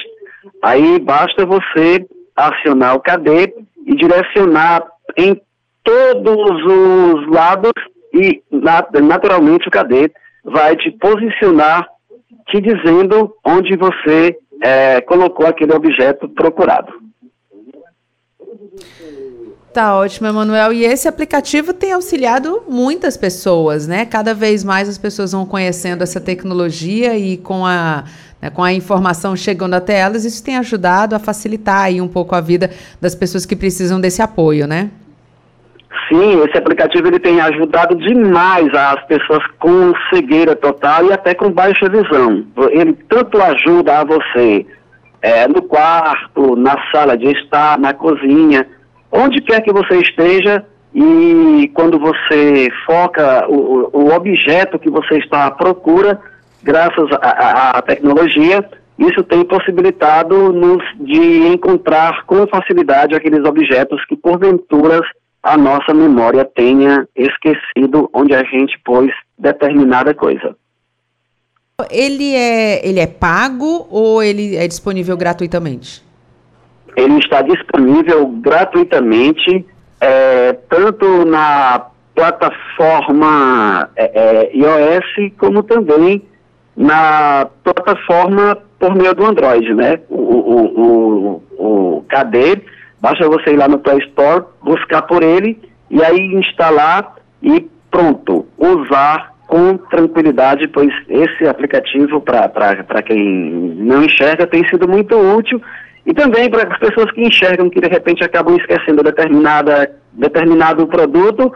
aí 0.64 1.00
basta 1.00 1.46
você 1.46 2.06
acionar 2.36 2.96
o 2.96 3.02
KD 3.02 3.54
e 3.88 3.96
direcionar 3.96 4.86
em 5.18 5.40
todos 5.84 6.64
os 6.64 7.28
lados 7.28 7.74
e 8.14 8.42
naturalmente 9.02 9.68
o 9.68 9.72
KD 9.72 10.12
vai 10.44 10.76
te 10.76 10.92
posicionar 10.92 11.88
te 12.50 12.60
dizendo 12.62 13.36
onde 13.46 13.76
você 13.78 14.38
é, 14.62 15.02
colocou 15.02 15.46
aquele 15.46 15.74
objeto 15.74 16.28
procurado. 16.30 16.92
Tá 19.74 19.96
ótimo, 19.96 20.28
Emanuel. 20.28 20.74
E 20.74 20.84
esse 20.84 21.08
aplicativo 21.08 21.74
tem 21.74 21.94
auxiliado 21.94 22.64
muitas 22.68 23.16
pessoas, 23.16 23.88
né? 23.88 24.06
Cada 24.06 24.34
vez 24.34 24.64
mais 24.64 24.90
as 24.90 24.98
pessoas 24.98 25.32
vão 25.32 25.46
conhecendo 25.46 26.02
essa 26.02 26.20
tecnologia 26.20 27.16
e 27.16 27.38
com 27.38 27.66
a, 27.66 28.04
né, 28.42 28.50
com 28.50 28.64
a 28.64 28.74
informação 28.74 29.36
chegando 29.36 29.76
até 29.76 30.00
elas, 30.00 30.26
isso 30.26 30.44
tem 30.44 30.58
ajudado 30.58 31.16
a 31.16 31.20
facilitar 31.20 31.84
aí 31.84 32.02
um 32.02 32.08
pouco 32.08 32.34
a 32.36 32.42
vida 32.42 32.72
das 33.00 33.14
pessoas 33.14 33.46
que 33.46 33.56
precisam 33.56 34.02
desse 34.02 34.22
apoio, 34.22 34.66
né? 34.66 34.90
Sim, 36.08 36.42
esse 36.44 36.58
aplicativo 36.58 37.08
ele 37.08 37.20
tem 37.20 37.40
ajudado 37.40 37.96
demais 37.96 38.74
as 38.74 39.06
pessoas 39.06 39.44
com 39.60 39.94
cegueira 40.12 40.56
total 40.56 41.06
e 41.06 41.14
até 41.14 41.36
com 41.36 41.52
baixa 41.52 41.88
visão. 41.88 42.44
Ele 42.72 42.94
tanto 43.08 43.40
ajuda 43.40 44.00
a 44.00 44.04
você 44.04 44.66
é, 45.22 45.48
no 45.48 45.62
quarto, 45.62 46.56
na 46.56 46.76
sala 46.92 47.16
de 47.16 47.28
estar, 47.28 47.78
na 47.78 47.94
cozinha, 47.94 48.66
onde 49.12 49.42
quer 49.42 49.62
que 49.62 49.72
você 49.72 49.98
esteja 49.98 50.66
e 50.94 51.70
quando 51.74 52.00
você 52.00 52.70
foca 52.86 53.48
o, 53.48 53.90
o 53.94 54.14
objeto 54.14 54.80
que 54.80 54.90
você 54.90 55.18
está 55.18 55.46
à 55.46 55.52
procura, 55.52 56.20
graças 56.64 57.08
à 57.22 57.82
tecnologia, 57.82 58.68
isso 58.98 59.24
tem 59.24 59.46
possibilitado 59.46 60.52
nos 60.52 60.84
de 61.00 61.48
encontrar 61.48 62.26
com 62.26 62.48
facilidade 62.48 63.16
aqueles 63.16 63.46
objetos 63.46 64.04
que 64.06 64.16
porventura 64.18 65.02
a 65.42 65.58
nossa 65.58 65.94
memória 65.94 66.44
tenha 66.44 67.08
esquecido 67.16 68.10
onde 68.14 68.34
a 68.34 68.44
gente 68.44 68.78
pôs 68.84 69.10
determinada 69.38 70.14
coisa. 70.14 70.56
Ele 71.90 72.36
é, 72.36 72.86
ele 72.86 73.00
é 73.00 73.08
pago 73.08 73.88
ou 73.90 74.22
ele 74.22 74.58
é 74.58 74.68
disponível 74.68 75.16
gratuitamente? 75.16 76.04
Ele 77.00 77.18
está 77.20 77.42
disponível 77.42 78.28
gratuitamente, 78.28 79.66
é, 80.02 80.54
tanto 80.70 81.26
na 81.26 81.86
plataforma 82.16 83.90
é, 83.96 84.12
é, 84.14 84.58
iOS, 84.58 85.34
como 85.38 85.64
também 85.64 86.22
na 86.76 87.48
plataforma 87.64 88.58
por 88.80 88.96
meio 88.96 89.14
do 89.14 89.26
Android, 89.26 89.74
né? 89.74 90.00
O, 90.10 90.16
o, 90.16 91.42
o, 91.58 91.98
o 91.98 92.06
KD, 92.10 92.62
basta 93.02 93.28
você 93.28 93.52
ir 93.52 93.58
lá 93.58 93.68
no 93.68 93.80
Play 93.80 94.00
Store, 94.00 94.46
buscar 94.62 95.02
por 95.04 95.24
ele 95.24 95.60
e 95.90 96.04
aí 96.04 96.20
instalar 96.36 97.16
e 97.42 97.68
pronto, 97.90 98.46
usar 98.58 99.34
com 99.50 99.78
tranquilidade, 99.78 100.68
pois 100.68 100.94
esse 101.10 101.48
aplicativo, 101.48 102.22
para 102.22 103.02
quem 103.02 103.76
não 103.78 104.04
enxerga, 104.04 104.46
tem 104.46 104.64
sido 104.70 104.88
muito 104.88 105.18
útil 105.18 105.60
e 106.06 106.14
também 106.14 106.48
para 106.52 106.72
as 106.72 106.78
pessoas 106.78 107.12
que 107.12 107.22
enxergam 107.22 107.68
que 107.68 107.82
de 107.82 107.90
repente 107.90 108.24
acabam 108.24 108.56
esquecendo 108.56 109.02
determinada, 109.02 109.92
determinado 110.14 110.86
produto, 110.86 111.52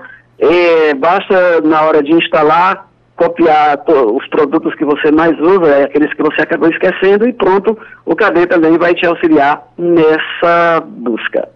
basta 0.98 1.62
na 1.62 1.84
hora 1.84 2.02
de 2.02 2.14
instalar, 2.14 2.90
copiar 3.16 3.80
os 3.88 4.28
produtos 4.28 4.74
que 4.74 4.84
você 4.84 5.12
mais 5.12 5.40
usa, 5.40 5.68
é 5.68 5.84
aqueles 5.84 6.12
que 6.16 6.24
você 6.24 6.42
acabou 6.42 6.70
esquecendo, 6.70 7.28
e 7.30 7.34
pronto, 7.34 7.78
o 8.06 8.16
KD 8.16 8.48
também 8.48 8.76
vai 8.76 8.96
te 8.96 9.06
auxiliar 9.06 9.68
nessa 9.78 10.82
busca. 10.84 11.48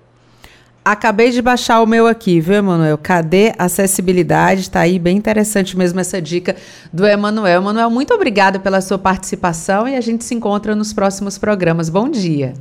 Acabei 0.89 1.31
de 1.31 1.41
baixar 1.41 1.81
o 1.81 1.85
meu 1.85 2.07
aqui, 2.07 2.39
viu, 2.39 2.55
Emanuel? 2.55 2.97
Cadê 2.97 3.51
acessibilidade? 3.59 4.61
Está 4.61 4.79
aí 4.79 4.97
bem 4.97 5.17
interessante 5.17 5.77
mesmo 5.77 5.99
essa 5.99 6.21
dica 6.21 6.55
do 6.93 7.05
Emanuel. 7.05 7.59
Emanuel, 7.59 7.89
muito 7.89 8.13
obrigado 8.13 8.61
pela 8.61 8.79
sua 8.79 8.97
participação 8.97 9.85
e 9.85 9.97
a 9.97 9.99
gente 9.99 10.23
se 10.23 10.33
encontra 10.33 10.73
nos 10.73 10.93
próximos 10.93 11.37
programas. 11.37 11.89
Bom 11.89 12.09
dia. 12.09 12.53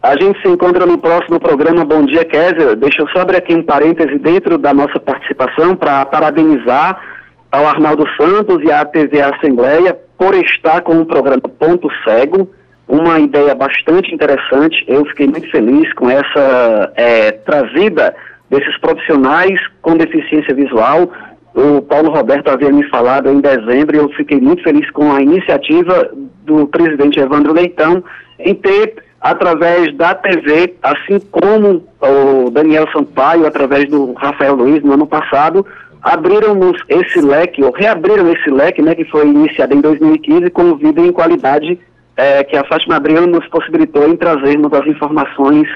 A 0.00 0.12
gente 0.12 0.40
se 0.40 0.46
encontra 0.46 0.86
no 0.86 0.96
próximo 0.96 1.40
programa 1.40 1.84
Bom 1.84 2.06
Dia 2.06 2.24
Kézia. 2.24 2.76
Deixa 2.76 3.02
eu 3.02 3.08
só 3.08 3.22
abrir 3.22 3.38
aqui 3.38 3.52
um 3.52 3.64
parêntese 3.64 4.16
dentro 4.16 4.58
da 4.58 4.72
nossa 4.72 5.00
participação 5.00 5.74
para 5.74 6.06
parabenizar 6.06 7.02
ao 7.50 7.66
Arnaldo 7.66 8.04
Santos 8.16 8.62
e 8.62 8.70
à 8.70 8.84
TV 8.84 9.20
Assembleia 9.20 9.98
por 10.16 10.36
estar 10.36 10.82
com 10.82 11.00
o 11.00 11.04
programa 11.04 11.42
Ponto 11.58 11.88
Cego, 12.04 12.48
uma 12.88 13.18
ideia 13.18 13.54
bastante 13.54 14.14
interessante. 14.14 14.84
Eu 14.86 15.04
fiquei 15.06 15.26
muito 15.26 15.50
feliz 15.50 15.92
com 15.94 16.08
essa 16.08 16.92
é, 16.94 17.32
trazida 17.32 18.14
desses 18.48 18.78
profissionais 18.78 19.58
com 19.82 19.96
deficiência 19.96 20.54
visual. 20.54 21.10
O 21.54 21.82
Paulo 21.82 22.10
Roberto 22.10 22.48
havia 22.48 22.70
me 22.70 22.84
falado 22.88 23.30
em 23.30 23.40
dezembro 23.40 23.96
e 23.96 23.98
eu 23.98 24.08
fiquei 24.10 24.40
muito 24.40 24.62
feliz 24.62 24.88
com 24.90 25.12
a 25.12 25.20
iniciativa 25.20 26.10
do 26.44 26.66
presidente 26.66 27.18
Evandro 27.18 27.52
Leitão 27.52 28.04
em 28.38 28.54
ter 28.54 29.02
através 29.20 29.92
da 29.96 30.14
TV, 30.14 30.74
assim 30.82 31.18
como 31.30 31.82
o 32.00 32.50
Daniel 32.50 32.86
Sampaio, 32.92 33.46
através 33.46 33.88
do 33.88 34.12
Rafael 34.12 34.54
Luiz 34.54 34.82
no 34.84 34.92
ano 34.92 35.06
passado, 35.06 35.66
abriram-nos 36.02 36.80
esse 36.88 37.20
leque, 37.20 37.64
ou 37.64 37.72
reabriram 37.72 38.30
esse 38.30 38.48
leque, 38.48 38.80
né, 38.80 38.94
que 38.94 39.04
foi 39.06 39.26
iniciado 39.26 39.74
em 39.74 39.80
2015 39.80 40.50
com 40.50 40.70
o 40.70 40.76
Vida 40.76 41.00
em 41.00 41.10
Qualidade, 41.10 41.80
é, 42.16 42.42
que 42.42 42.56
a 42.56 42.64
Fátima 42.64 42.96
Abreu 42.96 43.26
nos 43.26 43.46
possibilitou 43.48 44.08
em 44.08 44.16
trazermos 44.16 44.72
as 44.72 44.86
informações 44.86 45.68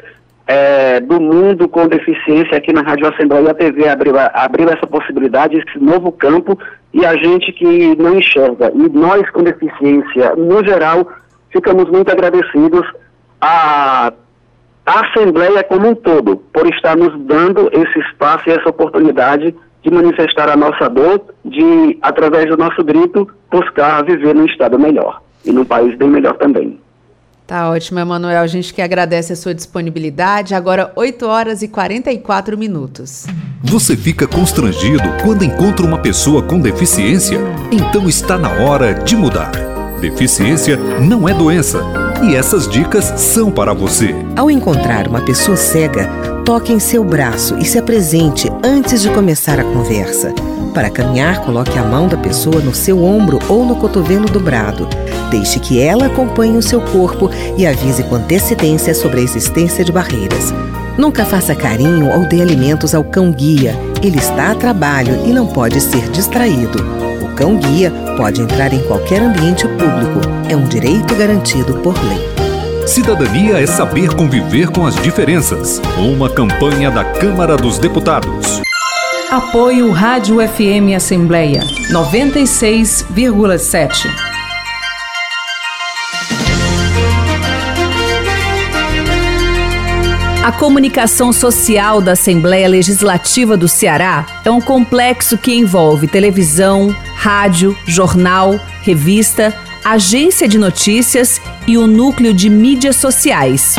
é, 0.47 0.99
do 1.01 1.21
mundo 1.21 1.69
com 1.69 1.87
deficiência 1.87 2.57
aqui 2.57 2.73
na 2.73 2.81
Rádio 2.81 3.07
Assembleia. 3.07 3.51
A 3.51 3.55
TV 3.55 3.89
abriu, 3.89 4.15
abriu 4.19 4.69
essa 4.69 4.87
possibilidade, 4.87 5.59
esse 5.59 5.79
novo 5.79 6.11
campo, 6.11 6.59
e 6.93 7.05
a 7.05 7.15
gente 7.15 7.53
que 7.53 7.95
não 7.97 8.19
enxerga, 8.19 8.73
e 8.75 8.89
nós 8.89 9.29
com 9.31 9.45
deficiência, 9.45 10.35
no 10.35 10.65
geral, 10.65 11.07
ficamos 11.51 11.89
muito 11.91 12.11
agradecidos 12.11 12.85
a 13.41 14.13
Assembleia 14.87 15.63
como 15.63 15.91
um 15.91 15.95
todo, 15.95 16.39
por 16.53 16.67
estar 16.67 16.97
nos 16.97 17.17
dando 17.27 17.71
esse 17.73 17.99
espaço 18.01 18.49
e 18.49 18.53
essa 18.53 18.71
oportunidade 18.71 19.55
de 19.83 19.91
manifestar 19.91 20.51
a 20.51 20.57
nossa 20.57 20.89
dor, 20.89 21.23
de, 21.45 21.97
através 22.03 22.47
do 22.47 22.57
nosso 22.57 22.83
grito, 22.83 23.29
buscar 23.53 24.05
viver 24.05 24.35
num 24.35 24.47
estado 24.47 24.79
melhor 24.79 25.21
e 25.45 25.53
num 25.53 25.65
país 25.65 25.97
bem 25.97 26.09
melhor 26.09 26.37
também. 26.37 26.79
Tá 27.51 27.69
ótimo, 27.69 27.99
Emanuel. 27.99 28.41
A 28.41 28.47
gente 28.47 28.73
que 28.73 28.81
agradece 28.81 29.33
a 29.33 29.37
sua 29.37 29.53
disponibilidade. 29.53 30.55
Agora, 30.55 30.93
8 30.95 31.27
horas 31.27 31.63
e 31.63 31.69
44 31.69 32.57
minutos. 32.57 33.27
Você 33.61 33.97
fica 33.97 34.25
constrangido 34.25 35.03
quando 35.25 35.45
encontra 35.45 35.85
uma 35.85 35.99
pessoa 35.99 36.45
com 36.45 36.61
deficiência? 36.61 37.41
Então 37.73 38.09
está 38.09 38.39
na 38.39 38.51
hora 38.63 38.95
de 38.95 39.17
mudar. 39.17 39.51
Deficiência 40.01 40.77
não 40.77 41.29
é 41.29 41.35
doença. 41.35 41.83
E 42.23 42.37
essas 42.37 42.69
dicas 42.69 43.07
são 43.21 43.51
para 43.51 43.75
você. 43.75 44.15
Ao 44.37 44.49
encontrar 44.49 45.09
uma 45.09 45.21
pessoa 45.21 45.57
cega, 45.57 46.09
toque 46.45 46.73
em 46.73 46.79
seu 46.79 47.05
braço 47.05 47.57
e 47.59 47.65
se 47.65 47.79
apresente 47.79 48.51
antes 48.63 49.03
de 49.03 49.11
começar 49.11 49.59
a 49.61 49.65
conversa. 49.65 50.33
Para 50.75 50.91
caminhar, 50.91 51.41
coloque 51.41 51.77
a 51.79 51.83
mão 51.83 52.07
da 52.07 52.17
pessoa 52.17 52.61
no 52.61 52.75
seu 52.75 53.03
ombro 53.03 53.39
ou 53.49 53.65
no 53.65 53.77
cotovelo 53.77 54.27
dobrado. 54.27 54.89
Deixe 55.31 55.59
que 55.59 55.81
ela 55.81 56.07
acompanhe 56.07 56.57
o 56.57 56.63
seu 56.63 56.81
corpo 56.81 57.31
e 57.57 57.67
avise 57.67 58.03
com 58.05 58.17
antecedência 58.17 58.95
sobre 58.95 59.21
a 59.21 59.23
existência 59.23 59.85
de 59.85 59.93
barreiras. 59.93 60.53
Nunca 60.97 61.25
faça 61.25 61.55
carinho 61.55 62.11
ou 62.11 62.27
dê 62.27 62.41
alimentos 62.41 62.95
ao 62.95 63.03
cão-guia. 63.03 63.75
Ele 64.03 64.19
está 64.19 64.53
a 64.53 64.55
trabalho 64.55 65.27
e 65.27 65.33
não 65.33 65.47
pode 65.47 65.81
ser 65.81 66.09
distraído. 66.11 66.79
O 67.23 67.35
cão-guia 67.35 67.93
pode 68.17 68.41
entrar 68.41 68.73
em 68.73 68.83
qualquer 68.83 69.23
ambiente 69.23 69.67
público. 69.67 70.21
É 70.49 70.57
um 70.57 70.65
direito 70.65 71.15
garantido 71.15 71.75
por 71.79 71.95
lei. 72.05 72.30
Cidadania 72.91 73.59
é 73.61 73.67
saber 73.69 74.17
conviver 74.17 74.73
com 74.73 74.85
as 74.85 74.97
diferenças. 74.97 75.81
Uma 75.97 76.29
campanha 76.29 76.91
da 76.91 77.05
Câmara 77.05 77.57
dos 77.57 77.79
Deputados. 77.79 78.61
Apoio 79.31 79.93
Rádio 79.93 80.39
FM 80.39 80.97
Assembleia 80.97 81.61
96,7. 81.93 84.09
A 90.45 90.51
comunicação 90.51 91.33
social 91.33 92.01
da 92.01 92.11
Assembleia 92.13 92.67
Legislativa 92.67 93.57
do 93.57 93.69
Ceará 93.69 94.27
é 94.45 94.51
um 94.51 94.61
complexo 94.61 95.39
que 95.39 95.55
envolve 95.55 96.09
televisão, 96.09 96.93
rádio, 97.15 97.79
jornal, 97.87 98.59
revista, 98.83 99.55
agência 99.85 100.49
de 100.49 100.59
notícias 100.59 101.41
e 101.67 101.77
o 101.77 101.87
núcleo 101.87 102.33
de 102.33 102.49
mídias 102.49 102.97
sociais. 102.97 103.77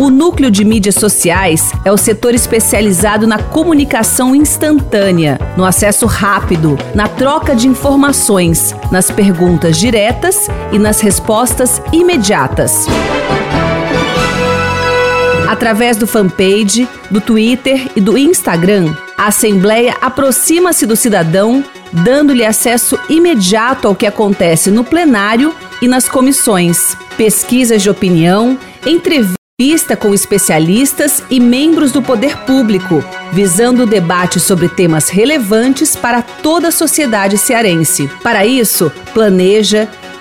O 0.00 0.10
núcleo 0.10 0.50
de 0.50 0.64
mídias 0.64 0.96
sociais 0.96 1.72
é 1.84 1.92
o 1.92 1.96
setor 1.96 2.34
especializado 2.34 3.26
na 3.26 3.38
comunicação 3.38 4.34
instantânea, 4.34 5.38
no 5.56 5.64
acesso 5.64 6.06
rápido, 6.06 6.76
na 6.94 7.06
troca 7.06 7.54
de 7.54 7.68
informações, 7.68 8.74
nas 8.90 9.10
perguntas 9.10 9.78
diretas 9.78 10.48
e 10.72 10.78
nas 10.78 11.00
respostas 11.00 11.80
imediatas 11.92 12.86
através 15.52 15.98
do 15.98 16.06
fanpage, 16.06 16.88
do 17.10 17.20
Twitter 17.20 17.88
e 17.94 18.00
do 18.00 18.16
Instagram, 18.16 18.96
a 19.18 19.26
Assembleia 19.26 19.94
aproxima-se 20.00 20.86
do 20.86 20.96
cidadão, 20.96 21.62
dando-lhe 21.92 22.44
acesso 22.44 22.98
imediato 23.08 23.86
ao 23.86 23.94
que 23.94 24.06
acontece 24.06 24.70
no 24.70 24.84
plenário 24.84 25.54
e 25.80 25.88
nas 25.88 26.08
comissões, 26.08 26.96
pesquisas 27.16 27.82
de 27.82 27.90
opinião, 27.90 28.58
entrevista 28.86 29.96
com 29.96 30.14
especialistas 30.14 31.22
e 31.30 31.38
membros 31.38 31.92
do 31.92 32.02
poder 32.02 32.36
público, 32.38 33.04
visando 33.32 33.82
o 33.82 33.86
debate 33.86 34.40
sobre 34.40 34.68
temas 34.68 35.08
relevantes 35.08 35.94
para 35.94 36.22
toda 36.22 36.68
a 36.68 36.72
sociedade 36.72 37.38
cearense. 37.38 38.10
Para 38.22 38.44
isso, 38.44 38.90
planeja, 39.12 39.88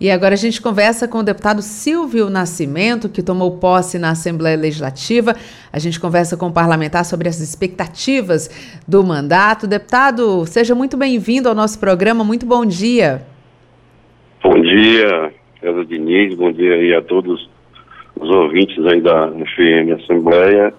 E 0.00 0.10
agora 0.10 0.32
a 0.32 0.36
gente 0.36 0.62
conversa 0.62 1.06
com 1.06 1.18
o 1.18 1.22
deputado 1.22 1.60
Silvio 1.60 2.30
Nascimento, 2.30 3.06
que 3.06 3.22
tomou 3.22 3.58
posse 3.58 3.98
na 3.98 4.12
Assembleia 4.12 4.56
Legislativa. 4.56 5.36
A 5.70 5.78
gente 5.78 6.00
conversa 6.00 6.38
com 6.38 6.46
o 6.46 6.52
parlamentar 6.52 7.04
sobre 7.04 7.28
as 7.28 7.38
expectativas 7.38 8.48
do 8.88 9.04
mandato. 9.04 9.66
Deputado, 9.66 10.46
seja 10.46 10.74
muito 10.74 10.96
bem-vindo 10.96 11.50
ao 11.50 11.54
nosso 11.54 11.78
programa. 11.78 12.24
Muito 12.24 12.46
bom 12.46 12.64
dia. 12.64 13.20
Bom 14.42 14.58
dia, 14.62 15.32
César 15.60 15.84
Diniz. 15.84 16.34
Bom 16.34 16.50
dia 16.50 16.76
aí 16.76 16.94
a 16.94 17.02
todos 17.02 17.50
os 18.18 18.30
ouvintes 18.30 18.82
aí 18.86 19.02
da 19.02 19.28
FM 19.28 20.00
Assembleia. 20.02 20.72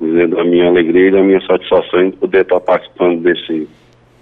Dizendo 0.00 0.40
a 0.40 0.44
minha 0.44 0.68
alegria 0.68 1.10
e 1.10 1.18
a 1.18 1.22
minha 1.22 1.40
satisfação 1.42 2.08
de 2.08 2.16
poder 2.16 2.40
estar 2.40 2.60
participando 2.60 3.20
desse, 3.20 3.68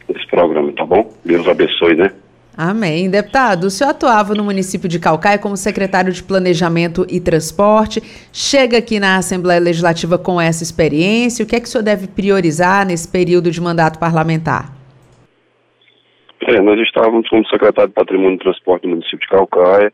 desse 0.09 0.27
programa, 0.27 0.73
tá 0.73 0.85
bom? 0.85 1.09
Deus 1.25 1.47
abençoe, 1.47 1.95
né? 1.95 2.11
Amém. 2.57 3.11
Deputado, 3.11 3.65
o 3.65 3.71
senhor 3.71 3.91
atuava 3.91 4.33
no 4.33 4.45
município 4.45 4.89
de 4.89 5.01
Calcaia 5.01 5.39
como 5.39 5.57
secretário 5.57 6.13
de 6.13 6.23
Planejamento 6.23 7.05
e 7.11 7.21
Transporte, 7.21 8.01
chega 8.33 8.79
aqui 8.79 9.01
na 9.01 9.17
Assembleia 9.17 9.61
Legislativa 9.61 10.17
com 10.17 10.41
essa 10.41 10.63
experiência. 10.63 11.45
O 11.45 11.49
que 11.49 11.57
é 11.57 11.61
que 11.61 11.67
o 11.67 11.69
senhor 11.69 11.83
deve 11.83 12.07
priorizar 12.07 12.87
nesse 12.87 13.11
período 13.11 13.51
de 13.51 13.61
mandato 13.61 13.99
parlamentar? 13.99 14.71
É, 16.47 16.61
nós 16.61 16.79
estávamos 16.81 17.29
como 17.29 17.45
secretário 17.49 17.89
de 17.89 17.95
Patrimônio 17.95 18.37
e 18.37 18.39
Transporte 18.39 18.85
no 18.85 18.91
município 18.91 19.19
de 19.19 19.29
Calcaia. 19.29 19.93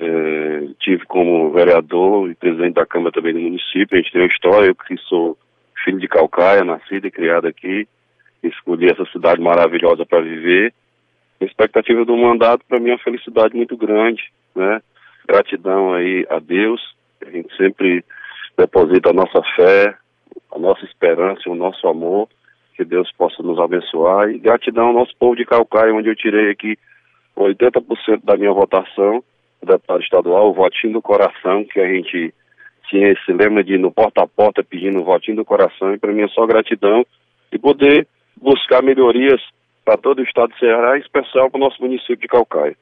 É, 0.00 0.68
tive 0.80 1.04
como 1.04 1.50
vereador 1.50 2.30
e 2.30 2.34
presidente 2.34 2.74
da 2.74 2.86
Câmara 2.86 3.12
também 3.12 3.34
do 3.34 3.40
município. 3.40 3.88
A 3.92 3.96
gente 3.96 4.12
tem 4.12 4.22
uma 4.22 4.28
história, 4.28 4.68
eu 4.68 4.74
que 4.74 4.96
sou 5.06 5.36
filho 5.84 5.98
de 5.98 6.08
Calcaia, 6.08 6.64
nascido 6.64 7.06
e 7.06 7.10
criado 7.10 7.46
aqui. 7.46 7.86
Escolhi 8.42 8.86
essa 8.86 9.04
cidade 9.12 9.42
maravilhosa 9.42 10.06
para 10.06 10.22
viver 10.22 10.72
a 11.40 11.44
expectativa 11.44 12.04
do 12.04 12.16
mandato, 12.16 12.64
para 12.68 12.80
mim, 12.80 12.90
é 12.90 12.92
uma 12.92 12.98
felicidade 12.98 13.56
muito 13.56 13.76
grande, 13.76 14.22
né? 14.54 14.80
Gratidão 15.26 15.92
aí 15.92 16.26
a 16.28 16.38
Deus, 16.38 16.80
a 17.24 17.30
gente 17.30 17.54
sempre 17.56 18.04
deposita 18.56 19.10
a 19.10 19.12
nossa 19.12 19.42
fé, 19.54 19.94
a 20.50 20.58
nossa 20.58 20.84
esperança, 20.84 21.48
o 21.48 21.54
nosso 21.54 21.86
amor, 21.86 22.28
que 22.74 22.84
Deus 22.84 23.10
possa 23.12 23.42
nos 23.42 23.58
abençoar. 23.58 24.30
E 24.30 24.38
gratidão 24.38 24.88
ao 24.88 24.92
nosso 24.92 25.14
povo 25.16 25.36
de 25.36 25.44
Calcaia, 25.44 25.94
onde 25.94 26.08
eu 26.08 26.16
tirei 26.16 26.50
aqui 26.50 26.76
80% 27.36 28.24
da 28.24 28.36
minha 28.36 28.52
votação, 28.52 29.22
deputado 29.62 30.02
estadual, 30.02 30.50
o 30.50 30.54
votinho 30.54 30.94
do 30.94 31.02
coração, 31.02 31.64
que 31.64 31.80
a 31.80 31.86
gente 31.86 32.32
tinha 32.88 33.08
esse 33.08 33.32
lema 33.32 33.62
de 33.62 33.74
ir 33.74 33.78
no 33.78 33.92
porta 33.92 34.22
a 34.22 34.26
porta 34.26 34.64
pedindo 34.64 35.00
o 35.00 35.04
votinho 35.04 35.36
do 35.36 35.44
coração, 35.44 35.94
e 35.94 35.98
para 35.98 36.12
mim 36.12 36.22
é 36.22 36.28
só 36.28 36.46
gratidão. 36.46 37.04
E 37.52 37.58
poder 37.58 38.06
buscar 38.40 38.82
melhorias 38.82 39.40
para 39.88 39.96
todo 39.96 40.18
o 40.18 40.22
estado 40.22 40.50
do 40.50 40.58
Ceará, 40.58 40.98
em 40.98 41.00
especial 41.00 41.50
para 41.50 41.56
o 41.56 41.60
nosso 41.64 41.80
município 41.80 42.18
de 42.18 42.28
Calcaia. 42.28 42.76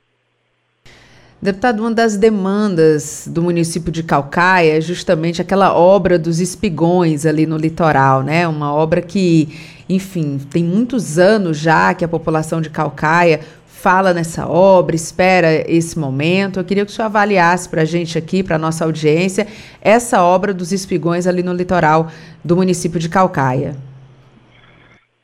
Deputado, 1.41 1.79
uma 1.79 1.93
das 1.93 2.17
demandas 2.17 3.29
do 3.29 3.41
município 3.43 3.93
de 3.93 4.03
Calcaia 4.03 4.77
é 4.77 4.81
justamente 4.81 5.41
aquela 5.41 5.73
obra 5.73 6.19
dos 6.19 6.41
espigões 6.41 7.25
ali 7.25 7.47
no 7.47 7.57
litoral, 7.57 8.25
né? 8.25 8.49
Uma 8.49 8.75
obra 8.75 9.01
que, 9.01 9.47
enfim, 9.89 10.41
tem 10.51 10.65
muitos 10.65 11.17
anos 11.17 11.61
já 11.61 11.95
que 11.95 12.05
a 12.05 12.09
população 12.09 12.61
de 12.61 12.71
Calcaia 12.71 13.39
fala 13.69 14.13
nessa 14.13 14.49
obra, 14.49 14.97
espera 14.97 15.63
esse 15.71 15.97
momento. 15.97 16.59
Eu 16.59 16.65
queria 16.65 16.85
que 16.85 16.91
o 16.91 16.95
senhor 16.95 17.07
avaliasse 17.07 17.69
para 17.69 17.83
a 17.83 17.85
gente 17.85 18.19
aqui, 18.19 18.43
para 18.43 18.57
a 18.57 18.59
nossa 18.59 18.85
audiência, 18.85 19.47
essa 19.81 20.25
obra 20.25 20.53
dos 20.53 20.73
espigões 20.73 21.29
ali 21.29 21.45
no 21.45 21.53
litoral 21.53 22.09
do 22.45 22.57
município 22.57 22.99
de 22.99 23.09
Calcaia. 23.09 23.77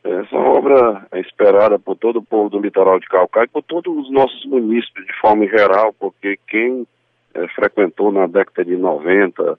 Essa 0.05 0.42
obra 0.63 1.07
é 1.11 1.21
esperada 1.21 1.79
por 1.79 1.97
todo 1.97 2.21
o 2.21 2.25
povo 2.25 2.49
do 2.49 2.61
litoral 2.61 3.01
de 3.01 3.07
Calcaia 3.07 3.49
por 3.53 3.63
todos 3.63 3.95
os 3.97 4.11
nossos 4.11 4.45
municípios 4.47 5.07
de 5.07 5.21
forma 5.21 5.47
geral, 5.47 5.93
porque 5.99 6.39
quem 6.49 6.87
é, 7.35 7.49
frequentou 7.49 8.13
na 8.13 8.27
década 8.27 8.65
de 8.65 8.77
90 8.77 9.59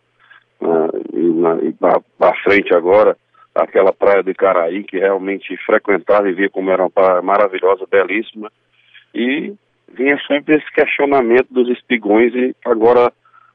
e, 1.14 1.68
e 1.68 1.74
para 1.74 2.34
frente 2.44 2.74
agora, 2.74 3.18
aquela 3.54 3.92
praia 3.92 4.24
do 4.24 4.32
Icaraí, 4.32 4.84
que 4.84 4.98
realmente 4.98 5.56
frequentava 5.66 6.30
e 6.30 6.34
via 6.34 6.50
como 6.50 6.72
era 6.72 6.84
uma 6.84 6.90
praia 6.90 7.22
maravilhosa, 7.22 7.86
belíssima, 7.90 8.50
e 9.14 9.54
vinha 9.92 10.18
sempre 10.26 10.56
esse 10.56 10.72
questionamento 10.72 11.48
dos 11.52 11.70
espigões 11.70 12.34
e 12.34 12.56
agora 12.66 13.12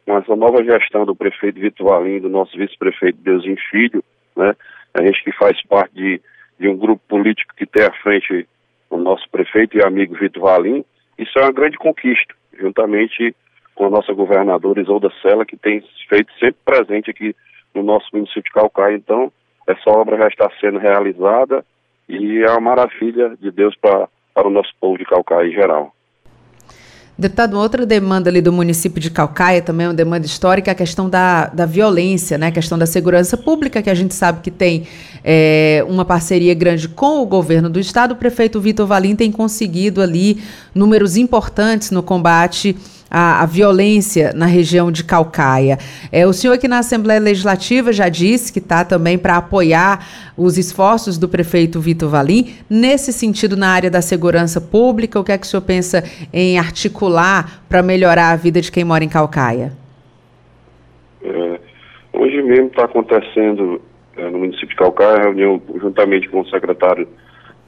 com 0.07 0.17
essa 0.17 0.37
nova 0.37 0.63
gestão 0.63 1.05
do 1.05 1.17
prefeito 1.17 1.61
Vitor 1.61 1.87
Valim, 1.87 2.21
do 2.21 2.29
nosso 2.29 2.57
vice-prefeito 2.57 3.19
Deusinho 3.21 3.59
Filho, 3.71 4.03
né, 4.37 4.55
a 4.95 5.03
gente 5.03 5.23
que 5.25 5.33
faz 5.33 5.61
parte 5.67 5.95
de 5.95 6.21
de 6.59 6.69
um 6.69 6.77
grupo 6.77 7.03
político 7.09 7.55
que 7.57 7.67
tem 7.67 7.85
à 7.85 7.93
frente 8.03 8.49
o 8.91 8.97
nosso 8.97 9.29
prefeito 9.31 9.77
e 9.77 9.85
amigo 9.85 10.15
Vitor 10.15 10.43
Valim, 10.43 10.85
isso 11.19 11.39
é 11.39 11.43
uma 11.43 11.53
grande 11.53 11.77
conquista, 11.77 12.35
juntamente 12.59 13.35
com 13.75 13.87
a 13.87 13.91
nossa 13.91 14.13
governadora 14.13 14.81
Isolda 14.81 15.11
Sela, 15.23 15.45
que 15.45 15.57
tem 15.57 15.83
feito 16.09 16.33
sempre 16.39 16.57
presente 16.65 17.11
aqui 17.11 17.35
no 17.75 17.83
nosso 17.83 18.07
município 18.13 18.43
de 18.43 18.51
Calcaia. 18.51 18.97
Então, 18.97 19.33
essa 19.67 19.91
obra 19.91 20.17
já 20.17 20.29
está 20.29 20.51
sendo 20.61 20.79
realizada 20.79 21.65
e 22.09 22.43
é 22.43 22.51
uma 22.51 22.61
maravilha 22.61 23.37
de 23.41 23.51
Deus 23.51 23.77
pra, 23.77 24.09
para 24.35 24.49
o 24.49 24.51
nosso 24.51 24.73
povo 24.81 24.99
de 24.99 25.05
Calcaia 25.05 25.49
em 25.49 25.53
geral. 25.53 25.93
Deputado, 27.21 27.59
outra 27.59 27.85
demanda 27.85 28.31
ali 28.31 28.41
do 28.41 28.53
município 28.53 29.01
de 29.01 29.11
Calcaia, 29.11 29.61
também 29.61 29.87
é 29.87 29.89
uma 29.89 29.95
demanda 29.95 30.25
histórica, 30.25 30.71
é 30.71 30.73
a 30.73 30.75
questão 30.75 31.11
da, 31.11 31.47
da 31.49 31.67
violência, 31.67 32.39
né? 32.39 32.47
a 32.47 32.53
questão 32.53 32.79
da 32.79 32.87
segurança 32.87 33.37
pública, 33.37 33.83
que 33.83 33.91
a 33.91 33.95
gente 33.95 34.15
sabe 34.15 34.41
que 34.41 34.53
tem 34.53 34.87
é, 35.25 35.85
uma 35.89 36.05
parceria 36.05 36.55
grande 36.55 36.89
com 36.89 37.21
o 37.21 37.27
governo 37.27 37.69
do 37.69 37.81
estado. 37.81 38.13
O 38.13 38.17
prefeito 38.17 38.61
Vitor 38.61 38.87
Valim 38.87 39.17
tem 39.17 39.33
conseguido 39.33 40.01
ali 40.01 40.41
números 40.73 41.17
importantes 41.17 41.91
no 41.91 42.05
combate 42.05 42.77
a, 43.11 43.43
a, 43.43 43.47
violência 43.47 44.33
na 44.35 44.47
região 44.47 44.93
de 44.93 45.05
Calcaia. 45.05 45.79
É, 46.13 46.27
o 46.27 46.33
senhor 46.33 46.55
aqui 46.55 46.69
na 46.69 46.79
Assembleia 46.79 47.21
Legislativa 47.21 47.93
já 47.93 48.09
disse 48.09 48.53
que 48.53 48.59
está 48.59 48.85
também 48.85 49.19
para 49.19 49.37
apoiar 49.37 50.07
os 50.37 50.59
esforços 50.59 51.17
do 51.19 51.29
prefeito 51.29 51.81
Vitor 51.81 52.09
Valim 52.11 52.55
nesse 52.69 53.13
sentido 53.13 53.57
na 53.57 53.69
área 53.71 53.91
da 53.91 54.03
segurança 54.03 54.61
pública. 54.61 55.19
O 55.19 55.25
que 55.25 55.33
é 55.33 55.39
que 55.39 55.47
o 55.47 55.49
senhor 55.49 55.63
pensa 55.63 56.03
em 56.33 56.59
articular 56.59 57.63
para 57.69 57.83
melhorar 57.83 58.33
a 58.33 58.37
vida 58.37 58.61
de 58.61 58.71
quem 58.71 58.85
mora 58.85 59.05
em 59.05 59.09
Calcaia? 59.09 59.73
É, 61.23 61.61
hoje 62.13 62.43
mesmo 62.43 62.67
está 62.67 62.85
acontecendo 62.85 63.81
é, 64.17 64.29
no 64.31 64.39
município 64.39 64.69
de 64.69 64.77
Calcaia 64.77 65.23
reunião 65.23 65.61
juntamente 65.81 66.29
com 66.29 66.41
o 66.41 66.49
secretário 66.49 67.09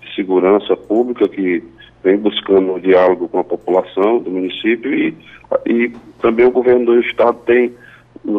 de 0.00 0.14
Segurança 0.14 0.76
Pública 0.76 1.28
que 1.28 1.62
vem 2.02 2.16
buscando 2.16 2.74
um 2.74 2.78
diálogo 2.78 3.28
com 3.28 3.38
a 3.38 3.44
população 3.44 4.18
do 4.18 4.30
município 4.30 4.92
e, 4.92 5.14
e 5.66 5.92
também 6.20 6.46
o 6.46 6.50
governo 6.50 6.86
do 6.86 7.00
estado 7.00 7.38
tem 7.44 7.74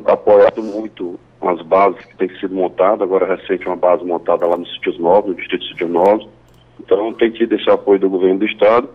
apoiado 0.05 0.61
muito 0.61 1.19
as 1.41 1.61
bases 1.63 2.03
que 2.05 2.17
têm 2.17 2.29
sido 2.39 2.53
montadas, 2.53 3.01
agora 3.01 3.35
recente 3.35 3.65
uma 3.65 3.75
base 3.75 4.03
montada 4.05 4.45
lá 4.45 4.57
no 4.57 4.65
Sítios 4.67 4.99
Novos, 4.99 5.31
no 5.31 5.35
Distrito 5.35 5.61
de 5.61 5.69
Sítios 5.69 5.89
Novos, 5.89 6.27
então 6.79 7.13
tem 7.13 7.31
tido 7.31 7.55
esse 7.55 7.69
apoio 7.69 7.99
do 7.99 8.09
governo 8.09 8.39
do 8.39 8.45
estado 8.45 8.89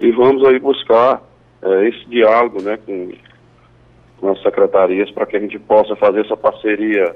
e 0.00 0.10
vamos 0.10 0.44
aí 0.44 0.58
buscar 0.58 1.22
é, 1.62 1.88
esse 1.88 2.04
diálogo 2.08 2.60
né, 2.62 2.76
com, 2.84 3.12
com 4.18 4.30
as 4.30 4.42
secretarias 4.42 5.10
para 5.10 5.26
que 5.26 5.36
a 5.36 5.40
gente 5.40 5.58
possa 5.58 5.94
fazer 5.96 6.24
essa 6.24 6.36
parceria 6.36 7.14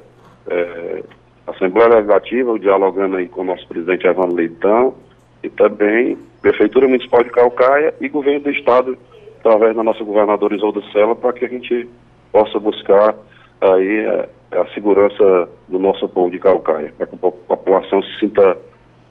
é, 0.48 1.02
Assembleia 1.46 1.88
Legislativa, 1.88 2.58
dialogando 2.58 3.16
aí 3.16 3.28
com 3.28 3.42
o 3.42 3.44
nosso 3.44 3.66
presidente 3.68 4.06
Evandro 4.06 4.34
Leitão, 4.34 4.94
e 5.42 5.48
também 5.48 6.18
Prefeitura 6.46 6.86
Municipal 6.86 7.24
de 7.24 7.30
Calcaia 7.30 7.92
e 8.00 8.08
Governo 8.08 8.38
do 8.38 8.50
Estado, 8.50 8.96
através 9.40 9.74
da 9.74 9.82
nossa 9.82 10.04
governadora 10.04 10.54
Isolda 10.54 10.80
Sela, 10.92 11.16
para 11.16 11.32
que 11.32 11.44
a 11.44 11.48
gente 11.48 11.88
possa 12.30 12.60
buscar 12.60 13.16
aí 13.60 14.06
a, 14.06 14.28
é, 14.52 14.60
a, 14.60 14.66
segurança 14.72 15.48
do 15.66 15.80
nosso 15.80 16.08
povo 16.08 16.30
de 16.30 16.38
Calcaia, 16.38 16.92
para 16.96 17.08
que 17.08 17.16
a 17.16 17.18
população 17.18 18.00
se 18.00 18.20
sinta 18.20 18.56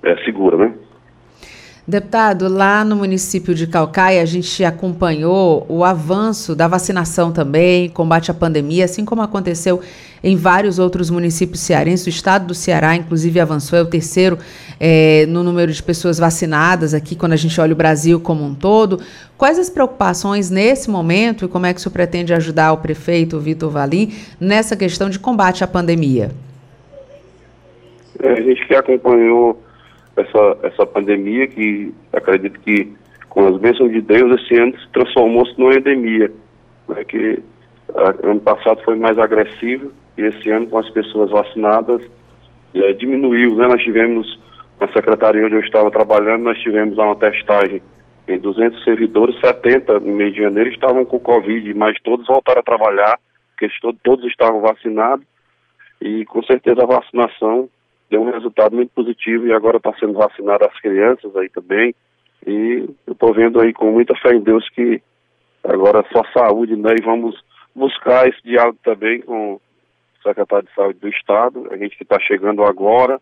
é, 0.03 0.15
segura, 0.23 0.55
né? 0.55 0.73
Deputado, 1.87 2.47
lá 2.47 2.83
no 2.83 2.95
município 2.95 3.53
de 3.53 3.67
Calcaia, 3.67 4.19
a 4.19 4.25
gente 4.25 4.63
acompanhou 4.63 5.67
o 5.69 5.83
avanço 5.83 6.55
da 6.55 6.67
vacinação 6.67 7.31
também, 7.31 7.89
combate 7.89 8.31
à 8.31 8.33
pandemia, 8.33 8.85
assim 8.85 9.05
como 9.05 9.21
aconteceu 9.21 9.79
em 10.23 10.35
vários 10.35 10.79
outros 10.79 11.11
municípios 11.11 11.59
cearenses. 11.59 12.07
O 12.07 12.09
estado 12.09 12.47
do 12.47 12.55
Ceará, 12.55 12.95
inclusive, 12.95 13.39
avançou, 13.39 13.77
é 13.77 13.83
o 13.83 13.85
terceiro 13.85 14.39
é, 14.79 15.27
no 15.27 15.43
número 15.43 15.71
de 15.71 15.83
pessoas 15.83 16.17
vacinadas 16.17 16.95
aqui, 16.95 17.15
quando 17.15 17.33
a 17.33 17.35
gente 17.35 17.61
olha 17.61 17.73
o 17.73 17.75
Brasil 17.75 18.19
como 18.19 18.43
um 18.43 18.55
todo. 18.55 18.99
Quais 19.37 19.59
as 19.59 19.69
preocupações 19.69 20.49
nesse 20.49 20.89
momento 20.89 21.45
e 21.45 21.47
como 21.47 21.67
é 21.67 21.73
que 21.73 21.79
o 21.79 21.83
senhor 21.83 21.93
pretende 21.93 22.33
ajudar 22.33 22.73
o 22.73 22.77
prefeito 22.77 23.39
Vitor 23.39 23.69
Valim 23.69 24.11
nessa 24.39 24.75
questão 24.75 25.07
de 25.07 25.19
combate 25.19 25.63
à 25.63 25.67
pandemia? 25.67 26.31
É, 28.23 28.31
a 28.31 28.41
gente 28.41 28.65
que 28.65 28.73
acompanhou 28.73 29.61
essa, 30.17 30.57
essa 30.63 30.85
pandemia 30.85 31.47
que 31.47 31.93
acredito 32.13 32.59
que 32.61 32.93
com 33.29 33.47
as 33.47 33.57
bênçãos 33.57 33.91
de 33.91 34.01
Deus 34.01 34.41
esse 34.41 34.55
ano 34.55 34.77
se 34.79 34.89
transformou-se 34.89 35.57
numa 35.59 35.75
endemia, 35.75 36.31
né, 36.87 37.03
que 37.03 37.39
a, 37.93 38.29
ano 38.29 38.39
passado 38.39 38.81
foi 38.83 38.95
mais 38.95 39.17
agressivo 39.17 39.91
e 40.17 40.21
esse 40.21 40.49
ano 40.49 40.67
com 40.67 40.77
as 40.77 40.89
pessoas 40.89 41.29
vacinadas 41.29 42.01
é, 42.73 42.93
diminuiu, 42.93 43.55
né, 43.55 43.67
nós 43.67 43.81
tivemos 43.83 44.39
na 44.79 44.87
secretaria 44.91 45.45
onde 45.45 45.55
eu 45.55 45.61
estava 45.61 45.89
trabalhando, 45.91 46.43
nós 46.43 46.57
tivemos 46.59 46.97
uma 46.97 47.15
testagem 47.15 47.81
em 48.27 48.39
200 48.39 48.83
servidores, 48.83 49.39
70 49.39 49.99
no 49.99 50.13
mês 50.13 50.33
de 50.33 50.41
janeiro 50.41 50.69
estavam 50.69 51.05
com 51.05 51.19
Covid, 51.19 51.73
mas 51.73 51.95
todos 52.03 52.25
voltaram 52.25 52.59
a 52.59 52.63
trabalhar, 52.63 53.19
porque 53.51 53.69
todos 54.03 54.25
estavam 54.25 54.61
vacinados 54.61 55.25
e 56.01 56.25
com 56.25 56.43
certeza 56.43 56.83
a 56.83 56.87
vacinação 56.87 57.69
deu 58.09 58.21
um 58.21 58.31
resultado 58.31 58.75
muito 58.75 58.91
positivo 58.91 59.47
e 59.47 59.53
agora 59.53 59.77
está 59.77 59.93
sendo 59.99 60.13
vacinada 60.13 60.65
as 60.65 60.79
crianças 60.79 61.35
aí 61.35 61.49
também. 61.49 61.95
E 62.45 62.87
eu 63.07 63.13
estou 63.13 63.33
vendo 63.33 63.59
aí 63.59 63.73
com 63.73 63.91
muita 63.91 64.15
fé 64.17 64.35
em 64.35 64.41
Deus 64.41 64.67
que 64.69 65.01
agora 65.63 65.99
é 65.99 66.13
só 66.13 66.23
saúde, 66.31 66.75
né? 66.75 66.95
E 66.99 67.03
vamos 67.03 67.35
buscar 67.75 68.27
esse 68.27 68.41
diálogo 68.43 68.77
também 68.83 69.21
com 69.21 69.53
o 69.53 69.61
secretário 70.23 70.67
de 70.67 70.73
saúde 70.73 70.99
do 70.99 71.09
Estado, 71.09 71.67
a 71.71 71.77
gente 71.77 71.97
que 71.97 72.03
está 72.03 72.19
chegando 72.19 72.63
agora, 72.63 73.19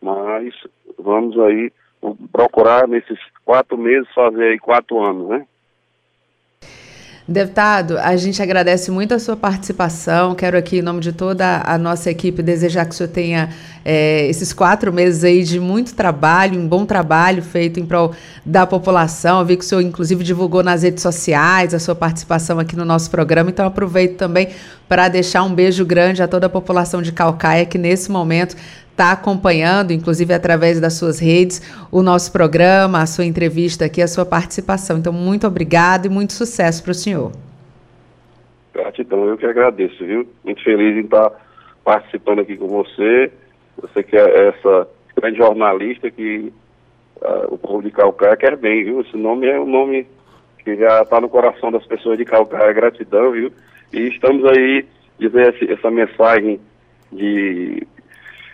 mas 0.00 0.54
vamos 0.98 1.38
aí 1.38 1.70
procurar 2.32 2.88
nesses 2.88 3.18
quatro 3.44 3.78
meses 3.78 4.12
fazer 4.14 4.44
aí 4.44 4.58
quatro 4.58 5.00
anos, 5.00 5.28
né? 5.28 5.46
Deputado, 7.32 7.96
a 7.98 8.14
gente 8.14 8.42
agradece 8.42 8.90
muito 8.90 9.14
a 9.14 9.18
sua 9.18 9.34
participação. 9.34 10.34
Quero 10.34 10.54
aqui, 10.54 10.80
em 10.80 10.82
nome 10.82 11.00
de 11.00 11.14
toda 11.14 11.62
a 11.64 11.78
nossa 11.78 12.10
equipe, 12.10 12.42
desejar 12.42 12.84
que 12.84 12.90
o 12.90 12.94
senhor 12.94 13.08
tenha 13.08 13.48
é, 13.82 14.26
esses 14.28 14.52
quatro 14.52 14.92
meses 14.92 15.24
aí 15.24 15.42
de 15.42 15.58
muito 15.58 15.94
trabalho, 15.94 16.60
um 16.60 16.68
bom 16.68 16.84
trabalho 16.84 17.42
feito 17.42 17.80
em 17.80 17.86
prol 17.86 18.12
da 18.44 18.66
população. 18.66 19.40
Eu 19.40 19.46
vi 19.46 19.56
que 19.56 19.64
o 19.64 19.66
senhor, 19.66 19.80
inclusive, 19.80 20.22
divulgou 20.22 20.62
nas 20.62 20.82
redes 20.82 21.02
sociais 21.02 21.72
a 21.72 21.78
sua 21.78 21.94
participação 21.94 22.58
aqui 22.58 22.76
no 22.76 22.84
nosso 22.84 23.10
programa. 23.10 23.48
Então, 23.48 23.64
aproveito 23.64 24.18
também 24.18 24.48
para 24.86 25.08
deixar 25.08 25.42
um 25.42 25.54
beijo 25.54 25.86
grande 25.86 26.22
a 26.22 26.28
toda 26.28 26.48
a 26.48 26.50
população 26.50 27.00
de 27.00 27.12
Calcaia, 27.12 27.64
que 27.64 27.78
nesse 27.78 28.10
momento 28.10 28.54
está 28.92 29.12
acompanhando, 29.12 29.92
inclusive 29.92 30.32
através 30.32 30.80
das 30.80 30.94
suas 30.94 31.18
redes, 31.18 31.60
o 31.90 32.02
nosso 32.02 32.30
programa, 32.30 33.02
a 33.02 33.06
sua 33.06 33.24
entrevista 33.24 33.86
aqui, 33.86 34.00
a 34.00 34.06
sua 34.06 34.24
participação. 34.24 34.98
Então, 34.98 35.12
muito 35.12 35.46
obrigado 35.46 36.06
e 36.06 36.08
muito 36.08 36.32
sucesso 36.32 36.82
para 36.82 36.92
o 36.92 36.94
senhor. 36.94 37.32
Gratidão, 38.72 39.24
eu 39.26 39.36
que 39.36 39.46
agradeço, 39.46 40.04
viu? 40.04 40.26
Muito 40.44 40.62
feliz 40.62 40.96
em 40.96 41.04
estar 41.04 41.32
participando 41.84 42.40
aqui 42.40 42.56
com 42.56 42.68
você. 42.68 43.32
Você 43.80 44.02
que 44.02 44.16
é 44.16 44.48
essa 44.48 44.88
grande 45.16 45.38
jornalista 45.38 46.10
que 46.10 46.52
uh, 47.20 47.54
o 47.54 47.58
povo 47.58 47.82
de 47.82 47.90
Calcaia 47.90 48.36
quer 48.36 48.56
bem, 48.56 48.84
viu? 48.84 49.00
Esse 49.00 49.16
nome 49.16 49.46
é 49.46 49.58
um 49.58 49.66
nome 49.66 50.06
que 50.64 50.76
já 50.76 51.02
está 51.02 51.20
no 51.20 51.28
coração 51.28 51.72
das 51.72 51.84
pessoas 51.86 52.18
de 52.18 52.24
Calcaia. 52.24 52.72
Gratidão, 52.72 53.32
viu? 53.32 53.52
E 53.92 54.08
estamos 54.08 54.44
aí 54.44 54.86
dizer 55.18 55.54
essa 55.68 55.90
mensagem 55.90 56.60
de 57.12 57.86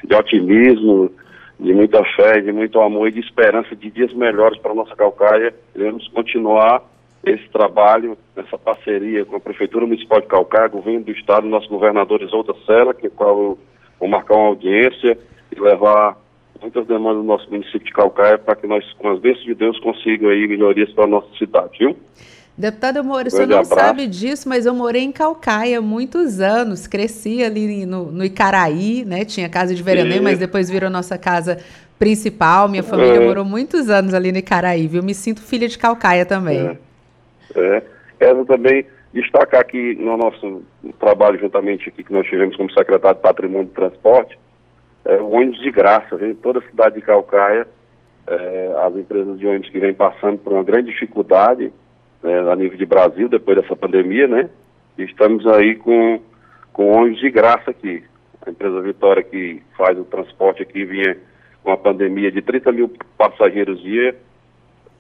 de 0.05 0.15
otimismo, 0.15 1.11
de 1.59 1.75
muita 1.75 2.05
fé, 2.15 2.41
de 2.41 2.53
muito 2.53 2.81
amor 2.81 3.09
e 3.09 3.13
de 3.13 3.21
esperança 3.21 3.75
de 3.75 3.91
dias 3.91 4.13
melhores 4.13 4.59
para 4.61 4.73
a 4.73 4.75
nossa 4.75 4.95
Calcaia. 4.95 5.55
Queremos 5.73 6.07
continuar 6.09 6.83
esse 7.25 7.49
trabalho, 7.49 8.17
essa 8.37 8.57
parceria 8.57 9.25
com 9.25 9.37
a 9.37 9.41
Prefeitura 9.41 9.87
Municipal 9.87 10.21
de 10.21 10.29
Calcaia, 10.29 10.69
Governo 10.69 11.05
do 11.05 11.13
Estado, 11.13 11.47
nosso 11.47 11.69
governador 11.69 12.23
Isolda 12.23 12.55
Sela, 12.65 12.95
que 12.95 13.09
é 13.09 13.11
qual 13.11 13.31
eu 13.31 13.59
vou 13.99 14.09
marcar 14.09 14.35
uma 14.37 14.49
audiência 14.49 15.19
e 15.55 15.61
levar 15.61 16.17
muitas 16.61 16.87
demandas 16.87 17.23
do 17.23 17.27
nosso 17.27 17.51
município 17.51 17.85
de 17.85 17.93
Calcaia 17.93 18.39
para 18.39 18.57
que 18.57 18.67
nós, 18.67 18.85
com 18.95 19.11
as 19.11 19.19
bênçãos 19.19 19.45
de 19.45 19.55
Deus, 19.55 19.79
consigamos 19.81 20.37
aí 20.37 20.47
melhorias 20.47 20.93
para 20.93 21.05
a 21.05 21.09
nossa 21.09 21.29
cidade, 21.37 21.79
viu? 21.79 21.97
Moro, 23.05 23.29
o 23.29 23.31
senhor 23.31 23.47
não 23.47 23.59
abraço. 23.59 23.75
sabe 23.75 24.07
disso, 24.09 24.49
mas 24.49 24.67
eu 24.67 24.75
morei 24.75 25.03
em 25.03 25.13
Calcaia 25.13 25.81
muitos 25.81 26.41
anos, 26.41 26.89
cresci 26.89 27.45
ali 27.45 27.87
no, 27.87 28.11
no 28.11 28.25
Icaraí, 28.25 29.05
né? 29.05 29.25
Tinha 29.25 29.49
casa 29.49 29.75
de 29.75 29.83
veraneio, 29.83 30.23
mas 30.23 30.39
depois 30.39 30.69
virou 30.69 30.91
nossa 30.91 31.17
casa 31.17 31.59
principal. 31.99 32.69
Minha 32.69 32.83
família 32.83 33.23
é. 33.23 33.27
morou 33.27 33.45
muitos 33.45 33.89
anos 33.89 34.13
ali 34.13 34.33
no 34.33 34.39
Icaraí, 34.39 34.89
viu? 34.89 35.05
Me 35.05 35.15
sinto 35.15 35.41
filha 35.41 35.69
de 35.69 35.79
Calcaia 35.79 36.27
também. 36.27 36.79
É. 37.55 37.77
é. 37.77 37.83
Quero 38.19 38.45
também 38.45 38.85
destacar 39.13 39.61
aqui 39.61 39.95
no 39.95 40.17
nosso 40.17 40.63
trabalho, 40.99 41.39
juntamente 41.39 41.89
aqui 41.89 42.03
que 42.03 42.13
nós 42.13 42.27
tivemos 42.27 42.57
como 42.57 42.73
secretário 42.73 43.17
de 43.17 43.23
Patrimônio 43.23 43.69
e 43.71 43.75
Transporte, 43.75 44.39
é, 45.05 45.17
o 45.17 45.31
ônibus 45.31 45.61
de 45.61 45.71
graça, 45.71 46.17
vem 46.17 46.35
toda 46.35 46.59
a 46.59 46.63
cidade 46.63 46.97
de 46.97 47.03
Calcaia, 47.03 47.67
é, 48.27 48.75
as 48.85 48.97
empresas 48.97 49.39
de 49.39 49.47
ônibus 49.47 49.71
que 49.71 49.79
vêm 49.79 49.95
passando 49.95 50.39
por 50.39 50.53
uma 50.53 50.63
grande 50.63 50.91
dificuldade, 50.91 51.73
né, 52.23 52.51
a 52.51 52.57
nível 52.57 52.77
de 52.77 52.87
Brasil, 52.87 53.29
depois 53.29 53.57
dessa 53.57 53.77
pandemia, 53.77 54.27
né? 54.27 54.51
E 54.97 55.05
estamos 55.05 55.47
aí 55.47 55.77
com, 55.77 56.21
com 56.73 56.91
ônibus 56.91 57.21
de 57.21 57.31
graça 57.31 57.71
aqui. 57.71 58.03
A 58.45 58.51
empresa 58.51 58.81
Vitória 58.81 59.23
que 59.23 59.63
faz 59.77 59.99
o 59.99 60.05
transporte 60.05 60.63
aqui 60.63 60.85
vinha 60.85 61.17
com 61.63 61.73
a 61.73 61.77
pandemia 61.77 62.31
de 62.31 62.41
30 62.41 62.73
mil 62.73 62.93
passageiros 63.17 63.81
dia, 63.83 64.17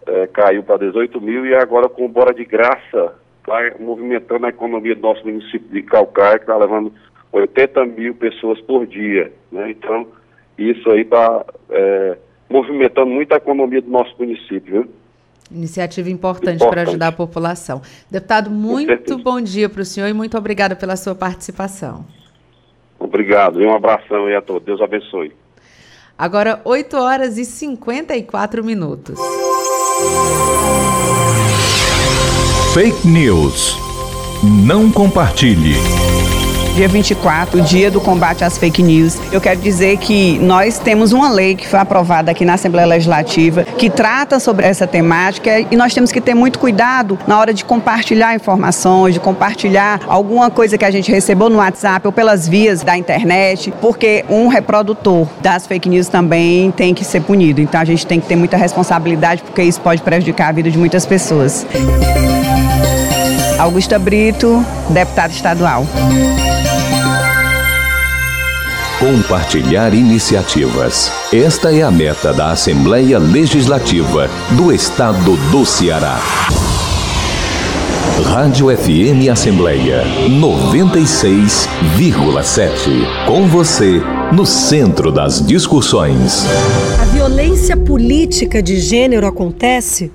é, 0.06 0.26
caiu 0.26 0.62
para 0.62 0.86
18 0.86 1.20
mil 1.20 1.46
e 1.46 1.54
agora 1.54 1.88
com 1.88 2.08
Bora 2.08 2.34
de 2.34 2.44
Graça 2.44 3.14
está 3.40 3.82
movimentando 3.82 4.46
a 4.46 4.50
economia 4.50 4.94
do 4.94 5.00
nosso 5.00 5.24
município 5.24 5.68
de 5.68 5.82
Calcaia, 5.82 6.38
que 6.38 6.44
está 6.44 6.56
levando 6.56 6.92
80 7.32 7.84
mil 7.86 8.14
pessoas 8.14 8.60
por 8.60 8.86
dia. 8.86 9.32
Né? 9.50 9.70
Então, 9.70 10.06
isso 10.58 10.90
aí 10.90 11.00
está 11.00 11.44
é, 11.70 12.18
movimentando 12.48 13.10
muito 13.10 13.32
a 13.32 13.36
economia 13.36 13.80
do 13.80 13.90
nosso 13.90 14.14
município, 14.18 14.82
viu? 14.82 14.88
Iniciativa 15.50 16.10
importante, 16.10 16.60
para 16.66 16.82
ajudar 16.82 17.08
a 17.08 17.12
população. 17.12 17.80
Deputado, 18.10 18.50
muito 18.50 19.16
bom 19.18 19.40
dia 19.40 19.68
para 19.68 19.80
o 19.80 19.84
senhor 19.84 20.06
e 20.08 20.12
muito 20.12 20.36
obrigada 20.36 20.76
pela 20.76 20.94
sua 20.96 21.14
participação. 21.14 22.04
Obrigado 22.98 23.62
e 23.62 23.66
um 23.66 23.74
abração 23.74 24.26
aí 24.26 24.34
a 24.34 24.42
todos. 24.42 24.64
Deus 24.64 24.80
abençoe. 24.80 25.32
Agora, 26.18 26.60
8 26.64 26.96
horas 26.96 27.38
e 27.38 27.44
54 27.44 28.64
minutos. 28.64 29.18
Fake 32.74 33.06
News. 33.06 33.76
Não 34.66 34.90
compartilhe 34.92 35.74
dia 36.78 36.86
24, 36.86 37.58
o 37.58 37.62
dia 37.62 37.90
do 37.90 38.00
combate 38.00 38.44
às 38.44 38.56
fake 38.56 38.84
news. 38.84 39.18
Eu 39.32 39.40
quero 39.40 39.58
dizer 39.58 39.96
que 39.96 40.38
nós 40.38 40.78
temos 40.78 41.12
uma 41.12 41.28
lei 41.28 41.56
que 41.56 41.66
foi 41.66 41.80
aprovada 41.80 42.30
aqui 42.30 42.44
na 42.44 42.54
Assembleia 42.54 42.86
Legislativa 42.86 43.64
que 43.64 43.90
trata 43.90 44.38
sobre 44.38 44.64
essa 44.64 44.86
temática 44.86 45.58
e 45.58 45.74
nós 45.74 45.92
temos 45.92 46.12
que 46.12 46.20
ter 46.20 46.34
muito 46.34 46.60
cuidado 46.60 47.18
na 47.26 47.36
hora 47.36 47.52
de 47.52 47.64
compartilhar 47.64 48.32
informações, 48.32 49.14
de 49.14 49.18
compartilhar 49.18 50.02
alguma 50.06 50.52
coisa 50.52 50.78
que 50.78 50.84
a 50.84 50.90
gente 50.92 51.10
recebeu 51.10 51.50
no 51.50 51.56
WhatsApp 51.56 52.06
ou 52.06 52.12
pelas 52.12 52.46
vias 52.46 52.84
da 52.84 52.96
internet, 52.96 53.74
porque 53.80 54.24
um 54.30 54.46
reprodutor 54.46 55.26
das 55.40 55.66
fake 55.66 55.88
news 55.88 56.06
também 56.06 56.70
tem 56.70 56.94
que 56.94 57.04
ser 57.04 57.22
punido. 57.22 57.60
Então 57.60 57.80
a 57.80 57.84
gente 57.84 58.06
tem 58.06 58.20
que 58.20 58.28
ter 58.28 58.36
muita 58.36 58.56
responsabilidade 58.56 59.42
porque 59.42 59.64
isso 59.64 59.80
pode 59.80 60.00
prejudicar 60.00 60.50
a 60.50 60.52
vida 60.52 60.70
de 60.70 60.78
muitas 60.78 61.04
pessoas. 61.04 61.66
Augusta 63.58 63.98
Brito, 63.98 64.64
deputada 64.92 65.32
estadual. 65.32 65.84
Compartilhar 68.98 69.94
iniciativas. 69.94 71.12
Esta 71.32 71.72
é 71.72 71.82
a 71.82 71.90
meta 71.90 72.32
da 72.32 72.50
Assembleia 72.50 73.16
Legislativa 73.16 74.28
do 74.56 74.72
Estado 74.72 75.36
do 75.52 75.64
Ceará. 75.64 76.18
Rádio 78.24 78.76
FM 78.76 79.30
Assembleia 79.30 80.02
96,7. 80.28 83.24
Com 83.24 83.46
você, 83.46 84.02
no 84.32 84.44
centro 84.44 85.12
das 85.12 85.46
discussões. 85.46 86.44
A 87.00 87.04
violência 87.04 87.76
política 87.76 88.60
de 88.60 88.80
gênero 88.80 89.28
acontece 89.28 90.10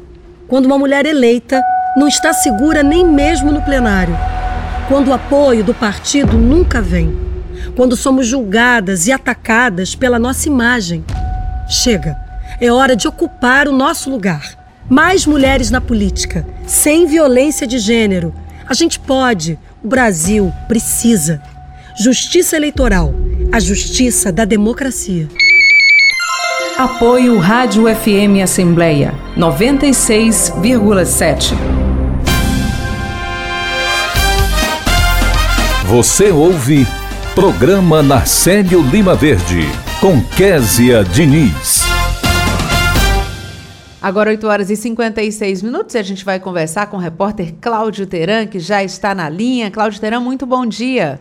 quando 0.45 0.65
uma 0.65 0.77
mulher 0.77 1.05
eleita 1.05 1.61
não 1.95 2.09
está 2.09 2.33
segura 2.33 2.83
nem 2.83 3.07
mesmo 3.07 3.49
no 3.49 3.61
plenário, 3.61 4.17
quando 4.89 5.07
o 5.07 5.13
apoio 5.13 5.63
do 5.63 5.73
partido 5.73 6.37
nunca 6.37 6.81
vem 6.81 7.31
quando 7.75 7.95
somos 7.95 8.27
julgadas 8.27 9.07
e 9.07 9.11
atacadas 9.11 9.95
pela 9.95 10.19
nossa 10.19 10.47
imagem. 10.47 11.03
Chega, 11.67 12.17
é 12.59 12.71
hora 12.71 12.95
de 12.95 13.07
ocupar 13.07 13.67
o 13.67 13.71
nosso 13.71 14.09
lugar. 14.09 14.57
Mais 14.89 15.25
mulheres 15.25 15.71
na 15.71 15.79
política, 15.79 16.45
sem 16.67 17.05
violência 17.05 17.65
de 17.65 17.79
gênero. 17.79 18.33
A 18.67 18.73
gente 18.73 18.99
pode, 18.99 19.57
o 19.83 19.87
Brasil 19.87 20.51
precisa. 20.67 21.41
Justiça 21.99 22.55
eleitoral, 22.55 23.13
a 23.51 23.59
justiça 23.59 24.31
da 24.31 24.45
democracia. 24.45 25.27
Apoio 26.77 27.37
Rádio 27.37 27.83
FM 27.83 28.41
Assembleia 28.43 29.13
96,7. 29.37 31.53
Você 35.85 36.31
ouve 36.31 36.87
Programa 37.35 38.03
Narcélio 38.03 38.79
Lima 38.91 39.15
Verde, 39.15 39.63
com 39.99 40.21
Késia 40.37 41.03
Diniz. 41.03 41.81
Agora 43.99 44.29
8 44.29 44.45
horas 44.45 44.69
e 44.69 44.75
56 44.75 45.63
minutos 45.63 45.95
e 45.95 45.97
a 45.97 46.03
gente 46.03 46.23
vai 46.23 46.39
conversar 46.39 46.85
com 46.91 46.97
o 46.97 46.99
repórter 46.99 47.55
Cláudio 47.59 48.05
Teran, 48.05 48.45
que 48.45 48.59
já 48.59 48.83
está 48.83 49.15
na 49.15 49.27
linha. 49.29 49.71
Cláudio 49.71 49.99
Teran, 49.99 50.19
muito 50.19 50.45
bom 50.45 50.63
dia. 50.63 51.19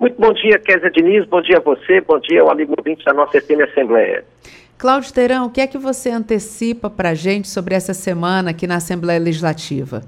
Muito 0.00 0.18
bom 0.18 0.32
dia, 0.32 0.58
Késia 0.58 0.90
Diniz, 0.90 1.26
bom 1.26 1.42
dia 1.42 1.58
a 1.58 1.60
você, 1.60 2.00
bom 2.00 2.18
dia 2.18 2.40
ao 2.40 2.50
amigo 2.50 2.74
ouvinte 2.74 3.04
da 3.04 3.12
nossa 3.12 3.38
FM 3.38 3.70
Assembleia. 3.70 4.24
Cláudio 4.78 5.12
Teran, 5.12 5.42
o 5.42 5.50
que 5.50 5.60
é 5.60 5.66
que 5.66 5.76
você 5.76 6.08
antecipa 6.08 6.88
para 6.88 7.10
a 7.10 7.14
gente 7.14 7.48
sobre 7.48 7.74
essa 7.74 7.92
semana 7.92 8.52
aqui 8.52 8.66
na 8.66 8.76
Assembleia 8.76 9.20
Legislativa? 9.20 10.02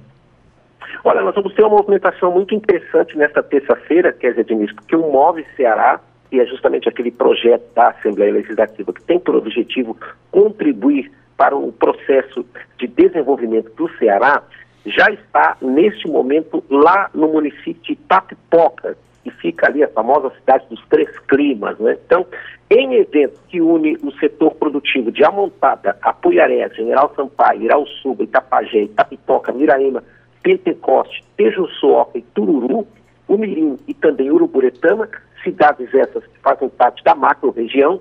Olha, 1.06 1.20
nós 1.20 1.34
vamos 1.34 1.52
ter 1.52 1.62
uma 1.62 1.76
movimentação 1.76 2.32
muito 2.32 2.54
interessante 2.54 3.16
nesta 3.18 3.42
terça-feira, 3.42 4.10
dizer, 4.10 4.42
Diniz, 4.44 4.72
porque 4.72 4.96
o 4.96 5.02
Move 5.02 5.44
Ceará, 5.54 6.00
que 6.30 6.40
é 6.40 6.46
justamente 6.46 6.88
aquele 6.88 7.10
projeto 7.10 7.62
da 7.74 7.88
Assembleia 7.88 8.32
Legislativa 8.32 8.90
que 8.90 9.02
tem 9.02 9.20
por 9.20 9.36
objetivo 9.36 9.94
contribuir 10.30 11.12
para 11.36 11.54
o 11.54 11.70
processo 11.72 12.46
de 12.78 12.86
desenvolvimento 12.86 13.70
do 13.74 13.86
Ceará, 13.98 14.42
já 14.86 15.10
está 15.10 15.58
neste 15.60 16.08
momento 16.08 16.64
lá 16.70 17.10
no 17.12 17.28
município 17.28 17.82
de 17.82 17.96
Tapipoca, 17.96 18.96
que 19.22 19.30
fica 19.30 19.66
ali 19.66 19.84
a 19.84 19.88
famosa 19.88 20.30
cidade 20.40 20.64
dos 20.70 20.82
três 20.88 21.10
climas. 21.28 21.78
Né? 21.78 21.98
Então, 22.06 22.26
em 22.70 22.94
evento 22.94 23.38
que 23.48 23.60
une 23.60 23.98
o 24.02 24.10
setor 24.12 24.54
produtivo 24.54 25.12
de 25.12 25.22
Amontada, 25.22 25.98
Apuiaré, 26.00 26.66
General 26.70 27.12
Sampaio, 27.14 27.62
Irauçuba, 27.62 28.22
Itapajé, 28.22 28.82
Itapipoca, 28.82 29.52
Miraíma, 29.52 30.02
Pentecoste, 30.44 31.24
Tejuçoca 31.36 32.18
e 32.18 32.22
Tururu, 32.22 32.86
Umirim 33.26 33.78
e 33.88 33.94
também 33.94 34.30
Uruburetama, 34.30 35.08
cidades 35.42 35.92
essas 35.92 36.24
que 36.24 36.38
fazem 36.40 36.68
parte 36.68 37.02
da 37.02 37.14
macro-região, 37.14 38.00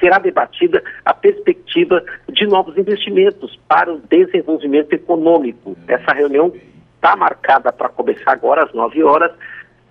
será 0.00 0.18
debatida 0.18 0.82
a 1.04 1.12
perspectiva 1.12 2.02
de 2.28 2.46
novos 2.46 2.76
investimentos 2.76 3.56
para 3.68 3.92
o 3.92 4.00
desenvolvimento 4.00 4.92
econômico. 4.94 5.76
Essa 5.86 6.12
reunião 6.14 6.52
está 6.96 7.14
marcada 7.14 7.70
para 7.70 7.90
começar 7.90 8.32
agora 8.32 8.64
às 8.64 8.72
9 8.72 9.04
horas 9.04 9.30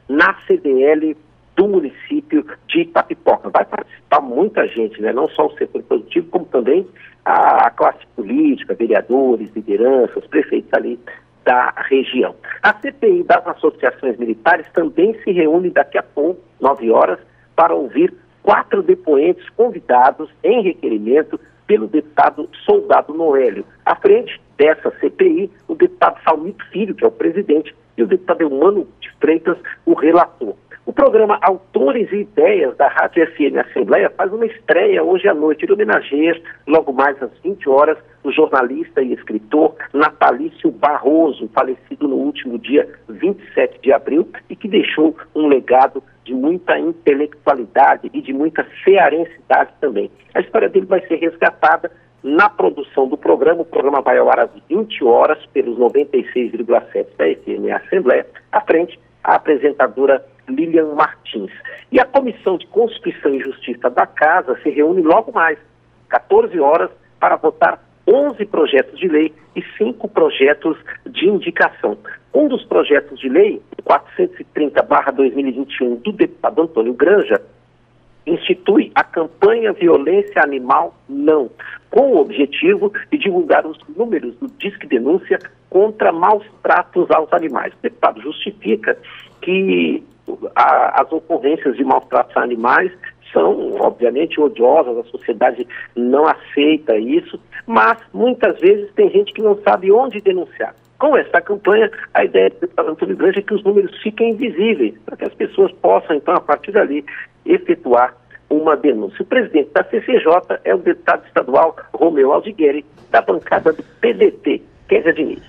na 0.10 0.36
CDL 0.48 1.16
do 1.56 1.68
município 1.68 2.46
de 2.68 2.82
Itapipoca. 2.82 3.50
Vai 3.52 3.66
participar 3.66 4.22
muita 4.22 4.68
gente, 4.68 5.00
né? 5.00 5.14
não 5.14 5.30
só 5.30 5.46
o 5.46 5.56
setor 5.56 5.84
produtivo, 5.84 6.28
como 6.30 6.46
também 6.46 6.88
a 7.24 7.70
classe 7.70 8.06
política, 8.16 8.74
vereadores, 8.74 9.50
lideranças, 9.56 10.26
prefeitos 10.28 10.74
ali 10.74 11.00
da 11.44 11.74
região. 11.90 12.36
A 12.62 12.74
CPI 12.74 13.24
das 13.24 13.46
associações 13.48 14.18
militares 14.18 14.66
também 14.74 15.14
se 15.24 15.32
reúne 15.32 15.70
daqui 15.70 15.98
a 15.98 16.04
pouco, 16.04 16.42
nove 16.60 16.90
horas, 16.92 17.20
para 17.56 17.74
ouvir 17.74 18.14
quatro 18.42 18.82
depoentes 18.82 19.48
convidados 19.52 20.30
em 20.44 20.62
requerimento 20.62 21.40
pelo 21.66 21.88
deputado 21.88 22.50
Soldado 22.66 23.14
Noélio. 23.14 23.66
À 23.86 23.96
frente 23.96 24.40
dessa 24.58 24.92
CPI, 25.00 25.50
o 25.68 25.76
deputado 25.76 26.22
Salmito 26.24 26.64
Filho, 26.72 26.94
que 26.94 27.04
é 27.04 27.08
o 27.08 27.12
presidente, 27.12 27.74
e 27.98 28.04
o 28.04 28.08
deputado 28.08 28.42
Eumano 28.42 28.88
de 29.00 29.10
Freitas, 29.20 29.58
o 29.86 29.94
relator. 29.94 30.56
O 30.86 30.92
programa 30.92 31.40
Autores 31.42 32.12
e 32.12 32.22
Ideias 32.22 32.76
da 32.76 32.90
Rádio 32.90 33.26
FM 33.32 33.56
Assembleia 33.58 34.10
faz 34.10 34.34
uma 34.34 34.46
estreia 34.46 35.02
hoje 35.02 35.30
à 35.30 35.34
noite. 35.34 35.64
Ele 35.64 35.74
homenageia, 35.74 36.42
logo 36.68 36.92
mais 36.92 37.22
às 37.24 37.32
20 37.42 37.70
horas, 37.70 37.98
o 38.22 38.32
jornalista 38.32 39.02
e 39.02 39.14
escritor 39.14 39.76
Natalício 40.64 40.72
Barroso, 40.72 41.50
falecido 41.54 42.08
no 42.08 42.16
último 42.16 42.58
dia 42.58 42.88
27 43.10 43.82
de 43.82 43.92
abril 43.92 44.30
e 44.50 44.56
que 44.56 44.68
deixou 44.68 45.16
um 45.36 45.48
legado 45.48 46.02
de 46.24 46.34
muita 46.34 46.80
intelectualidade 46.80 48.10
e 48.14 48.22
de 48.22 48.32
muita 48.32 48.66
cearensidade 48.84 49.72
também. 49.82 50.10
A 50.34 50.40
história 50.40 50.70
dele 50.70 50.86
vai 50.86 51.06
ser 51.08 51.16
resgatada 51.16 51.92
na 52.24 52.50
produção 52.50 53.08
do 53.08 53.18
programa. 53.18 53.62
O 53.62 53.66
programa 53.66 54.02
vai 54.02 54.18
ao 54.18 54.30
ar 54.30 54.40
às 54.40 54.52
20 54.70 55.04
horas 55.04 55.46
pelos 55.48 55.78
96,7 55.78 57.08
da 57.18 57.26
FM 57.26 57.86
Assembleia. 57.86 58.26
À 58.52 58.62
frente, 58.62 58.98
a 59.24 59.36
apresentadora 59.36 60.26
Lilian 60.48 60.94
Martins. 60.94 61.52
E 61.92 62.00
a 62.00 62.06
Comissão 62.06 62.58
de 62.58 62.68
Constituição 62.68 63.34
e 63.36 63.44
Justiça 63.44 63.90
da 63.90 64.06
Casa 64.06 64.58
se 64.64 64.70
reúne 64.70 65.02
logo 65.02 65.32
mais, 65.32 65.58
14 66.10 66.58
horas, 66.60 66.90
para 67.20 67.36
votar 67.36 67.80
11 68.08 68.46
projetos 68.46 69.00
de 69.00 69.08
lei 69.08 69.34
e 69.56 69.64
5 69.78 70.08
projetos 70.10 70.78
de 71.06 71.28
indicação. 71.28 71.98
Um 72.34 72.48
dos 72.48 72.66
projetos 72.66 73.20
de 73.20 73.30
lei, 73.30 73.62
430-2021, 73.84 76.02
do 76.02 76.12
deputado 76.12 76.64
Antônio 76.64 76.94
Granja, 76.94 77.40
institui 78.26 78.92
a 78.96 79.04
campanha 79.04 79.74
Violência 79.74 80.42
Animal 80.42 80.96
Não, 81.08 81.50
com 81.92 82.14
o 82.14 82.18
objetivo 82.18 82.92
de 83.12 83.18
divulgar 83.18 83.66
os 83.66 83.78
números 83.96 84.36
do 84.38 84.48
Disque 84.58 84.88
Denúncia 84.88 85.40
contra 85.70 86.12
maus 86.12 86.46
tratos 86.62 87.10
aos 87.12 87.32
animais. 87.34 87.74
O 87.74 87.82
deputado 87.82 88.22
justifica 88.22 88.98
que 89.42 90.04
a, 90.56 91.02
as 91.02 91.12
ocorrências 91.12 91.76
de 91.76 91.84
maus 91.84 92.06
tratos 92.06 92.36
a 92.38 92.42
animais 92.42 92.92
são, 93.32 93.76
obviamente, 93.82 94.40
odiosas, 94.40 94.98
a 94.98 95.10
sociedade 95.10 95.68
não 95.96 96.28
aceita 96.28 96.98
isso, 96.98 97.40
mas 97.66 97.98
muitas 98.14 98.60
vezes 98.60 98.92
tem 98.94 99.10
gente 99.10 99.34
que 99.34 99.42
não 99.42 99.58
sabe 99.64 99.92
onde 99.92 100.22
denunciar. 100.22 100.76
Com 101.00 101.18
essa 101.18 101.42
campanha, 101.42 101.92
a 102.14 102.24
ideia 102.24 102.50
do 102.50 102.70
Antônio 102.90 103.18
Grande 103.18 103.40
é 103.40 103.42
que 103.42 103.54
os 103.54 103.64
números 103.64 103.96
fiquem 104.02 104.32
invisíveis, 104.32 104.94
para 105.06 105.18
que 105.18 105.26
as 105.26 105.34
pessoas 105.34 105.72
possam, 105.74 106.16
então, 106.16 106.34
a 106.34 106.40
partir 106.40 106.72
dali, 106.72 107.04
efetuar 107.46 108.16
uma 108.50 108.78
denúncia. 108.78 109.22
O 109.22 109.26
presidente 109.26 109.72
da 109.74 109.84
CCJ 109.84 110.60
é 110.64 110.74
o 110.74 110.78
deputado 110.78 111.26
estadual 111.26 111.76
Romeu 111.94 112.32
Aldigueri, 112.32 112.86
da 113.12 113.22
bancada 113.22 113.74
do 113.74 113.84
PDT, 114.00 114.62
Kézia 114.88 115.14
Diniz. 115.14 115.44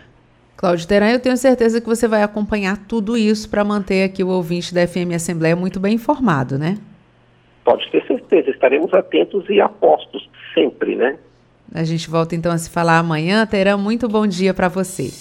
Cláudio 0.57 0.89
Teran, 0.89 1.11
eu 1.11 1.21
tenho 1.21 1.37
certeza 1.37 1.81
que 1.81 1.87
você 1.87 2.09
vai 2.09 2.23
acompanhar 2.23 2.79
tudo 2.89 3.17
isso 3.17 3.51
para 3.51 3.65
manter 3.65 4.05
aqui 4.05 4.25
o 4.25 4.29
ouvinte 4.29 4.75
da 4.75 4.87
FM 4.87 5.15
Assembleia 5.15 5.55
muito 5.55 5.79
bem 5.79 5.95
informado, 5.95 6.59
né? 6.59 6.79
Pode 7.65 7.91
ter 7.91 8.05
certeza, 8.07 8.51
estaremos 8.51 8.93
atentos 8.95 9.49
e 9.49 9.61
apostos 9.61 10.29
sempre, 10.55 10.97
né? 10.97 11.19
A 11.73 11.85
gente 11.85 12.09
volta 12.09 12.35
então 12.35 12.53
a 12.53 12.59
se 12.59 12.71
falar 12.71 12.99
amanhã. 12.99 13.47
Teran, 13.47 13.77
muito 13.77 14.09
bom 14.09 14.27
dia 14.27 14.53
para 14.53 14.69
você. 14.69 15.13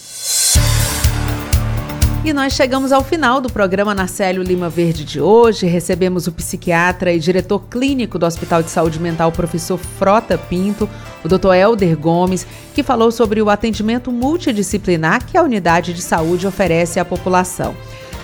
E 2.26 2.32
nós 2.32 2.54
chegamos 2.54 2.94
ao 2.94 3.04
final 3.04 3.42
do 3.42 3.52
programa 3.52 3.94
Narcélio 3.94 4.42
Lima 4.42 4.70
Verde 4.70 5.04
de 5.04 5.20
hoje. 5.20 5.66
Recebemos 5.66 6.26
o 6.26 6.32
psiquiatra 6.32 7.12
e 7.12 7.20
diretor 7.20 7.60
clínico 7.68 8.18
do 8.18 8.26
Hospital 8.26 8.64
de 8.64 8.70
Saúde 8.70 8.98
Mental, 8.98 9.30
professor 9.30 9.78
Frota 9.78 10.38
Pinto, 10.38 10.90
o 11.22 11.28
Dr. 11.28 11.54
Helder 11.54 11.98
Gomes, 11.98 12.48
que 12.74 12.82
falou 12.82 13.12
sobre 13.12 13.42
o 13.42 13.50
atendimento 13.50 14.10
multidisciplinar 14.10 15.26
que 15.26 15.38
a 15.38 15.44
unidade 15.44 15.94
de 15.94 16.02
saúde 16.02 16.48
oferece 16.48 16.98
à 16.98 17.04
população. 17.04 17.76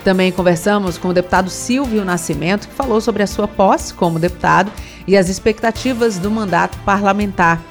Também 0.02 0.32
conversamos 0.32 0.98
com 0.98 1.10
o 1.10 1.14
deputado 1.14 1.50
Silvio 1.50 2.06
Nascimento, 2.06 2.70
que 2.70 2.74
falou 2.74 3.02
sobre 3.02 3.22
a 3.22 3.28
sua 3.28 3.50
posse 3.50 3.94
como 3.94 4.18
deputado 4.18 4.72
e 5.06 5.18
as 5.18 5.28
expectativas 5.28 6.18
do 6.18 6.32
mandato 6.32 6.78
parlamentar. 6.86 7.62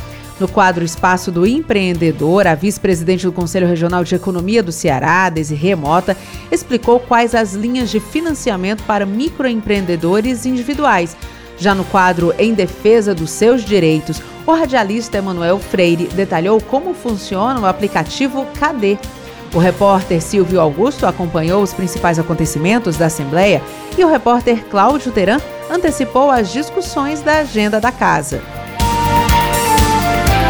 No 0.40 0.46
quadro 0.46 0.84
Espaço 0.84 1.32
do 1.32 1.44
Empreendedor, 1.44 2.46
a 2.46 2.54
vice-presidente 2.54 3.26
do 3.26 3.32
Conselho 3.32 3.66
Regional 3.66 4.04
de 4.04 4.14
Economia 4.14 4.62
do 4.62 4.70
Ceará, 4.70 5.28
Desirê 5.28 5.74
Mota, 5.74 6.16
explicou 6.52 7.00
quais 7.00 7.34
as 7.34 7.54
linhas 7.54 7.90
de 7.90 7.98
financiamento 7.98 8.84
para 8.84 9.04
microempreendedores 9.04 10.46
individuais. 10.46 11.16
Já 11.58 11.74
no 11.74 11.84
quadro 11.84 12.32
Em 12.38 12.54
Defesa 12.54 13.12
dos 13.12 13.30
Seus 13.30 13.64
Direitos, 13.64 14.22
o 14.46 14.52
radialista 14.52 15.18
Emanuel 15.18 15.58
Freire 15.58 16.06
detalhou 16.06 16.60
como 16.60 16.94
funciona 16.94 17.58
o 17.58 17.66
aplicativo 17.66 18.46
Cadê. 18.60 18.96
O 19.52 19.58
repórter 19.58 20.22
Silvio 20.22 20.60
Augusto 20.60 21.04
acompanhou 21.04 21.64
os 21.64 21.72
principais 21.72 22.16
acontecimentos 22.16 22.96
da 22.96 23.06
Assembleia 23.06 23.60
e 23.96 24.04
o 24.04 24.08
repórter 24.08 24.64
Cláudio 24.66 25.10
Teran 25.10 25.40
antecipou 25.68 26.30
as 26.30 26.52
discussões 26.52 27.22
da 27.22 27.38
agenda 27.38 27.80
da 27.80 27.90
casa. 27.90 28.40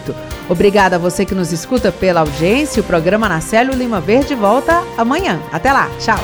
Obrigada 0.48 0.96
a 0.96 0.98
você 0.98 1.24
que 1.24 1.34
nos 1.34 1.52
escuta 1.52 1.92
pela 1.92 2.20
audiência. 2.20 2.82
O 2.82 2.84
programa 2.84 3.28
Nacélio 3.28 3.74
Lima 3.74 4.00
Verde 4.00 4.34
volta 4.34 4.82
amanhã. 4.96 5.38
Até 5.52 5.72
lá. 5.72 5.88
Tchau. 5.98 6.18